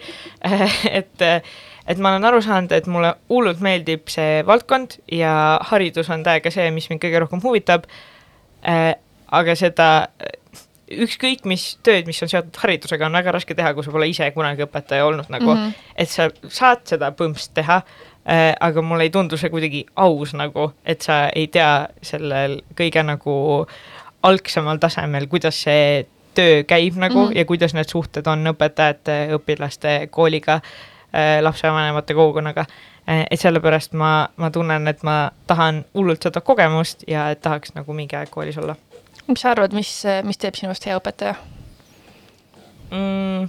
et 0.98 1.28
et 1.84 1.98
ma 2.00 2.14
olen 2.14 2.24
aru 2.24 2.40
saanud, 2.44 2.72
et 2.72 2.86
mulle 2.88 3.12
hullult 3.28 3.60
meeldib 3.64 4.08
see 4.12 4.40
valdkond 4.48 4.98
ja 5.12 5.34
haridus 5.70 6.08
on 6.12 6.24
täiega 6.24 6.52
see, 6.52 6.70
mis 6.72 6.88
mind 6.88 7.02
kõige 7.02 7.20
rohkem 7.20 7.42
huvitab. 7.44 7.84
Äh, 8.64 8.94
aga 9.34 9.56
seda 9.58 9.88
ükskõik 10.92 11.46
mis 11.48 11.74
tööd, 11.84 12.08
mis 12.08 12.20
on 12.24 12.30
seotud 12.30 12.58
haridusega, 12.60 13.08
on 13.08 13.16
väga 13.18 13.34
raske 13.34 13.56
teha, 13.56 13.72
kui 13.74 13.84
sa 13.86 13.92
pole 13.94 14.08
ise 14.10 14.28
kunagi 14.34 14.64
õpetaja 14.66 15.06
olnud 15.08 15.30
nagu 15.32 15.50
mm, 15.50 15.60
-hmm. 15.60 15.92
et 15.96 16.10
sa 16.10 16.28
saad 16.48 16.84
seda 16.88 17.10
põmps 17.16 17.48
teha 17.54 17.80
äh,, 17.80 18.52
aga 18.60 18.82
mulle 18.82 19.08
ei 19.08 19.10
tundu 19.10 19.36
see 19.40 19.50
kuidagi 19.50 19.84
aus 19.96 20.34
nagu, 20.34 20.72
et 20.84 21.02
sa 21.02 21.28
ei 21.34 21.46
tea 21.48 21.88
sellel 22.02 22.60
kõige 22.76 23.02
nagu 23.02 23.66
algsemal 24.24 24.80
tasemel, 24.80 25.28
kuidas 25.30 25.62
see 25.66 26.06
töö 26.34 26.64
käib 26.66 26.96
nagu 26.98 27.20
mm 27.20 27.28
-hmm. 27.28 27.38
ja 27.38 27.44
kuidas 27.44 27.74
need 27.74 27.88
suhted 27.88 28.26
on 28.26 28.46
õpetajate, 28.46 29.18
õpilaste, 29.38 30.08
kooliga 30.10 30.54
äh,, 30.54 31.40
lapsevanemate 31.40 32.14
kogukonnaga 32.14 32.64
äh,. 33.08 33.26
et 33.30 33.40
sellepärast 33.40 33.92
ma, 33.92 34.28
ma 34.36 34.50
tunnen, 34.50 34.88
et 34.88 35.02
ma 35.02 35.30
tahan 35.46 35.84
hullult 35.94 36.22
seda 36.22 36.40
kogemust 36.40 37.04
ja 37.06 37.34
tahaks 37.34 37.74
nagu 37.74 37.92
mingi 37.92 38.16
aeg 38.16 38.30
koolis 38.30 38.58
olla. 38.58 38.76
mis 39.26 39.40
sa 39.40 39.50
arvad, 39.50 39.72
mis, 39.72 40.02
mis 40.22 40.38
teeb 40.38 40.54
sinust 40.54 40.86
hea 40.86 40.98
õpetaja 40.98 41.34
mm,? 42.90 43.48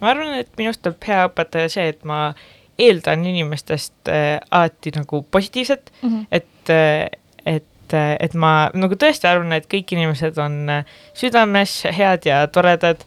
ma 0.00 0.10
arvan, 0.10 0.34
et 0.38 0.50
minust 0.58 0.82
teeb 0.82 1.02
hea 1.08 1.26
õpetaja 1.28 1.68
see, 1.68 1.88
et 1.88 2.04
ma 2.04 2.34
eeldan 2.78 3.26
inimestest 3.26 4.08
äh, 4.08 4.38
alati 4.50 4.92
nagu 4.96 5.22
positiivset 5.30 5.92
mm, 6.02 6.08
-hmm. 6.08 6.26
et 6.30 6.70
äh, 6.70 7.08
et 7.46 7.64
et, 7.88 8.28
et 8.28 8.34
ma 8.38 8.68
nagu 8.76 8.98
tõesti 8.98 9.28
arvan, 9.30 9.54
et 9.56 9.68
kõik 9.70 9.94
inimesed 9.96 10.38
on 10.42 10.60
äh, 10.72 10.94
südames 11.16 11.80
head 11.94 12.28
ja 12.28 12.42
toredad. 12.52 13.04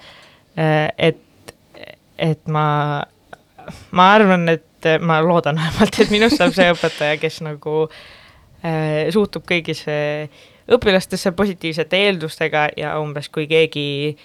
Äh, 0.58 0.90
et, 0.98 1.54
et 2.18 2.42
ma, 2.52 3.06
ma 3.96 4.10
arvan, 4.16 4.50
et 4.50 4.90
ma 5.02 5.20
loodan 5.22 5.60
vähemalt, 5.62 6.00
et 6.02 6.14
minust 6.14 6.42
saab 6.42 6.56
see 6.58 6.72
õpetaja, 6.74 7.20
kes 7.22 7.42
nagu 7.46 7.86
äh, 7.86 9.12
suhtub 9.14 9.46
kõigisse 9.50 9.96
õpilastesse 10.72 11.34
positiivsete 11.36 12.00
eeldustega 12.08 12.70
ja 12.80 12.96
umbes 13.02 13.30
kui 13.34 13.48
keegi 13.50 14.16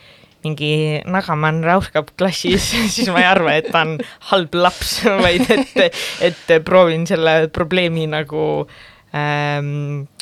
mingi 0.46 1.00
nagamann 1.11 1.64
räuskab 1.66 2.12
klassis 2.18 2.68
siis 2.94 3.09
ma 3.11 3.22
ei 3.22 3.28
arva, 3.28 3.57
et 3.59 3.70
ta 3.72 3.82
on 3.86 3.96
halb 4.30 4.54
laps, 4.54 4.98
vaid 5.24 5.48
et, 5.50 6.02
et 6.28 6.52
proovin 6.66 7.07
selle 7.09 7.46
probleemi 7.54 8.07
nagu 8.12 8.44
ähm, 9.16 10.04
äh, 10.04 10.15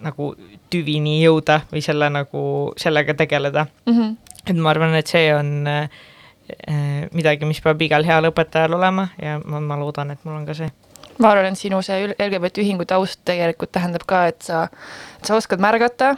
nagu 0.00 0.30
tüvini 0.72 1.18
jõuda 1.20 1.60
või 1.72 1.82
selle 1.84 2.08
nagu, 2.12 2.42
sellega 2.80 3.14
tegeleda 3.18 3.66
mm. 3.66 3.92
-hmm. 3.92 4.16
et 4.46 4.56
ma 4.56 4.70
arvan, 4.70 4.94
et 4.96 5.10
see 5.10 5.32
on 5.34 5.66
äh, 5.68 5.88
midagi, 7.12 7.48
mis 7.48 7.60
peab 7.60 7.82
igal 7.82 8.06
heal 8.06 8.30
õpetajal 8.30 8.74
olema 8.78 9.08
ja 9.22 9.38
ma, 9.44 9.60
ma 9.60 9.78
loodan, 9.80 10.10
et 10.14 10.24
mul 10.24 10.40
on 10.40 10.46
ka 10.48 10.56
see 10.56 10.70
ma 11.18 11.34
arvan, 11.34 11.52
et 11.52 11.60
sinu 11.60 11.82
see 11.84 12.14
LGBT 12.16 12.64
ühingu 12.64 12.86
taust 12.88 13.20
tegelikult 13.28 13.72
tähendab 13.72 14.06
ka, 14.08 14.26
et 14.32 14.40
sa, 14.42 14.68
sa 15.22 15.36
oskad 15.36 15.60
märgata, 15.60 16.14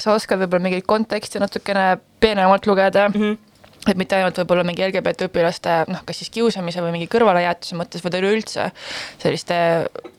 sa 0.00 0.14
oskad 0.16 0.40
võib-olla 0.40 0.70
mingit 0.70 0.86
konteksti 0.88 1.42
natukene 1.42 1.98
peenemalt 2.20 2.66
lugeda 2.66 3.08
mm. 3.08 3.20
-hmm 3.20 3.49
et 3.88 3.96
mitte 3.96 4.18
ainult 4.18 4.36
võib-olla 4.42 4.64
mingi 4.68 4.84
LGBT 4.84 5.30
õpilaste 5.30 5.76
noh, 5.88 6.02
kas 6.06 6.20
siis 6.20 6.32
kiusamise 6.34 6.82
või 6.84 6.92
mingi 6.98 7.08
kõrvalejäetuse 7.12 7.78
mõttes, 7.78 8.04
vaid 8.04 8.18
üleüldse 8.18 8.68
selliste 9.22 9.56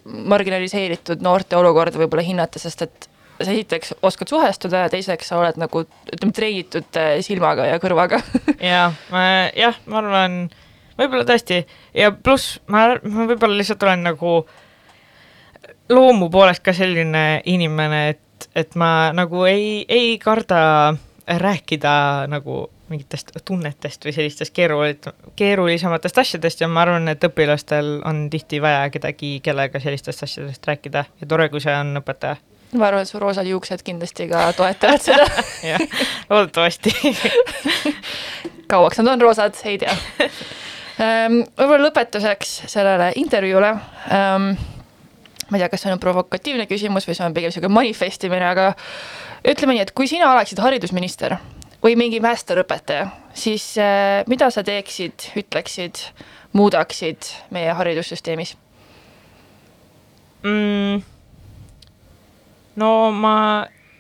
marginaliseeritud 0.05 1.21
noorte 1.21 1.59
olukorda 1.59 2.01
võib-olla 2.01 2.25
hinnata, 2.25 2.61
sest 2.61 2.87
et 2.87 3.11
sa 3.41 3.51
esiteks 3.51 3.93
oskad 4.05 4.29
suhestuda 4.29 4.85
ja 4.85 4.89
teiseks 4.93 5.31
sa 5.31 5.39
oled 5.41 5.59
nagu 5.61 5.83
ütleme, 5.85 6.33
treenitud 6.35 6.99
äh, 6.99 7.13
silmaga 7.25 7.67
ja 7.69 7.79
kõrvaga. 7.81 8.21
Ja, 8.71 8.91
jah, 9.57 9.77
ma 9.89 10.01
arvan, 10.01 10.35
võib-olla 10.99 11.25
tõesti. 11.25 11.63
Ja 11.97 12.11
pluss 12.13 12.59
ma, 12.69 12.91
ma 13.01 13.25
võib-olla 13.29 13.57
lihtsalt 13.57 13.81
olen 13.87 14.05
nagu 14.05 14.35
loomu 15.91 16.29
poolest 16.33 16.63
ka 16.65 16.73
selline 16.77 17.41
inimene, 17.49 18.03
et, 18.13 18.49
et 18.55 18.77
ma 18.79 19.09
nagu 19.17 19.45
ei, 19.49 19.81
ei 19.89 20.15
karda 20.21 20.93
rääkida 21.41 21.95
nagu 22.29 22.67
mingitest 22.91 23.31
tunnetest 23.47 24.05
või 24.05 24.13
sellistest 24.15 24.53
keerulit-, 24.55 25.09
keerulisematest 25.39 26.21
asjadest 26.21 26.61
ja 26.61 26.69
ma 26.71 26.83
arvan, 26.85 27.07
et 27.11 27.23
õpilastel 27.23 27.99
on 28.07 28.25
tihti 28.33 28.61
vaja 28.61 28.87
kedagi, 28.93 29.37
kellega 29.43 29.81
sellistest 29.83 30.25
asjadest 30.27 30.67
rääkida. 30.67 31.05
Ja 31.21 31.27
tore, 31.27 31.49
kui 31.49 31.63
see 31.63 31.75
on 31.75 31.95
õpetaja. 32.01 32.39
Ma 32.71 32.87
arvan, 32.87 33.03
et 33.03 33.09
su 33.09 33.19
roosad 33.19 33.47
juuksed 33.47 33.83
kindlasti 33.83 34.29
ka 34.31 34.45
toetavad 34.55 35.03
seda. 35.03 35.27
Jah, 35.71 35.81
loodetavasti. 36.29 36.93
Kauaks 38.71 39.01
nad 39.01 39.13
on 39.15 39.23
roosad, 39.27 39.57
ei 39.67 39.79
tea. 39.81 39.95
Um,. 41.01 41.41
võib-olla 41.57 41.87
lõpetuseks 41.87 42.61
sellele 42.71 43.09
intervjuule. 43.19 43.73
Um, 44.13 44.51
ma 45.49 45.57
ei 45.57 45.63
tea, 45.63 45.71
kas 45.71 45.83
see 45.83 45.91
on 45.91 45.99
provokatiivne 45.99 46.67
küsimus 46.69 47.07
või 47.09 47.17
see 47.17 47.25
on 47.25 47.35
pigem 47.35 47.51
niisugune 47.51 47.73
manifestimine, 47.75 48.45
aga 48.53 48.69
ütleme 49.47 49.75
nii, 49.75 49.87
et 49.87 49.95
kui 49.97 50.07
sina 50.07 50.29
oleksid 50.31 50.61
haridusminister 50.63 51.35
või 51.83 51.95
mingi 51.97 52.19
mästerõpetaja, 52.23 53.07
siis 53.33 53.73
äh, 53.81 54.21
mida 54.29 54.49
sa 54.53 54.63
teeksid, 54.63 55.31
ütleksid, 55.37 56.03
muudaksid 56.53 57.31
meie 57.49 57.73
haridussüsteemis 57.73 58.55
mm,? 60.43 61.01
no 62.81 62.89
ma, 63.15 63.35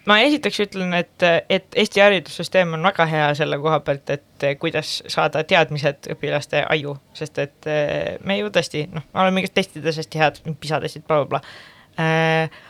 ma 0.05 0.17
esiteks 0.25 0.59
ütlen, 0.65 0.93
et, 0.97 1.27
et 1.49 1.77
Eesti 1.77 2.03
haridussüsteem 2.03 2.73
on 2.77 2.89
väga 2.89 3.05
hea 3.09 3.29
selle 3.37 3.59
koha 3.61 3.79
pealt, 3.85 4.09
et 4.13 4.47
kuidas 4.59 4.99
saada 5.11 5.43
teadmised 5.47 6.11
õpilaste 6.15 6.63
aju, 6.75 6.97
sest 7.17 7.39
et 7.43 7.69
eh, 7.69 8.17
me 8.25 8.39
ju 8.39 8.51
tõesti, 8.53 8.87
noh, 8.91 9.05
me 9.13 9.23
oleme 9.23 9.41
mingis 9.41 9.55
testides 9.55 10.01
hästi 10.01 10.21
head, 10.21 10.41
PISA 10.59 10.81
testid 10.83 11.07
bla, 11.07 11.23
bla, 11.23 11.41
blablabla 11.41 12.03
äh,. 12.45 12.67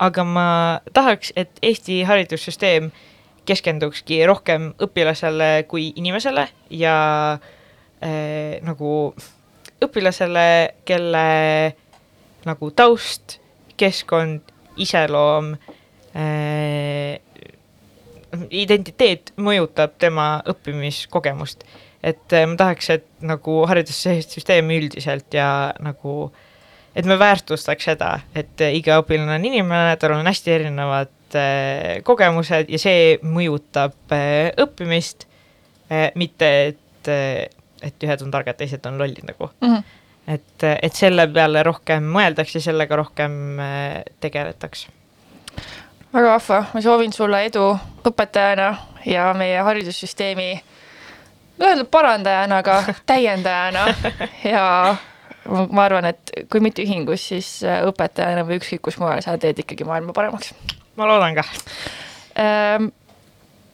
aga 0.00 0.24
ma 0.24 0.48
tahaks, 0.96 1.32
et 1.36 1.58
Eesti 1.62 2.02
haridussüsteem 2.08 2.90
keskendukski 3.48 4.20
rohkem 4.28 4.70
õpilasele 4.82 5.64
kui 5.70 5.90
inimesele 5.96 6.46
ja 6.70 6.96
äh, 7.34 8.58
nagu 8.66 9.14
õpilasele, 9.80 10.46
kelle 10.88 11.26
nagu 12.46 12.70
taust, 12.76 13.38
keskkond, 13.80 14.52
iseloom 14.80 15.54
äh,, 16.16 17.20
identiteet 18.50 19.32
mõjutab 19.40 19.96
tema 19.98 20.40
õppimiskogemust. 20.48 21.64
et 22.02 22.32
äh, 22.32 22.46
ma 22.48 22.56
tahaks, 22.56 22.90
et 22.90 23.06
nagu 23.20 23.58
haridussüsteem 23.68 24.70
üldiselt 24.72 25.34
ja 25.36 25.74
nagu, 25.84 26.32
et 26.96 27.04
me 27.04 27.18
väärtustaks 27.20 27.90
seda, 27.90 28.20
et 28.34 28.60
äh, 28.60 28.76
iga 28.76 29.00
õpilane 29.02 29.36
on 29.36 29.44
inimene, 29.44 29.96
tal 30.00 30.16
on 30.16 30.26
hästi 30.26 30.54
erinevad 30.54 31.12
äh, 31.38 32.00
kogemused 32.06 32.70
ja 32.72 32.80
see 32.80 33.16
mõjutab 33.22 34.14
äh, 34.14 34.50
õppimist 34.60 35.26
äh,, 35.90 36.10
mitte 36.14 36.52
et 36.68 36.76
et 37.80 38.04
ühed 38.04 38.20
on 38.20 38.28
targad, 38.28 38.58
teised 38.60 38.84
on 38.84 38.98
lollid 39.00 39.24
nagu 39.24 39.48
mm. 39.60 39.74
-hmm 39.74 39.96
et, 40.28 40.64
et 40.82 40.94
selle 40.94 41.24
peale 41.32 41.62
rohkem 41.66 42.04
mõeldakse, 42.04 42.60
sellega 42.60 42.96
rohkem 42.96 43.32
tegeletakse. 44.20 44.88
väga 46.12 46.34
vahva, 46.36 46.58
ma 46.74 46.82
soovin 46.84 47.12
sulle 47.12 47.44
edu 47.48 47.64
õpetajana 48.04 48.68
ja 49.06 49.32
meie 49.34 49.62
haridussüsteemi, 49.62 50.62
öelda 51.60 51.84
parandajana, 51.84 52.58
aga 52.58 52.82
täiendajana 53.10 53.86
ja 54.44 54.66
ma 55.48 55.84
arvan, 55.84 56.10
et 56.10 56.34
kui 56.50 56.62
mitte 56.62 56.84
ühingus, 56.84 57.24
siis 57.32 57.48
õpetajana 57.64 58.44
või 58.46 58.60
ükskõik 58.60 58.84
kus 58.88 59.00
mujal 59.00 59.22
sa 59.24 59.38
teed 59.40 59.64
ikkagi 59.64 59.88
maailma 59.88 60.14
paremaks. 60.16 60.54
Ma 61.00 61.08
loodan 61.08 61.40
ka 61.40 61.46
ähm,. 62.36 62.92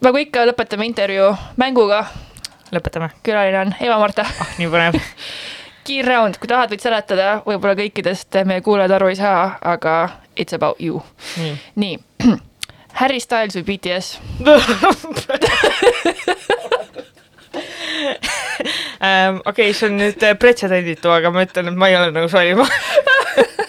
nagu 0.03 0.23
ikka, 0.23 0.47
lõpetame 0.51 0.87
intervjuu 0.87 1.29
mänguga. 1.59 2.05
lõpetame. 2.71 3.11
külaline 3.23 3.59
on 3.65 3.75
Eva-Marta 3.79 4.25
ah, 4.27 4.57
nii 4.57 4.71
põnev 4.71 4.99
kiirround, 5.87 6.35
kui 6.41 6.49
tahad, 6.51 6.71
võid 6.73 6.83
seletada, 6.83 7.27
võib-olla 7.47 7.77
kõikidest 7.79 8.35
meie 8.47 8.61
kuulajad 8.65 8.97
aru 8.97 9.07
ei 9.13 9.17
saa, 9.19 9.55
aga 9.63 9.93
it's 10.35 10.55
about 10.55 10.81
you. 10.83 11.01
nii, 11.39 11.55
nii.. 11.75 11.95
Harry 12.99 13.19
Styles 13.21 13.53
või 13.59 13.63
BTS 13.67 14.17
um,? 18.97 19.41
okei 19.51 19.73
see 19.73 19.87
on 19.89 19.99
nüüd 20.01 20.23
pretsedenditu, 20.41 21.11
aga 21.13 21.31
ma 21.33 21.45
ütlen, 21.45 21.69
et 21.71 21.77
ma 21.77 21.91
ei 21.91 21.97
ole 21.99 22.09
nõus 22.15 22.33
valima 22.33 22.65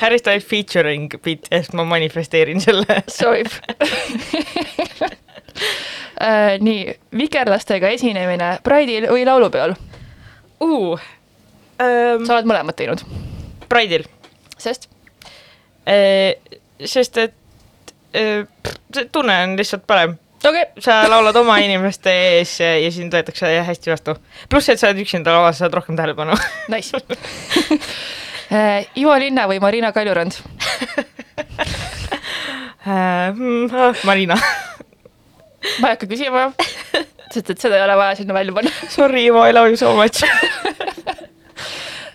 Harry 0.00 0.18
Styles 0.18 0.44
featuring 0.44 1.08
BTS, 1.22 1.72
ma 1.76 1.84
manifesteerin 1.88 2.60
selle 2.60 3.00
sobib 3.10 3.48
äh,. 6.20 6.56
nii, 6.60 6.96
vikerlastega 7.16 7.92
esinemine 7.96 8.56
Pride'il 8.66 9.08
või 9.12 9.26
laulupeol 9.28 9.76
uh,? 10.60 11.06
Um, 11.76 12.22
sa 12.24 12.38
oled 12.38 12.46
mõlemat 12.48 12.76
teinud? 12.78 13.02
Pride'il. 13.68 14.06
sest 14.56 14.88
äh,? 15.88 16.36
sest 16.80 17.18
et 17.20 17.34
äh, 18.16 18.46
see 18.94 19.10
tunne 19.12 19.36
on 19.44 19.58
lihtsalt 19.60 19.84
parem 19.88 20.16
okay.. 20.40 20.64
sa 20.78 21.02
laulad 21.10 21.36
oma 21.36 21.58
inimeste 21.64 22.12
ees 22.38 22.56
ja, 22.60 22.74
ja 22.80 22.92
sind 22.92 23.14
võetakse 23.14 23.50
hästi 23.68 23.92
vastu. 23.92 24.16
pluss, 24.48 24.68
et 24.72 24.80
sa 24.80 24.90
oled 24.90 25.02
üksinda 25.04 25.34
lavas, 25.36 25.60
saad 25.60 25.74
rohkem 25.76 25.98
tähelepanu 25.98 26.36
Nice 26.72 26.96
Ivo 28.96 29.16
Linna 29.18 29.46
või 29.50 29.58
Marina 29.62 29.92
Kaljurand 29.92 30.36
äh, 32.86 33.32
mm, 33.34 33.66
ah, 33.74 34.04
Marina 34.06 34.36
ma 35.80 35.90
ei 35.90 35.96
hakka 35.96 36.06
küsima, 36.10 36.50
sest 37.32 37.50
et 37.50 37.58
seda 37.62 37.78
ei 37.78 37.84
ole 37.84 37.96
vaja 37.98 38.14
sinna 38.20 38.36
välja 38.36 38.54
panna. 38.54 38.70
Sorry, 38.96 39.26
Ivo, 39.26 39.42
I 39.46 39.52
love 39.56 39.72
you 39.72 39.80
so 39.80 39.94
much 39.96 40.22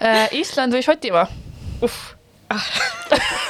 uh,. 0.01 0.27
Island 0.31 0.73
või 0.75 0.83
Šotimaa? 0.85 1.27
uh 1.81 1.99
ah. 2.51 2.67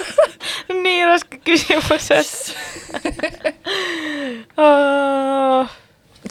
nii 0.85 1.03
raske 1.05 1.39
küsimused 1.45 2.53
uh. 4.57 5.67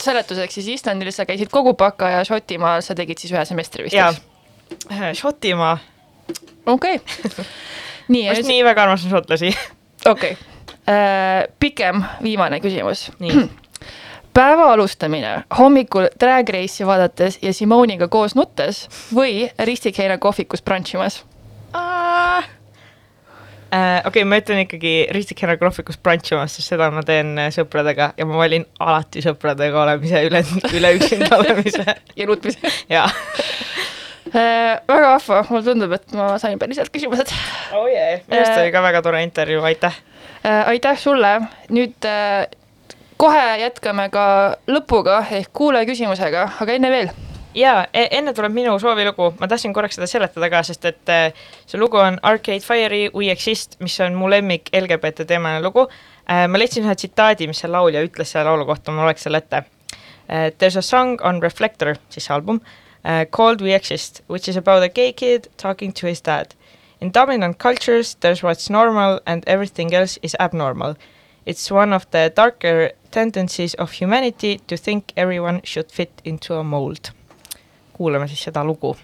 seletuseks 0.01 0.57
siis 0.57 0.69
Islandil 0.77 1.11
sa 1.13 1.27
käisid 1.29 1.51
kogu 1.53 1.75
baka 1.77 2.09
ja 2.15 2.21
Šotimaal 2.27 2.83
sa 2.85 2.95
tegid 2.97 3.21
siis 3.21 3.33
ühe 3.35 3.43
semestri 3.47 3.85
vist? 3.87 3.97
jaa, 3.97 4.13
Šotimaa. 5.17 5.77
Okei 6.65 6.95
okay. 7.01 7.45
nii. 8.13 8.27
ma 8.29 8.39
just 8.39 8.49
nii 8.49 8.63
väga 8.67 8.87
armastan 8.87 9.13
šotlasi. 9.17 9.53
okei 10.13 10.35
okay 10.37 10.51
Äh, 10.89 11.47
pikem 11.59 12.03
viimane 12.23 12.59
küsimus. 12.59 13.11
päeva 14.33 14.73
alustamine 14.73 15.43
hommikul 15.57 16.07
Drag 16.19 16.49
Race'i 16.49 16.87
vaadates 16.87 17.37
ja 17.41 17.53
Simoniga 17.53 18.07
koos 18.07 18.33
nuttes 18.35 18.87
või 19.13 19.51
ristikheina 19.59 20.17
kohvikus 20.17 20.63
brunchimas 20.63 21.19
uh,? 21.75 22.47
okei 23.71 24.07
okay,, 24.07 24.23
ma 24.23 24.39
ütlen 24.41 24.63
ikkagi 24.63 24.95
ristikheina 25.11 25.57
kohvikus 25.59 25.99
brunchimas, 26.01 26.55
sest 26.55 26.73
seda 26.73 26.89
ma 26.91 27.03
teen 27.05 27.35
äh, 27.37 27.51
sõpradega 27.53 28.13
ja 28.17 28.25
ma 28.25 28.39
valin 28.41 28.65
alati 28.79 29.21
sõpradega 29.21 29.83
olemise 29.83 30.23
üle, 30.31 30.41
üle 30.73 30.95
üksinda 30.97 31.37
olemise 31.37 31.85
ja 32.19 32.31
nutmise. 32.31 32.73
jaa 32.89 33.05
väga 34.33 35.17
vahva, 35.17 35.41
mulle 35.49 35.63
tundub, 35.65 35.91
et 35.95 36.13
ma 36.15 36.35
sain 36.39 36.59
päris 36.59 36.79
head 36.79 36.91
küsimused. 36.93 37.33
oh 37.75 37.87
yeah, 37.89 38.21
minu 38.27 38.39
arust 38.39 38.61
oli 38.61 38.71
ka 38.71 38.83
väga 38.83 39.01
tore 39.03 39.23
intervjuu, 39.23 39.63
aitäh 39.67 39.97
äh,. 40.45 40.67
aitäh 40.71 40.99
sulle, 40.99 41.33
nüüd 41.69 42.07
äh, 42.07 42.47
kohe 43.19 43.43
jätkame 43.61 44.07
ka 44.13 44.25
lõpuga 44.71 45.23
ehk 45.31 45.51
kuulaja 45.53 45.89
küsimusega, 45.89 46.47
aga 46.63 46.77
enne 46.77 46.91
veel 46.93 47.11
jaa, 47.57 47.83
e-, 47.93 48.07
enne 48.19 48.33
tuleb 48.33 48.55
minu 48.55 48.77
soovilugu, 48.79 49.33
ma 49.39 49.49
tahtsin 49.51 49.73
korraks 49.75 49.99
seda 49.99 50.07
seletada 50.07 50.49
ka, 50.53 50.63
sest 50.63 50.87
et 50.87 51.11
äh, 51.11 51.43
see 51.67 51.81
lugu 51.81 51.99
on 51.99 52.19
Arcade 52.23 52.63
Fire'i 52.63 53.09
We 53.15 53.31
Exist, 53.33 53.79
mis 53.83 53.99
on 53.99 54.15
mu 54.15 54.31
lemmik 54.31 54.71
LGBT 54.77 55.27
teemaline 55.27 55.63
lugu 55.65 55.89
äh,. 55.89 56.47
ma 56.47 56.61
leidsin 56.61 56.87
ühe 56.87 56.95
tsitaadi, 56.95 57.51
mis 57.51 57.59
see 57.65 57.71
laulja 57.71 58.03
ütles 58.07 58.31
selle 58.31 58.47
laulu 58.47 58.69
kohta, 58.69 58.95
ma 58.95 59.09
loeks 59.09 59.27
selle 59.27 59.43
ette. 59.43 59.65
There's 60.31 60.77
a 60.79 60.81
song 60.81 61.19
on 61.27 61.41
Reflector, 61.43 61.97
siis 62.07 62.29
see 62.29 62.31
album 62.31 62.61
uh,, 63.03 63.25
called 63.25 63.61
We 63.61 63.73
Exist, 63.73 64.21
which 64.27 64.47
is 64.47 64.55
about 64.55 64.83
a 64.83 64.89
gay 64.89 65.11
kid 65.13 65.47
talking 65.57 65.91
to 65.93 66.07
his 66.07 66.21
dad. 66.21 66.55
In 66.99 67.11
dominant 67.11 67.57
cultures, 67.57 68.15
there's 68.19 68.43
what's 68.43 68.69
normal 68.69 69.19
and 69.25 69.43
everything 69.47 69.93
else 69.93 70.19
is 70.21 70.35
abnormal. 70.39 70.95
It's 71.45 71.71
one 71.71 71.93
of 71.93 72.09
the 72.11 72.31
darker 72.35 72.91
tendencies 73.09 73.73
of 73.75 73.91
humanity 73.93 74.59
to 74.67 74.77
think 74.77 75.11
everyone 75.17 75.61
should 75.63 75.91
fit 75.91 76.21
into 76.23 76.55
a 76.55 76.63
mold. 76.63 77.11
kuulame 77.93 78.27
siis 78.27 78.43
seda 78.43 78.63
lugu 78.63 78.95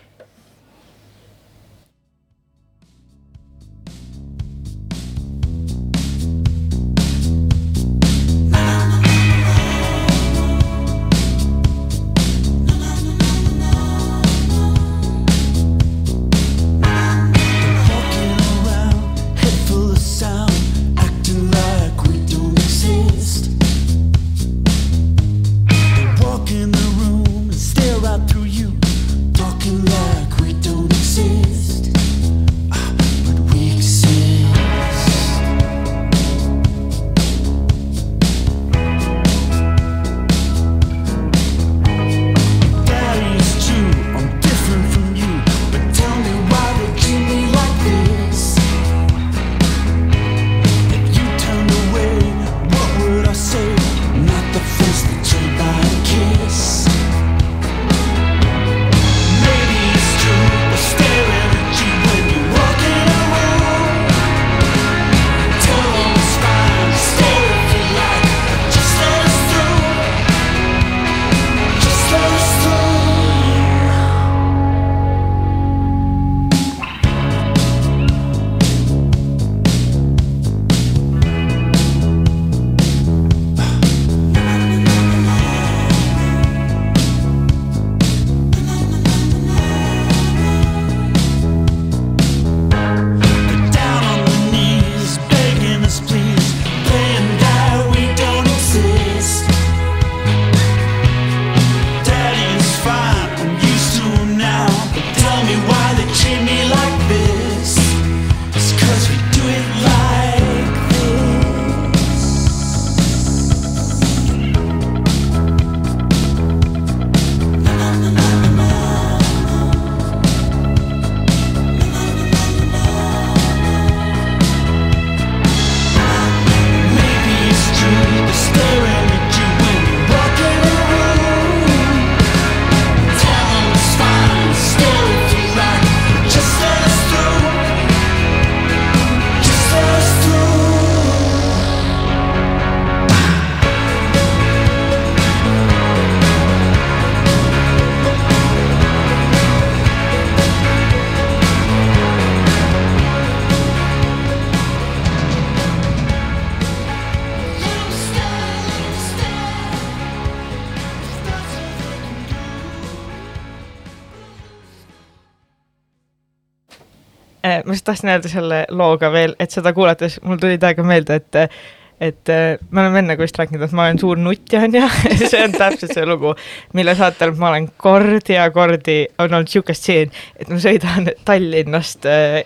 ma 167.65 167.75
just 167.75 167.85
tahtsin 167.87 168.13
öelda 168.13 168.31
selle 168.31 168.61
looga 168.69 169.11
veel, 169.13 169.35
et 169.39 169.53
seda 169.53 169.73
kuulates 169.73 170.19
mul 170.23 170.39
tuli 170.41 170.59
täiega 170.61 170.85
meelde, 170.87 171.21
et 171.21 171.51
et 171.97 172.29
äh, 172.29 172.57
me 172.69 172.83
oleme 172.83 172.99
enne 173.01 173.15
ka 173.17 173.25
vist 173.25 173.37
rääkinud, 173.39 173.63
et 173.65 173.71
ma 173.73 173.87
olen 173.87 173.97
suur 173.97 174.19
nuttja, 174.21 174.59
on 174.67 174.75
ju, 174.77 174.83
see 175.31 175.39
on 175.41 175.53
täpselt 175.55 175.95
see 175.95 176.05
lugu, 176.05 176.35
mille 176.77 176.93
saatel 176.97 177.33
ma 177.39 177.49
olen 177.49 177.71
kordi 177.81 178.35
ja 178.35 178.45
kordi 178.53 178.99
on 179.17 179.25
olnud 179.25 179.47
niisugune 179.47 179.77
stseen, 179.77 180.13
et 180.37 180.51
ma 180.51 180.59
sõidan 180.61 181.09
Tallinnast 181.25 182.05
äh, 182.05 182.43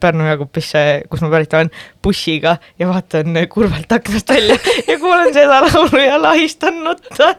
Pärnu 0.00 0.28
Jagupisse, 0.28 0.84
kus 1.08 1.24
ma 1.24 1.32
pärit 1.32 1.56
olen, 1.56 1.72
bussiga 2.04 2.58
ja 2.80 2.90
vaatan 2.90 3.40
kurvalt 3.52 3.96
aknast 3.96 4.28
välja 4.36 4.58
ja 4.84 4.98
kuulan 5.00 5.32
seda 5.36 5.62
laulu 5.64 6.04
ja 6.04 6.20
lahistan 6.20 6.84
nutta. 6.84 7.32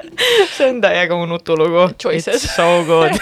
see 0.56 0.70
on 0.70 0.82
täiega 0.82 1.18
mu 1.18 1.30
nutulugu. 1.30 1.92
It's 2.12 2.48
so 2.56 2.84
good 2.90 3.14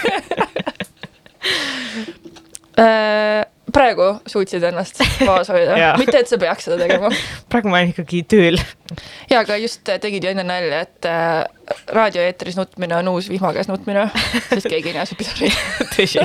äh, 2.80 3.44
praegu 3.74 4.08
suutsid 4.30 4.64
ennast 4.70 5.00
maas 5.28 5.50
hoida 5.52 5.94
mitte 6.00 6.18
et 6.20 6.30
sa 6.30 6.38
peaks 6.40 6.68
seda 6.68 6.78
tegema. 6.80 7.10
praegu 7.50 7.72
ma 7.72 7.80
olen 7.80 7.92
ikkagi 7.94 8.22
tööl. 8.30 8.60
ja, 9.30 9.40
aga 9.40 9.58
just 9.60 9.84
tegid 9.86 10.24
ju 10.24 10.32
enne 10.32 10.44
nalja, 10.46 10.82
et 10.86 11.08
äh, 11.08 11.44
raadioeetris 11.94 12.58
nutmine 12.58 12.98
on 13.00 13.12
uus 13.14 13.30
vihma 13.30 13.52
käes 13.56 13.70
nutmine, 13.70 14.08
sest 14.48 14.68
keegi 14.70 14.92
ei 14.92 14.96
näe 14.98 15.08
su 15.08 15.18
pisaraid. 15.18 15.58
tõsi 15.96 16.22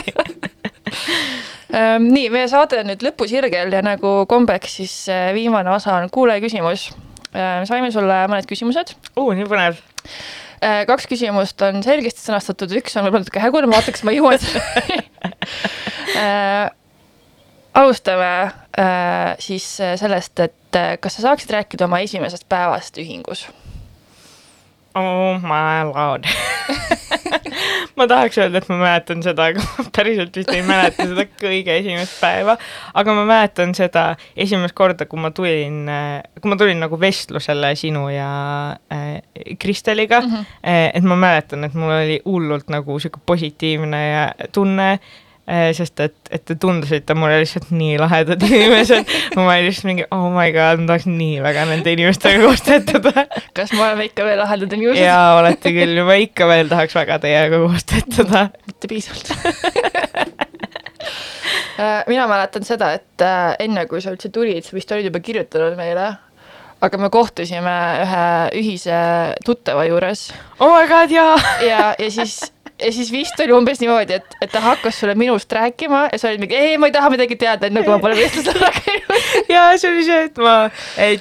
ähm, 1.75 2.07
nii, 2.09 2.29
meie 2.33 2.47
saade 2.51 2.81
on 2.81 2.89
nüüd 2.91 3.05
lõpusirgel 3.05 3.73
ja 3.75 3.83
nagu 3.85 4.17
kombeks, 4.31 4.79
siis 4.81 4.95
äh, 5.11 5.29
viimane 5.37 5.73
osa 5.75 5.99
on 5.99 6.09
kuulaja 6.13 6.43
küsimus 6.43 6.89
äh,. 7.33 7.61
saime 7.69 7.91
sulle 7.93 8.23
mõned 8.31 8.49
küsimused. 8.49 8.95
nii 9.15 9.49
põnev 9.51 9.81
äh, 10.61 10.83
kaks 10.89 11.09
küsimust 11.11 11.61
on 11.65 11.83
selgesti 11.85 12.23
sõnastatud, 12.23 12.73
üks 12.79 12.95
on 12.97 13.07
võib-olla 13.07 13.25
natuke 13.25 13.43
hägune, 13.43 13.69
ma 13.69 13.79
vaatan, 13.79 13.97
kas 13.97 14.05
ma 14.07 14.15
jõuan 14.15 14.39
äh, 16.15 16.71
alustame 17.75 18.51
äh, 18.79 19.35
siis 19.39 19.79
äh, 19.81 19.95
sellest, 19.99 20.39
et 20.39 20.75
äh, 20.79 20.95
kas 21.01 21.17
sa 21.17 21.29
saaksid 21.29 21.51
rääkida 21.55 21.85
oma 21.89 21.99
esimesest 22.05 22.47
päevast 22.49 22.97
ühingus? 23.01 23.47
Oh 24.95 25.35
my 25.43 25.83
lord 25.91 26.23
ma 27.99 28.07
tahaks 28.07 28.37
öelda, 28.39 28.61
et 28.61 28.69
ma 28.71 28.77
mäletan 28.79 29.23
seda, 29.23 29.49
aga 29.51 29.63
ma 29.63 29.85
päriselt 29.95 30.35
vist 30.39 30.51
ei 30.55 30.63
mäleta 30.65 31.07
seda 31.09 31.25
kõige 31.41 31.75
esimest 31.81 32.15
päeva, 32.21 32.55
aga 32.95 33.15
ma 33.17 33.25
mäletan 33.27 33.75
seda 33.75 34.05
esimest 34.39 34.75
korda, 34.77 35.07
kui 35.09 35.19
ma 35.19 35.33
tulin, 35.35 35.83
äh, 35.91 36.23
kui 36.39 36.51
ma 36.51 36.59
tulin 36.59 36.79
nagu 36.83 36.99
vestlusele 37.01 37.73
sinu 37.79 38.07
ja 38.13 38.29
äh, 38.91 39.19
Kristeliga 39.59 40.21
mm, 40.21 40.31
-hmm. 40.31 40.89
et 40.93 41.03
ma 41.03 41.19
mäletan, 41.19 41.67
et 41.67 41.73
mul 41.75 41.91
oli 41.91 42.21
hullult 42.25 42.71
nagu 42.71 42.99
sihuke 42.99 43.19
positiivne 43.25 44.05
tunne 44.51 44.89
sest 45.45 46.01
et, 46.01 46.15
et 46.33 46.41
te 46.41 46.55
tundusite 46.57 47.13
mulle 47.13 47.37
lihtsalt 47.43 47.69
nii 47.69 47.99
lahedad 48.01 48.41
inimesed 48.47 49.11
ma 49.37 49.45
olin 49.45 49.67
lihtsalt 49.67 49.89
mingi 49.91 50.07
oh 50.15 50.31
my 50.33 50.49
god, 50.55 50.81
ma 50.81 50.89
tahaks 50.89 51.05
nii 51.09 51.37
väga 51.45 51.67
nende 51.69 51.93
inimestega 51.93 52.41
koos 52.41 52.65
töötada. 52.65 53.27
kas 53.57 53.73
me 53.75 53.83
oleme 53.83 54.07
ikka 54.09 54.25
veel 54.25 54.41
lahedad 54.41 54.73
inimesed? 54.73 55.03
jaa, 55.05 55.35
olete 55.37 55.73
küll, 55.75 56.01
ma 56.07 56.17
ikka 56.23 56.49
veel 56.49 56.71
tahaks 56.71 56.97
väga 56.97 57.19
teiega 57.27 57.61
koos 57.61 57.85
töötada. 57.91 58.47
mitte 58.65 58.89
piisavalt 58.89 59.27
äh, 61.77 62.01
mina 62.09 62.25
mäletan 62.31 62.65
seda, 62.65 62.95
et 62.97 63.25
äh, 63.25 63.53
enne 63.67 63.85
kui 63.91 64.01
sa 64.01 64.15
üldse 64.15 64.33
tulid, 64.33 64.65
sa 64.65 64.77
vist 64.77 64.97
olid 64.97 65.11
juba 65.11 65.21
kirjutanud 65.21 65.77
meile 65.77 66.15
aga 66.85 66.97
me 66.99 67.09
kohtusime 67.13 67.77
ühe 68.03 68.25
ühise 68.59 68.97
tuttava 69.45 69.85
juures. 69.85 70.27
oh 70.59 70.73
my 70.73 70.89
god, 70.89 71.13
jaa! 71.13 71.37
ja, 71.61 71.93
ja 72.01 72.11
siis 72.11 72.54
ja 72.79 72.91
siis 72.91 73.11
vist 73.11 73.39
oli 73.39 73.53
umbes 73.55 73.79
niimoodi, 73.79 74.17
et, 74.19 74.35
et 74.43 74.51
ta 74.51 74.59
hakkas 74.63 74.99
sulle 74.99 75.15
minust 75.15 75.51
rääkima 75.51 76.09
ja 76.11 76.19
sa 76.19 76.27
olid 76.27 76.41
mingi, 76.43 76.57
ei, 76.59 76.77
ma 76.77 76.89
ei 76.89 76.95
taha 76.95 77.09
midagi 77.13 77.37
teada, 77.39 77.69
enne 77.69 77.83
kui 77.85 77.93
ma 77.93 77.99
pole 78.03 78.17
vestlusel 78.19 78.59
ära 78.59 78.71
käinud. 78.75 79.29
ja 79.55 79.63
see 79.79 79.91
oli 79.91 80.03
see, 80.07 80.25
et 80.27 80.41
ma 80.43 80.55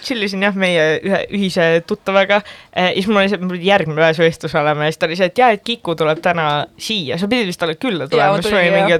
chill 0.03 0.27
isin 0.27 0.43
jah, 0.43 0.57
meie 0.59 0.87
ühe 0.99 1.21
ühise 1.39 1.69
tuttavaga 1.87 2.41
ja 2.43 2.89
siis 2.97 3.07
mul 3.07 3.23
oli 3.23 3.31
see, 3.31 3.39
et 3.39 3.45
mul 3.47 3.55
pidi 3.55 3.71
järgmine 3.71 4.03
päev 4.03 4.19
vestlus 4.25 4.57
olema 4.59 4.89
ja 4.89 4.95
siis 4.95 5.03
ta 5.03 5.09
oli 5.09 5.19
see, 5.21 5.31
et 5.31 5.43
jaa, 5.45 5.53
et 5.55 5.63
Kiku 5.65 5.95
tuleb 5.99 6.19
täna 6.25 6.49
siia, 6.75 7.19
sa 7.21 7.31
pidid 7.31 7.49
vist 7.49 7.63
talle 7.63 7.79
külla 7.81 8.09
tulema. 8.11 8.35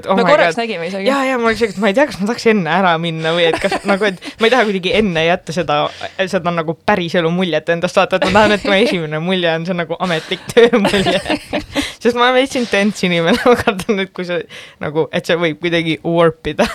Oh 0.07 0.15
me 0.17 0.23
korraks 0.23 0.55
God. 0.55 0.61
nägime 0.63 0.87
isegi. 0.87 1.09
ja, 1.09 1.19
ja 1.27 1.37
mul 1.37 1.51
oli 1.51 1.59
see, 1.59 1.73
et 1.75 1.81
ma 1.81 1.91
ei 1.91 1.97
tea, 1.97 2.07
kas 2.07 2.21
ma 2.21 2.29
tahaks 2.31 2.47
enne 2.53 2.71
ära 2.71 2.95
minna 3.01 3.35
või 3.35 3.49
et 3.49 3.59
kas 3.61 3.75
nagu, 3.89 4.07
et 4.07 4.23
ma 4.39 4.47
ei 4.47 4.55
taha 4.55 4.67
kuidagi 4.69 4.95
enne 5.01 5.25
jätta 5.27 5.55
seda, 5.55 5.81
seda 6.23 6.55
nagu 6.55 6.77
päriselu 6.87 7.31
muljet 7.35 7.69
endast 7.75 7.99
vaata, 7.99 8.21
et 8.21 8.29
ma 8.29 8.39
tahan, 8.39 8.55
et 8.55 8.65
mu 8.65 8.77
esimene 8.79 9.21
mulje 9.23 9.51
on 9.51 9.67
see 9.67 9.77
nagu 9.77 9.99
ametlik 10.07 10.47
töömulje 10.53 11.19
sest 12.05 12.15
ma 12.15 12.29
olen 12.29 12.44
veits 12.45 12.57
intens 12.59 13.03
inimene, 13.05 13.37
ma 13.49 13.57
kardan 13.59 13.99
nüüd, 13.99 14.11
kui 14.15 14.27
see 14.27 14.41
nagu, 14.83 15.07
et 15.15 15.27
see 15.27 15.37
võib 15.39 15.61
kuidagi 15.63 15.99
warp 16.05 16.51
ida. 16.53 16.67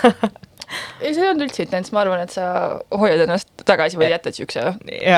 Ei, 1.01 1.11
see 1.11 1.19
ei 1.19 1.27
olnud 1.27 1.49
üldse 1.49 1.65
intens, 1.65 1.91
ma 1.91 2.03
arvan, 2.05 2.21
et 2.23 2.31
sa 2.31 2.45
hoiad 2.95 3.25
ennast 3.25 3.49
tagasi 3.67 3.99
või 3.99 4.11
jätad 4.11 4.37
siukse, 4.37 4.69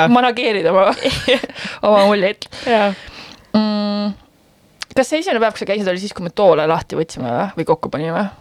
manageerid 0.09 0.65
oma 0.71 0.87
oma 1.87 2.05
muljeid. 2.09 2.47
Mm, 3.53 4.15
kas 4.95 5.11
see 5.11 5.21
esimene 5.21 5.43
päev, 5.43 5.53
kui 5.53 5.61
sa 5.61 5.69
käisid, 5.69 5.89
oli 5.91 6.01
siis, 6.01 6.15
kui 6.15 6.25
me 6.25 6.33
toole 6.33 6.65
lahti 6.69 6.97
võtsime 6.97 7.51
või 7.57 7.67
kokku 7.69 7.93
panime? 7.93 8.31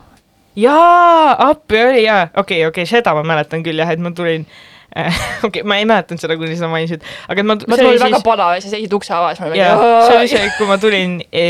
jaa, 0.56 1.32
appi 1.48 1.78
oli 1.80 2.02
jaa, 2.04 2.26
okei 2.28 2.60
okay,, 2.60 2.68
okei 2.68 2.84
okay,, 2.84 2.88
seda 2.88 3.14
ma 3.16 3.22
mäletan 3.24 3.62
küll 3.64 3.80
jah, 3.80 3.88
et 3.88 4.00
ma 4.04 4.10
tulin 4.12 4.44
okei 5.46 5.48
okay,, 5.48 5.62
ma 5.64 5.78
ei 5.80 5.86
mäletanud 5.88 6.20
seda, 6.20 6.36
kuni 6.36 6.52
sa 6.58 6.68
mainisid, 6.68 7.00
aga 7.32 7.40
ma. 7.46 7.54
ma 7.56 7.76
tulin 7.80 7.96
väga 7.96 8.18
siis... 8.18 8.24
palav 8.26 8.50
ja 8.56 8.60
sa 8.64 8.68
seisid 8.74 8.92
ukse 8.96 9.12
avas. 9.16 9.38
jaa, 9.56 9.76
see 10.04 10.16
oli 10.18 10.28
see, 10.28 10.50
kui 10.58 10.66
ma 10.68 10.76
tulin 10.82 11.10
e, 11.32 11.44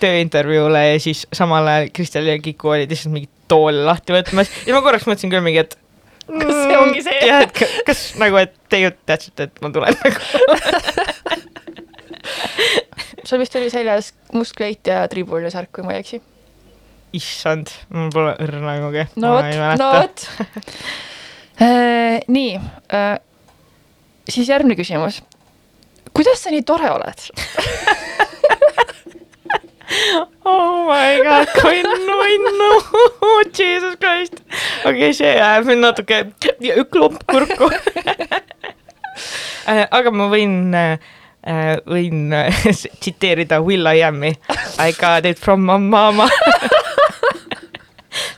tööintervjuule 0.00 0.80
ja 0.86 0.96
siis 1.02 1.26
samal 1.36 1.68
ajal 1.68 1.90
Kristel 1.96 2.26
ja 2.30 2.36
Kiku 2.40 2.72
olid 2.72 2.90
lihtsalt 2.92 3.12
mingit 3.12 3.32
tooli 3.50 3.82
lahti 3.84 4.14
võtmas 4.16 4.48
ja 4.64 4.72
ma 4.76 4.80
korraks 4.86 5.06
mõtlesin 5.10 5.32
küll 5.32 5.44
mingi, 5.44 5.60
et 5.66 5.72
mm, 6.30 6.40
kas 6.40 6.54
see 6.56 6.76
ongi 6.80 7.00
see? 7.04 7.18
jah, 7.28 7.40
et 7.44 7.52
kas, 7.90 7.98
nagu, 8.22 8.36
et 8.40 8.52
te 8.72 8.76
ju 8.84 8.90
teadsite, 9.10 9.40
et 9.50 9.54
ma 9.64 9.68
tulen 9.74 9.94
nagu 10.00 10.20
sul 13.28 13.38
vist 13.42 13.54
oli 13.60 13.68
seljas 13.72 14.04
must 14.32 14.56
kleit 14.56 14.82
ja 14.88 14.96
tribul 15.12 15.44
ja 15.44 15.50
särk, 15.52 15.70
kui 15.76 15.84
ma 15.84 15.90
ei 15.98 16.00
eksi? 16.00 16.18
issand, 17.16 17.66
mul 17.92 18.08
pole 18.14 18.32
õrna 18.40 18.68
aimugi. 18.78 19.02
no 19.20 19.28
vot, 19.36 19.48
no 19.76 19.86
vot 19.98 20.18
nii, 22.28 22.60
äh, 22.94 23.18
siis 24.28 24.48
järgmine 24.48 24.76
küsimus. 24.76 25.22
kuidas 26.14 26.42
sa 26.42 26.50
nii 26.50 26.62
tore 26.62 26.90
oled? 26.90 27.26
Oh 30.44 30.86
my 30.86 31.18
god, 31.26 31.48
kui 31.60 31.82
nunnu, 31.82 32.68
jesus 33.58 33.96
christ. 33.98 34.38
okei 34.84 35.10
okay,, 35.10 35.12
see 35.14 35.32
jääb 35.34 35.66
nüüd 35.66 35.82
natuke 35.82 36.22
klump 36.90 37.24
kurku. 37.30 37.70
Äh, 39.68 39.84
aga 39.92 40.10
ma 40.10 40.24
võin, 40.32 40.72
võin 41.86 42.32
tsiteerida 42.72 43.58
Will 43.62 43.86
I 43.86 44.00
Am'i. 44.06 44.30
I 44.80 44.94
got 44.96 45.28
it 45.28 45.38
from 45.38 45.66
my 45.68 45.76
mama 45.76 46.30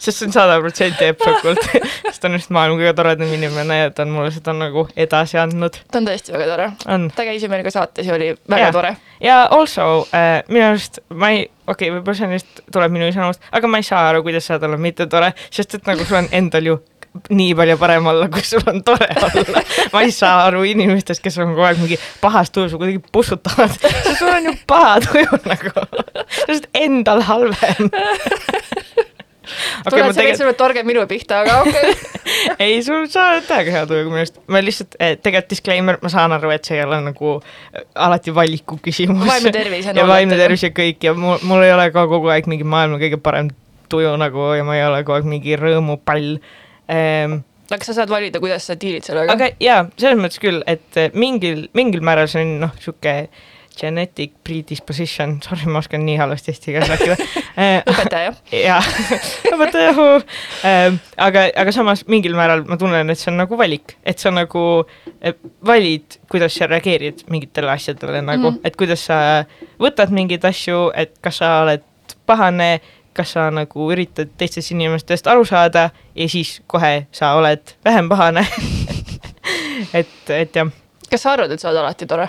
sest 0.03 0.19
see 0.19 0.29
on 0.29 0.35
sada 0.35 0.59
protsenti 0.63 1.09
Epsokult 1.13 1.63
sest 2.09 2.21
ta 2.23 2.31
on 2.31 2.37
vist 2.39 2.53
maailma 2.55 2.79
kõige 2.81 2.95
toredam 2.99 3.35
inimene 3.37 3.79
ja 3.79 3.91
ta 3.95 4.07
on 4.07 4.15
mulle 4.17 4.33
seda 4.35 4.55
nagu 4.57 4.87
edasi 5.07 5.39
andnud. 5.43 5.79
ta 5.93 6.01
on 6.01 6.09
tõesti 6.09 6.35
väga 6.35 6.49
tore. 6.51 6.69
ta 7.17 7.27
käis 7.29 7.43
ju 7.45 7.51
meil 7.53 7.65
ka 7.67 7.75
saates 7.75 8.09
ja 8.09 8.17
oli 8.19 8.33
väga 8.51 8.69
ja. 8.69 8.73
tore. 8.75 8.95
ja 9.23 9.41
also 9.51 9.89
äh, 10.11 10.41
minu 10.51 10.69
arust 10.73 11.03
ma 11.11 11.33
ei, 11.35 11.45
okei 11.67 11.91
okay,, 11.91 11.97
võib-olla 11.99 12.19
see 12.19 12.31
nüüd 12.33 12.65
tuleb 12.75 12.97
minu 12.97 13.11
isamust, 13.13 13.45
aga 13.55 13.71
ma 13.71 13.83
ei 13.83 13.87
saa 13.87 14.09
aru, 14.11 14.25
kuidas 14.27 14.49
saad 14.51 14.65
olla 14.67 14.81
mitte 14.81 15.07
tore, 15.11 15.33
sest 15.51 15.79
et 15.79 15.87
nagu 15.91 16.09
sul 16.09 16.23
on 16.25 16.33
endal 16.35 16.73
ju 16.73 16.81
nii 17.31 17.53
palju 17.55 17.77
parem 17.77 18.07
olla, 18.09 18.29
kui 18.33 18.43
sul 18.47 18.63
on 18.67 18.81
tore 18.87 19.09
olla. 19.29 19.63
ma 19.93 20.03
ei 20.03 20.13
saa 20.15 20.47
aru 20.49 20.65
inimestest, 20.69 21.23
kes 21.23 21.39
on 21.43 21.53
kogu 21.53 21.67
aeg 21.69 21.83
mingi 21.83 21.99
pahas 22.23 22.51
tujus 22.51 22.73
või 22.75 22.87
kuidagi 22.87 23.13
pussutavad, 23.15 23.77
sest 23.77 24.19
sul 24.19 24.33
on 24.33 24.49
ju 24.49 24.55
paha 24.67 24.97
tuju 25.05 25.43
nagu, 25.47 25.87
sest 26.47 26.71
endal 26.79 27.23
halvem 27.29 27.93
okay, 29.83 29.99
tuled, 29.99 30.17
sa 30.17 30.27
võid 30.27 30.41
selle 30.41 30.55
torge 30.59 30.85
minu 30.87 31.05
pihta, 31.11 31.43
aga 31.43 31.59
okei 31.63 31.93
okay. 31.93 32.23
ei, 32.65 32.81
sul, 32.85 33.07
sa 33.13 33.29
oled 33.35 33.47
täiega 33.49 33.77
hea 33.77 33.85
tujuga 33.91 34.11
minu 34.11 34.23
arust, 34.23 34.41
ma 34.53 34.63
lihtsalt 34.65 34.99
eh,, 34.99 35.15
tegelikult 35.19 35.53
disclaimer, 35.55 36.01
ma 36.03 36.13
saan 36.13 36.37
aru, 36.37 36.53
et 36.55 36.69
see 36.69 36.79
ei 36.79 36.87
ole 36.87 37.01
nagu 37.05 37.37
eh, 37.39 37.87
alati 38.07 38.35
valiku 38.35 38.79
küsimus. 38.83 39.27
vaimne 39.29 39.55
tervis 39.61 39.89
on 39.93 40.03
ja 40.03 40.09
vaimne 40.09 40.41
tervis 40.41 40.67
ja 40.67 40.73
kõik 40.75 41.09
ja 41.09 41.15
mul, 41.19 41.39
mul 41.49 41.65
ei 41.67 41.75
ole 41.75 41.89
ka 41.95 42.07
kogu 42.11 42.33
aeg 42.35 42.51
mingi 42.51 42.67
maailma 42.67 43.01
kõige 43.03 43.21
parem 43.23 43.53
tuju 43.93 44.13
nagu 44.21 44.53
ja 44.57 44.67
ma 44.67 44.77
ei 44.79 44.85
ole 44.89 45.03
kogu 45.05 45.21
aeg 45.21 45.33
mingi 45.37 45.57
rõõmupall 45.61 46.37
ehm, 46.89 47.41
aga 47.73 47.87
sa 47.87 47.95
saad 47.97 48.13
valida, 48.13 48.41
kuidas 48.43 48.67
sa 48.69 48.77
diilid 48.79 49.07
sellega? 49.07 49.33
aga 49.33 49.53
jaa, 49.63 49.87
selles 50.01 50.21
mõttes 50.21 50.43
küll, 50.43 50.63
et 50.71 51.01
eh, 51.01 51.11
mingil, 51.17 51.67
mingil 51.77 52.05
määral 52.05 52.31
see 52.31 52.45
on 52.45 52.55
noh, 52.67 52.77
niisugune 52.77 53.29
genetic 53.79 54.35
predisposition, 54.45 55.39
sorry, 55.45 55.67
ma 55.71 55.81
oskan 55.83 56.05
nii 56.07 56.17
halvasti 56.21 56.53
eesti 56.53 56.75
keeles 56.75 56.91
rääkida 56.93 57.17
õpetaja. 57.93 58.33
jah, 58.57 58.89
õpetaja 59.55 59.93
ähm, 60.69 60.99
aga, 61.17 61.47
aga 61.65 61.75
samas 61.75 62.05
mingil 62.11 62.37
määral 62.39 62.65
ma 62.69 62.79
tunnen, 62.81 63.11
et 63.13 63.21
see 63.21 63.31
on 63.33 63.41
nagu 63.43 63.59
valik, 63.59 63.97
et 64.05 64.23
sa 64.23 64.33
nagu 64.35 64.65
valid, 65.67 66.19
kuidas 66.33 66.57
sa 66.59 66.69
reageerid 66.71 67.25
mingitele 67.33 67.73
asjadele 67.73 68.23
nagu 68.23 68.51
mm, 68.51 68.57
-hmm. 68.57 68.67
et 68.67 68.77
kuidas 68.77 69.07
sa 69.11 69.45
võtad 69.81 70.11
mingeid 70.11 70.45
asju, 70.45 70.91
et 70.95 71.17
kas 71.21 71.41
sa 71.43 71.61
oled 71.63 71.85
pahane, 72.27 72.81
kas 73.13 73.35
sa 73.37 73.51
nagu 73.51 73.89
üritad 73.93 74.31
teistest 74.39 74.73
inimestest 74.73 75.27
aru 75.27 75.45
saada 75.45 75.91
ja 76.15 76.29
siis 76.29 76.61
kohe 76.67 77.07
sa 77.13 77.35
oled 77.37 77.77
vähem 77.85 78.09
pahane 78.09 78.47
et, 80.01 80.31
et 80.31 80.57
jah. 80.57 80.71
kas 81.11 81.23
sa 81.23 81.33
arvad, 81.37 81.53
et 81.53 81.61
sa 81.61 81.71
oled 81.71 81.83
alati 81.85 82.07
tore? 82.07 82.29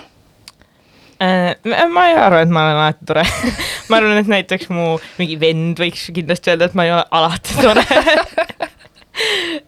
Äh, 1.21 1.53
ma 1.93 2.07
ei 2.09 2.15
arva, 2.17 2.41
et 2.41 2.49
ma 2.49 2.63
olen 2.65 2.79
alati 2.81 3.05
tore 3.05 3.23
ma 3.89 3.99
arvan, 3.99 4.17
et 4.17 4.29
näiteks 4.31 4.71
mu 4.73 4.95
mingi 5.19 5.35
vend 5.41 5.77
võiks 5.79 6.07
kindlasti 6.15 6.53
öelda, 6.53 6.71
et 6.71 6.77
ma 6.77 6.87
ei 6.87 6.93
ole 6.95 7.03
alati 7.13 7.57
tore 7.59 7.83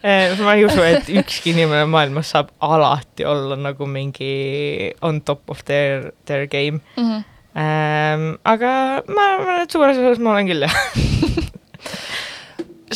äh, 0.10 0.34
ma 0.42 0.56
ei 0.56 0.66
usu, 0.66 0.82
et 0.82 1.12
ükski 1.22 1.54
inimene 1.54 1.86
maailmas 1.92 2.34
saab 2.34 2.50
alati 2.66 3.28
olla 3.30 3.60
nagu 3.60 3.86
mingi 3.86 4.90
on 5.06 5.22
top 5.22 5.54
of 5.54 5.62
their, 5.70 6.10
their 6.26 6.50
game 6.50 6.82
mm. 6.98 7.06
-hmm. 7.06 7.24
Ähm, 7.56 8.36
aga 8.44 9.02
ma 9.08 9.26
arvan, 9.38 9.62
et 9.64 9.72
suures 9.72 9.98
osas 9.98 10.20
ma 10.20 10.34
olen 10.34 10.50
küll, 10.50 10.66
jah 10.66 10.76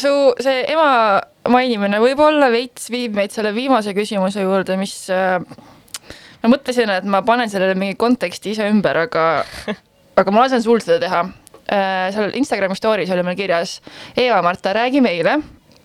su 0.02 0.10
see 0.44 0.66
ema 0.74 1.22
mainimine 1.48 2.02
võib-olla 2.04 2.50
veits 2.52 2.90
viib 2.92 3.16
meid 3.16 3.32
selle 3.32 3.54
viimase 3.56 3.94
küsimuse 3.96 4.44
juurde, 4.44 4.76
mis 4.82 5.08
äh, 5.14 5.40
ma 6.44 6.54
mõtlesin, 6.54 6.92
et 6.94 7.08
ma 7.10 7.22
panen 7.26 7.52
sellele 7.52 7.78
mingi 7.80 7.98
konteksti 8.00 8.56
ise 8.56 8.68
ümber, 8.72 9.04
aga, 9.06 9.28
aga 10.20 10.34
ma 10.34 10.46
lasen 10.46 10.64
sul 10.64 10.82
seda 10.84 11.00
teha. 11.04 11.24
Äh, 11.70 12.10
seal 12.16 12.36
Instagrami 12.40 12.78
story's 12.78 13.12
oli 13.14 13.24
meil 13.26 13.38
kirjas 13.38 13.78
Eva-Marta, 14.18 14.74
räägi 14.74 15.04
meile. 15.06 15.38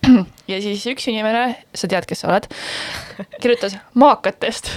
ja 0.51 0.57
siis 0.61 0.83
üks 0.89 1.07
inimene, 1.09 1.45
sa 1.77 1.89
tead, 1.89 2.05
kes 2.09 2.23
sa 2.23 2.31
oled, 2.31 2.47
kirjutas 3.41 3.77
maakatest. 3.97 4.71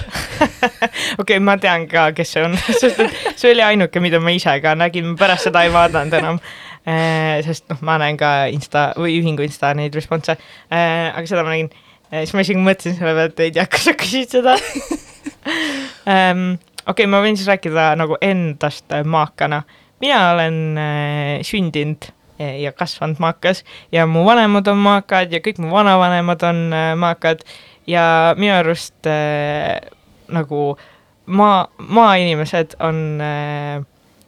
okei 1.21 1.41
ma 1.41 1.57
tean 1.61 1.87
ka, 1.89 2.09
kes 2.17 2.35
see 2.35 2.45
on, 2.45 2.57
sest 2.81 3.03
et 3.05 3.19
see 3.35 3.53
oli 3.53 3.65
ainuke, 3.65 4.01
mida 4.03 4.21
ma 4.21 4.33
ise 4.35 4.55
ka 4.63 4.75
nägin, 4.77 5.15
pärast 5.19 5.49
seda 5.49 5.65
ei 5.65 5.73
vaadanud 5.73 6.17
enam 6.19 6.41
äh, 6.41 7.41
sest 7.45 7.69
noh, 7.71 7.81
ma 7.85 7.99
näen 8.01 8.17
ka 8.19 8.33
Insta 8.53 8.89
või 8.97 9.19
ühingu 9.19 9.45
Insta 9.45 9.73
neid 9.77 9.97
response, 9.97 10.37
äh, 10.69 11.09
aga 11.13 11.25
seda 11.29 11.45
ma 11.45 11.53
nägin. 11.53 11.69
siis 12.09 12.33
ma 12.33 12.45
isegi 12.45 12.65
mõtlesin 12.65 12.97
selle 12.97 13.13
peale, 13.13 13.29
et 13.29 13.45
ei 13.45 13.53
tea, 13.53 13.69
kas 13.69 13.85
sa 13.89 13.97
küsid 13.97 14.37
seda. 14.39 14.57
okei 16.05 16.57
okay,, 16.87 17.09
ma 17.09 17.21
võin 17.23 17.37
siis 17.37 17.49
rääkida 17.49 17.91
nagu 17.99 18.17
endast 18.21 18.91
äh, 18.93 19.03
maakana. 19.05 19.63
mina 19.99 20.31
olen 20.33 20.77
äh, 20.77 21.41
sündinud 21.43 22.09
äh, 22.39 22.61
ja 22.63 22.71
kasvanud 22.71 23.19
maakas 23.19 23.63
ja 23.91 24.05
mu 24.07 24.25
vanemad 24.25 24.67
on 24.67 24.77
maakad 24.77 25.33
ja 25.33 25.41
kõik 25.43 25.59
mu 25.59 25.73
vanavanemad 25.73 26.43
on 26.43 26.63
maakad 26.97 27.43
ja 27.87 28.35
minu 28.37 28.53
arust 28.53 29.07
äh, 29.07 29.79
nagu 30.27 30.77
maa, 31.25 31.67
maainimesed 31.77 32.77
on 32.79 33.21
äh, 33.21 33.79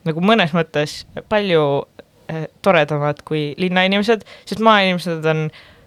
nagu 0.04 0.22
mõnes 0.22 0.54
mõttes 0.58 1.04
palju 1.30 1.66
äh, 2.32 2.48
toredamad 2.62 3.22
kui 3.26 3.52
linnainimesed, 3.58 4.26
sest 4.46 4.64
maainimesed 4.66 5.26
on 5.26 5.50
Äh, 5.50 5.81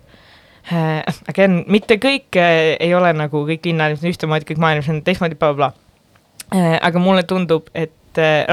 again, 1.28 1.62
mitte 1.68 1.98
kõik 2.00 2.38
äh, 2.40 2.74
ei 2.80 2.94
ole 2.96 3.12
nagu 3.16 3.44
kõik 3.48 3.66
linnainimesed 3.68 4.14
ühtemoodi, 4.14 4.48
kõik 4.48 4.62
maainimesed 4.62 4.96
on 4.96 5.02
teistmoodi 5.04 5.36
bla,, 5.36 5.52
blablabla. 5.52 5.72
Äh, 6.54 6.78
aga 6.80 7.02
mulle 7.02 7.24
tundub, 7.28 7.68
et 7.74 7.92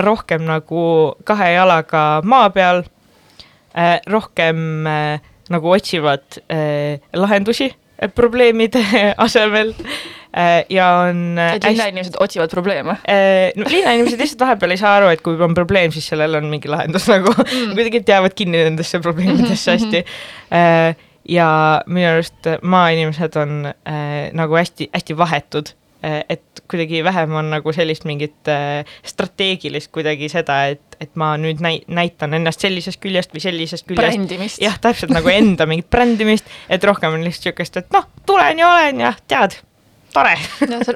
rohkem 0.01 0.41
nagu 0.47 0.83
kahe 1.21 1.51
jalaga 1.53 2.23
maa 2.25 2.47
peal, 2.49 2.79
rohkem 4.09 4.87
nagu 5.53 5.69
otsivad 5.69 6.39
lahendusi 7.13 7.67
probleemide 8.17 8.81
asemel 9.27 9.75
ja 10.65 10.87
on 11.11 11.37
et 11.37 11.61
linnainimesed 11.61 12.15
hästi... 12.15 12.23
otsivad 12.25 12.49
probleeme? 12.49 12.97
no 13.53 13.69
linnainimesed 13.69 14.25
lihtsalt 14.25 14.41
vahepeal 14.47 14.73
ei 14.73 14.81
saa 14.81 14.95
aru, 14.97 15.13
et 15.13 15.21
kui 15.21 15.37
on 15.37 15.53
probleem, 15.53 15.93
siis 15.93 16.09
sellel 16.09 16.41
on 16.41 16.49
mingi 16.49 16.73
lahendus 16.73 17.05
nagu 17.13 17.37
mm., 17.37 17.77
kuidagi 17.77 18.01
jäävad 18.01 18.33
kinni 18.33 18.65
nendesse 18.65 18.97
probleemidesse 19.05 19.71
hästi 19.77 20.03
ja 21.29 21.81
minu 21.85 22.07
arust 22.15 22.49
maainimesed 22.61 23.37
on 23.41 23.69
äh, 23.69 24.31
nagu 24.33 24.57
hästi-hästi 24.57 25.17
vahetud 25.17 25.73
äh,, 26.05 26.23
et 26.29 26.63
kuidagi 26.71 27.03
vähem 27.03 27.35
on 27.35 27.49
nagu 27.53 27.73
sellist 27.73 28.05
mingit 28.09 28.47
äh, 28.49 28.85
strateegilist 29.05 29.91
kuidagi 29.91 30.29
seda, 30.31 30.63
et, 30.75 30.97
et 31.01 31.15
ma 31.19 31.33
nüüd 31.41 31.61
näi-, 31.63 31.83
näitan 31.87 32.33
ennast 32.37 32.63
sellisest 32.63 33.01
küljest 33.03 33.35
või 33.35 33.43
sellisest 33.43 33.87
küljest. 33.87 34.61
jah, 34.61 34.79
täpselt 34.81 35.13
nagu 35.13 35.29
enda 35.33 35.67
mingit 35.69 35.89
brändimist, 35.91 36.49
et 36.69 36.83
rohkem 36.83 37.17
on 37.17 37.25
lihtsalt 37.25 37.51
niisugust, 37.51 37.83
et 37.83 37.93
noh, 37.93 38.07
tulen 38.25 38.59
ja 38.61 38.71
olen 38.75 39.05
ja 39.07 39.13
tead 39.27 39.59
tore 40.13 40.35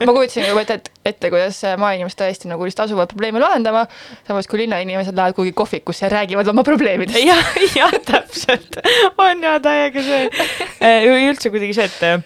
ma 0.05 0.13
kujutasin 0.13 0.45
juba 0.49 0.63
ette, 0.65 0.91
ette, 1.05 1.31
kuidas 1.33 1.61
maainimesed 1.81 2.19
tõesti 2.19 2.51
nagu 2.51 2.67
lihtsalt 2.67 2.89
asuvad 2.89 3.11
probleemi 3.11 3.41
lahendama, 3.41 3.85
samas 4.27 4.49
kui 4.51 4.63
linnainimesed 4.63 5.15
lähevad 5.15 5.37
kuhugi 5.37 5.55
kohvikusse 5.57 6.05
ja 6.05 6.11
räägivad 6.17 6.51
oma 6.51 6.63
probleemidest 6.67 7.19
ja,. 7.23 7.37
jah, 7.79 7.95
täpselt, 8.05 8.79
on 9.17 9.43
ja 9.43 9.57
täiega 9.63 10.05
see, 10.05 10.29
äh, 10.83 11.07
üldse 11.29 11.51
kuidagi 11.53 11.77
see, 11.77 11.87
et 11.89 11.99
äh, 12.09 12.25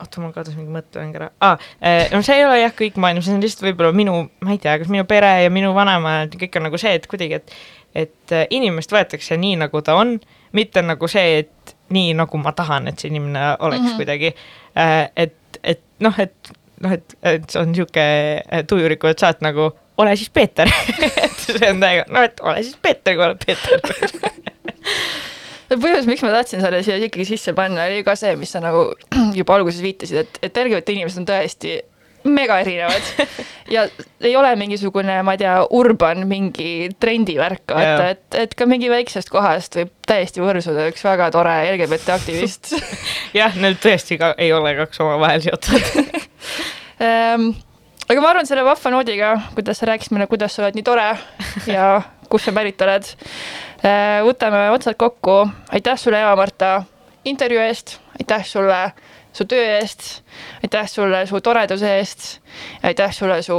oota, 0.00 0.22
mul 0.22 0.34
kadus 0.34 0.58
mingi 0.58 0.74
mõttemäng 0.74 1.16
ära 1.20 1.30
ah,. 1.44 1.70
no 2.12 2.22
see 2.26 2.40
ei 2.40 2.46
ole 2.48 2.60
jah, 2.64 2.74
kõik 2.76 3.00
maailmas, 3.02 3.28
see 3.28 3.38
on 3.38 3.42
lihtsalt 3.44 3.70
võib-olla 3.70 3.94
minu, 3.96 4.20
ma 4.42 4.54
ei 4.54 4.62
tea, 4.62 4.78
kas 4.82 4.92
minu 4.92 5.06
pere 5.08 5.36
ja 5.46 5.54
minu 5.54 5.74
vanemad, 5.76 6.34
kõik 6.40 6.60
on 6.60 6.70
nagu 6.70 6.82
see, 6.82 6.98
et 6.98 7.10
kuidagi, 7.10 7.42
et 7.42 7.58
et 7.96 8.32
inimest 8.52 8.90
võetakse 8.92 9.38
nii, 9.40 9.54
nagu 9.56 9.80
ta 9.80 9.94
on, 9.96 10.18
mitte 10.52 10.82
nagu 10.84 11.08
see, 11.08 11.38
et 11.40 11.70
nii, 11.96 12.10
nagu 12.18 12.36
ma 12.42 12.52
tahan, 12.52 12.90
et 12.90 13.00
see 13.00 13.08
inimene 13.08 13.54
oleks 13.56 13.80
mm 13.80 13.88
-hmm. 13.88 13.96
kuidagi 13.96 14.34
Äh, 14.34 14.65
et, 14.76 15.36
et 15.62 15.82
noh, 16.04 16.20
et 16.20 16.52
noh, 16.84 16.92
et, 16.92 17.16
et 17.24 17.50
see 17.50 17.60
on 17.60 17.72
niisugune 17.72 18.06
äh, 18.44 18.64
tujuriku, 18.68 19.10
et 19.10 19.22
saad 19.22 19.42
nagu 19.44 19.70
ole 19.96 20.16
siis 20.16 20.30
Peeter. 20.30 20.68
Et 21.24 21.38
see 21.40 21.70
on 21.70 21.80
täiega, 21.80 22.04
no 22.12 22.22
et 22.26 22.40
ole 22.44 22.62
siis 22.64 22.76
Peeter, 22.82 23.16
kui 23.16 23.24
oled 23.24 23.40
Peeter. 23.40 23.80
Põhjus, 25.82 26.06
miks 26.06 26.22
ma 26.22 26.30
tahtsin 26.34 26.60
selle 26.62 26.82
siia 26.86 26.98
ikkagi 27.00 27.24
sisse 27.26 27.54
panna, 27.56 27.88
oli 27.88 28.04
ka 28.06 28.14
see, 28.18 28.36
mis 28.38 28.52
sa 28.54 28.60
nagu 28.62 28.82
juba 29.38 29.56
alguses 29.56 29.82
viitasid, 29.82 30.20
et, 30.22 30.38
et 30.46 30.60
LGBT 30.62 30.94
inimesed 30.94 31.22
on 31.22 31.28
tõesti 31.30 31.70
mega 32.30 32.60
erinevad. 32.64 33.12
Ja 33.66 33.82
ei 34.22 34.36
ole 34.38 34.52
mingisugune, 34.54 35.16
ma 35.26 35.32
ei 35.34 35.40
tea, 35.40 35.56
urban 35.74 36.20
mingi 36.30 36.86
trendivärk, 37.02 37.64
vaata, 37.74 38.12
et, 38.12 38.36
et 38.38 38.52
ka 38.54 38.62
mingi 38.70 38.86
väiksest 38.86 39.26
kohast 39.32 39.74
võib 39.74 39.90
täiesti 40.06 40.38
võrsuda 40.38 40.84
üks 40.92 41.02
väga 41.02 41.32
tore 41.34 41.56
LGBT 41.72 42.14
aktivist. 42.14 42.76
Jah, 43.40 43.58
need 43.58 43.80
tõesti 43.82 44.20
ka 44.22 44.36
ei 44.38 44.52
ole 44.54 44.76
kaks 44.78 45.02
omavahel 45.02 45.42
seotud. 45.48 46.06
Um, 47.02 47.48
aga 48.12 48.22
ma 48.22 48.30
arvan, 48.30 48.46
selle 48.46 48.62
vahva 48.70 48.94
noodiga, 48.94 49.32
kuidas 49.58 49.82
sa 49.82 49.90
rääkisid 49.90 50.14
meile, 50.14 50.30
kuidas 50.30 50.54
sa 50.54 50.62
oled 50.62 50.78
nii 50.78 50.86
tore 50.86 51.08
ja 51.66 51.88
kust 52.30 52.46
sa 52.46 52.54
pärit 52.54 52.86
oled, 52.86 53.10
äh, 53.82 54.22
võtame 54.30 54.68
otsad 54.76 54.94
kokku, 55.00 55.40
aitäh 55.74 55.98
sulle, 55.98 56.22
Eva-Marta, 56.22 56.76
intervjuu 57.26 57.66
eest, 57.66 57.98
aitäh 58.20 58.46
sulle 58.46 58.80
su 59.36 59.46
töö 59.48 59.76
eest, 59.76 60.22
aitäh 60.64 60.88
sulle 60.88 61.26
su 61.28 61.40
toreduse 61.44 61.96
eest, 61.98 62.26
aitäh 62.82 63.12
sulle 63.12 63.42
su 63.42 63.58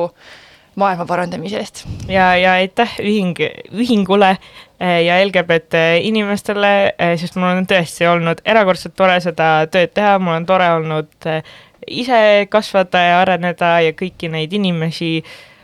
maailma 0.77 1.05
parandamise 1.09 1.61
eest. 1.61 1.83
ja, 2.09 2.35
ja 2.37 2.57
aitäh 2.57 2.97
ühing, 3.03 3.37
ühingule 3.73 4.35
eh, 4.35 5.03
ja 5.05 5.19
LGBT 5.25 5.83
inimestele, 6.01 6.73
eh, 6.97 7.15
sest 7.19 7.37
mul 7.37 7.53
on 7.53 7.69
tõesti 7.69 8.09
olnud 8.09 8.41
erakordselt 8.45 8.97
tore 8.97 9.19
seda 9.21 9.51
tööd 9.71 9.93
teha, 9.93 10.17
mul 10.19 10.39
on 10.39 10.49
tore 10.49 10.71
olnud 10.79 11.29
eh, 11.29 11.43
ise 11.87 12.47
kasvada 12.49 13.03
ja 13.03 13.21
areneda 13.21 13.77
ja 13.85 13.93
kõiki 13.97 14.31
neid 14.33 14.53
inimesi 14.53 15.11
Äh, 15.21 15.56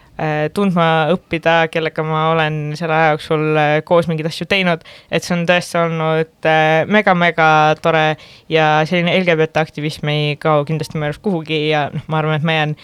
tundma 0.53 0.87
õppida, 1.13 1.67
kellega 1.73 2.03
ma 2.05 2.27
olen 2.33 2.57
selle 2.77 2.93
aja 2.93 3.13
jooksul 3.15 3.57
äh, 3.57 3.71
koos 3.85 4.05
mingeid 4.09 4.29
asju 4.29 4.45
teinud, 4.49 4.83
et 5.09 5.25
see 5.25 5.33
on 5.33 5.45
tõesti 5.49 5.79
olnud 5.81 6.49
mega-mega 6.93 7.47
äh, 7.71 7.81
tore 7.81 8.03
ja 8.51 8.67
selline 8.89 9.15
LGBT 9.23 9.63
aktivism 9.63 10.11
ei 10.13 10.35
kao 10.41 10.61
kindlasti 10.69 11.01
mu 11.01 11.09
arust 11.09 11.23
kuhugi 11.25 11.63
ja 11.71 11.87
noh, 11.93 12.05
ma 12.13 12.21
arvan, 12.21 12.37
et 12.37 12.45
ma 12.45 12.59
jään 12.59 12.75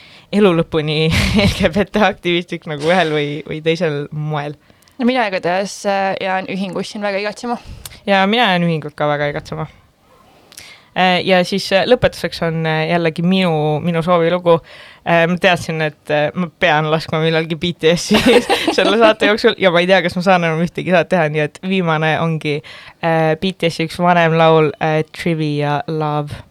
elu 0.42 0.54
lõpuni 0.62 0.98
LGBT 1.48 2.06
aktivistiks 2.10 2.70
nagu 2.72 2.90
ühel 2.90 3.14
või, 3.14 3.28
või 3.46 3.62
teisel 3.66 4.08
moel. 4.10 4.58
no 4.98 5.10
mina 5.10 5.28
igatahes 5.30 5.84
jään 5.86 6.50
ühingus 6.50 6.96
siin 6.96 7.06
väga 7.06 7.22
igatsema. 7.22 7.60
ja 8.10 8.26
mina 8.28 8.50
jään 8.56 8.66
ühingut 8.66 8.98
ka 8.98 9.08
väga 9.12 9.30
igatsema 9.36 9.70
Äh, 11.00 11.22
ja 11.24 11.44
siis 11.46 11.68
äh, 11.72 11.86
lõpetuseks 11.88 12.42
on 12.48 12.66
äh, 12.68 12.88
jällegi 12.90 13.24
minu, 13.24 13.80
minu 13.84 14.02
soovilugu. 14.04 14.58
Ma 15.06 15.38
teadsin, 15.42 15.82
et 15.86 16.14
ma 16.36 16.50
pean 16.60 16.90
laskma 16.92 17.22
millalgi 17.24 17.58
BTS-i 17.60 18.20
selle 18.78 18.98
saate 19.00 19.32
jooksul 19.32 19.56
ja 19.62 19.72
ma 19.74 19.84
ei 19.84 19.90
tea, 19.90 20.02
kas 20.06 20.18
ma 20.20 20.26
saan 20.26 20.46
enam 20.46 20.62
ühtegi 20.66 20.94
saadet 20.94 21.14
teha, 21.16 21.30
nii 21.34 21.46
et 21.48 21.64
viimane 21.66 22.14
ongi 22.24 22.60
BTS-i 23.00 23.90
üks 23.90 24.00
vanem 24.04 24.38
laul 24.40 24.72
Trivia 25.16 25.82
Love 25.88 26.50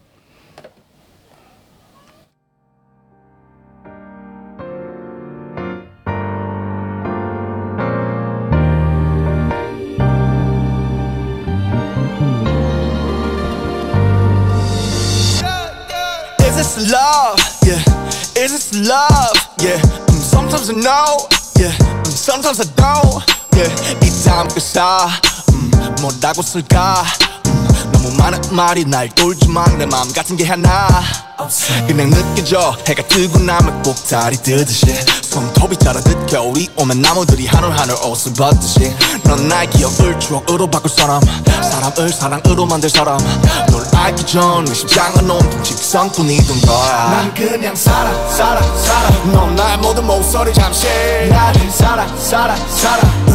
this 16.59 16.91
love? 16.91 17.58
Yeah. 18.48 18.48
Is 18.48 18.52
this 18.52 18.88
love? 18.88 19.36
Yeah. 19.60 19.78
Mm, 19.80 20.20
sometimes 20.20 20.70
I 20.70 20.74
know. 20.74 21.28
Yeah. 21.58 21.72
Mm, 21.72 22.06
sometimes 22.06 22.60
I 22.60 22.64
don't. 22.76 23.22
yeah, 23.54 23.70
이 24.04 24.24
다음 24.24 24.48
가사 24.48 25.06
음, 25.52 25.70
뭐라고 26.00 26.42
쓸까 26.42 27.02
음, 27.02 27.27
너무 27.91 28.11
많은 28.17 28.41
말이 28.51 28.85
날 28.85 29.09
돌지만 29.09 29.77
내 29.77 29.85
마음 29.85 30.11
같은 30.13 30.35
게 30.37 30.45
하나. 30.45 30.87
그냥 31.87 32.09
느껴져. 32.09 32.75
해가 32.87 33.03
뜨고 33.07 33.39
나면 33.39 33.81
꼭 33.83 33.95
달이 34.07 34.37
뜨듯이. 34.37 34.85
손톱이 35.23 35.77
자라듯 35.77 36.25
겨울이 36.27 36.69
오면 36.75 37.01
나무들이 37.01 37.47
한올 37.47 37.71
옷을 38.03 38.33
벗듯이. 38.33 38.93
넌 39.23 39.47
나의 39.47 39.69
기억을 39.69 40.19
추억으로 40.19 40.69
바꿀 40.69 40.89
사람. 40.89 41.21
사람을 41.21 42.11
사랑으로 42.11 42.65
만들 42.65 42.89
사람. 42.89 43.17
널 43.71 43.85
알기 43.95 44.25
전에 44.25 44.73
심장은 44.73 45.29
온통 45.29 45.63
직성뿐이던 45.63 46.61
거야. 46.61 47.09
난 47.11 47.33
그냥 47.33 47.75
살아 47.75 48.11
살아 48.29 48.61
살아. 48.75 49.09
넌 49.31 49.55
나의 49.55 49.77
모든 49.77 50.05
목소리 50.05 50.53
잠시. 50.53 50.87
나를 51.29 51.69
살아 51.71 52.07
살아 52.17 52.55
살아 52.55 53.28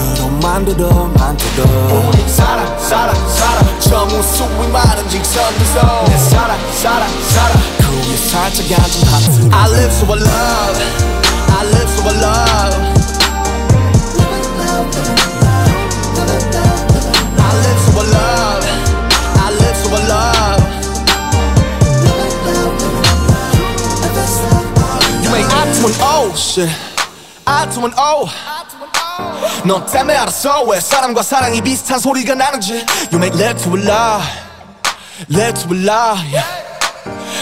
만들어 0.43 1.05
만들어 1.17 1.63
우리 1.91 2.27
살아 2.27 2.77
살아 2.77 3.13
살아 3.13 3.79
저 3.79 4.05
무수히 4.05 4.67
많은 4.67 5.07
직선에서 5.09 6.05
내 6.07 6.17
살아 6.17 6.57
살아 6.73 7.07
살아 7.07 7.53
그 7.77 7.83
위에 8.09 8.17
살짝 8.17 8.65
앉은 8.79 9.07
하트 9.07 9.49
I 9.51 9.71
live 9.71 9.93
so 9.93 10.05
I 10.05 10.19
love 10.19 10.79
I 11.51 11.65
live 11.67 11.89
so 11.89 12.01
I 12.03 12.13
love 12.19 12.75
I 17.37 17.53
live 17.55 17.79
so 17.79 17.91
I 17.99 18.03
love 18.09 18.65
I 19.37 19.51
live 19.51 19.77
so 19.77 19.87
I 19.95 19.97
love 20.07 20.63
You 25.23 25.29
make 25.31 25.49
I 27.45 27.65
to 27.73 27.85
an 27.85 27.93
O 27.97 28.29
너 29.64 29.84
때문에 29.86 30.16
알았어 30.16 30.62
왜 30.64 30.80
사람과 30.80 31.22
사랑이 31.22 31.60
비슷한 31.60 31.98
소리가 31.98 32.34
나는지 32.34 32.84
You 33.12 33.22
make 33.22 33.38
love 33.40 33.62
to 33.62 33.76
a 33.76 33.82
lie 33.82 34.22
Love 35.30 35.62
to 35.62 35.74
a 35.76 35.82
lie 35.84 36.32
yeah. 36.32 36.64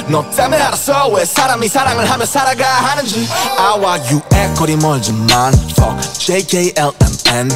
너 0.09 0.29
때문에 0.31 0.61
알았어 0.61 1.09
왜 1.09 1.25
사람이 1.25 1.69
사랑을 1.69 2.11
하며 2.11 2.25
살아가 2.25 2.65
하는지 2.67 3.29
아와 3.59 3.99
유의 4.11 4.55
거리 4.57 4.77
멀지만 4.77 5.55
Fuck 5.79 6.01
JKLMN 6.19 7.49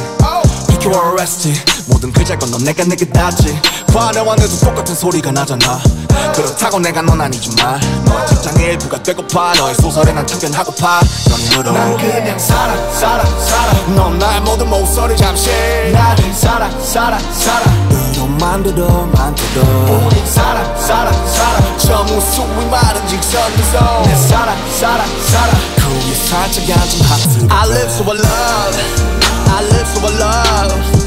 PQ 0.67 0.91
arrested 0.91 1.76
모든 1.87 2.11
글자 2.11 2.37
건너 2.37 2.57
내가 2.59 2.83
내게 2.83 3.05
닿지. 3.05 3.59
화내와 3.93 4.35
내도 4.35 4.55
똑같은 4.59 4.93
소리가 4.93 5.31
나잖아. 5.31 5.79
그렇다고 6.35 6.79
내가 6.79 7.01
넌 7.01 7.19
아니지만 7.19 7.79
너의 8.05 8.27
직장의 8.27 8.65
일부가 8.73 9.01
되고파. 9.01 9.53
너의 9.55 9.75
소설에 9.75 10.11
난 10.11 10.25
참견하고파. 10.27 10.99
연인으로. 11.31 11.71
난 11.71 11.97
그냥 11.97 12.37
살아 12.37 12.91
살아 12.91 13.25
살아. 13.25 13.73
넌 13.95 14.19
나의 14.19 14.41
모든 14.41 14.69
목소리 14.69 15.15
잠시. 15.15 15.49
나를 15.93 16.33
살아 16.33 16.69
살아 16.81 17.17
살아. 17.19 17.63
으로 17.91 18.27
만들어 18.39 18.87
만들어. 19.13 19.63
우리 20.05 20.25
살아 20.25 20.63
살아 20.77 21.11
살아. 21.11 21.77
저 21.77 22.03
무수히 22.03 22.65
많은 22.69 23.07
직선에서. 23.07 24.03
내 24.05 24.15
살아 24.15 24.55
살아 24.79 25.05
살아. 25.05 25.53
그 25.77 25.93
위에 25.93 26.13
살짝 26.13 26.63
앉은 26.77 27.01
하트. 27.01 27.47
I 27.49 27.69
live 27.69 28.11
I 28.11 28.17
love. 28.19 29.07
I 29.49 29.63
live 29.63 30.05
I 30.05 30.13
love 30.21 31.06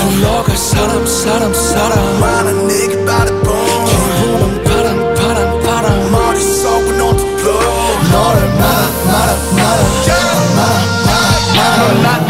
흘러갈 0.00 0.56
사람 0.56 1.06
사람 1.06 1.52
사람 1.52 2.20
많은 2.20 2.66
네게 2.66 3.04
바라본 3.04 3.84
기분은 3.84 4.64
바람 4.64 5.14
바람 5.14 5.62
바람 5.62 6.10
머릿속은 6.10 7.00
온통 7.00 7.44
너를 8.12 8.48
말아 8.54 8.80
말아 9.06 9.30
말아 9.56 9.80
넌 11.80 12.02
나의 12.02 12.29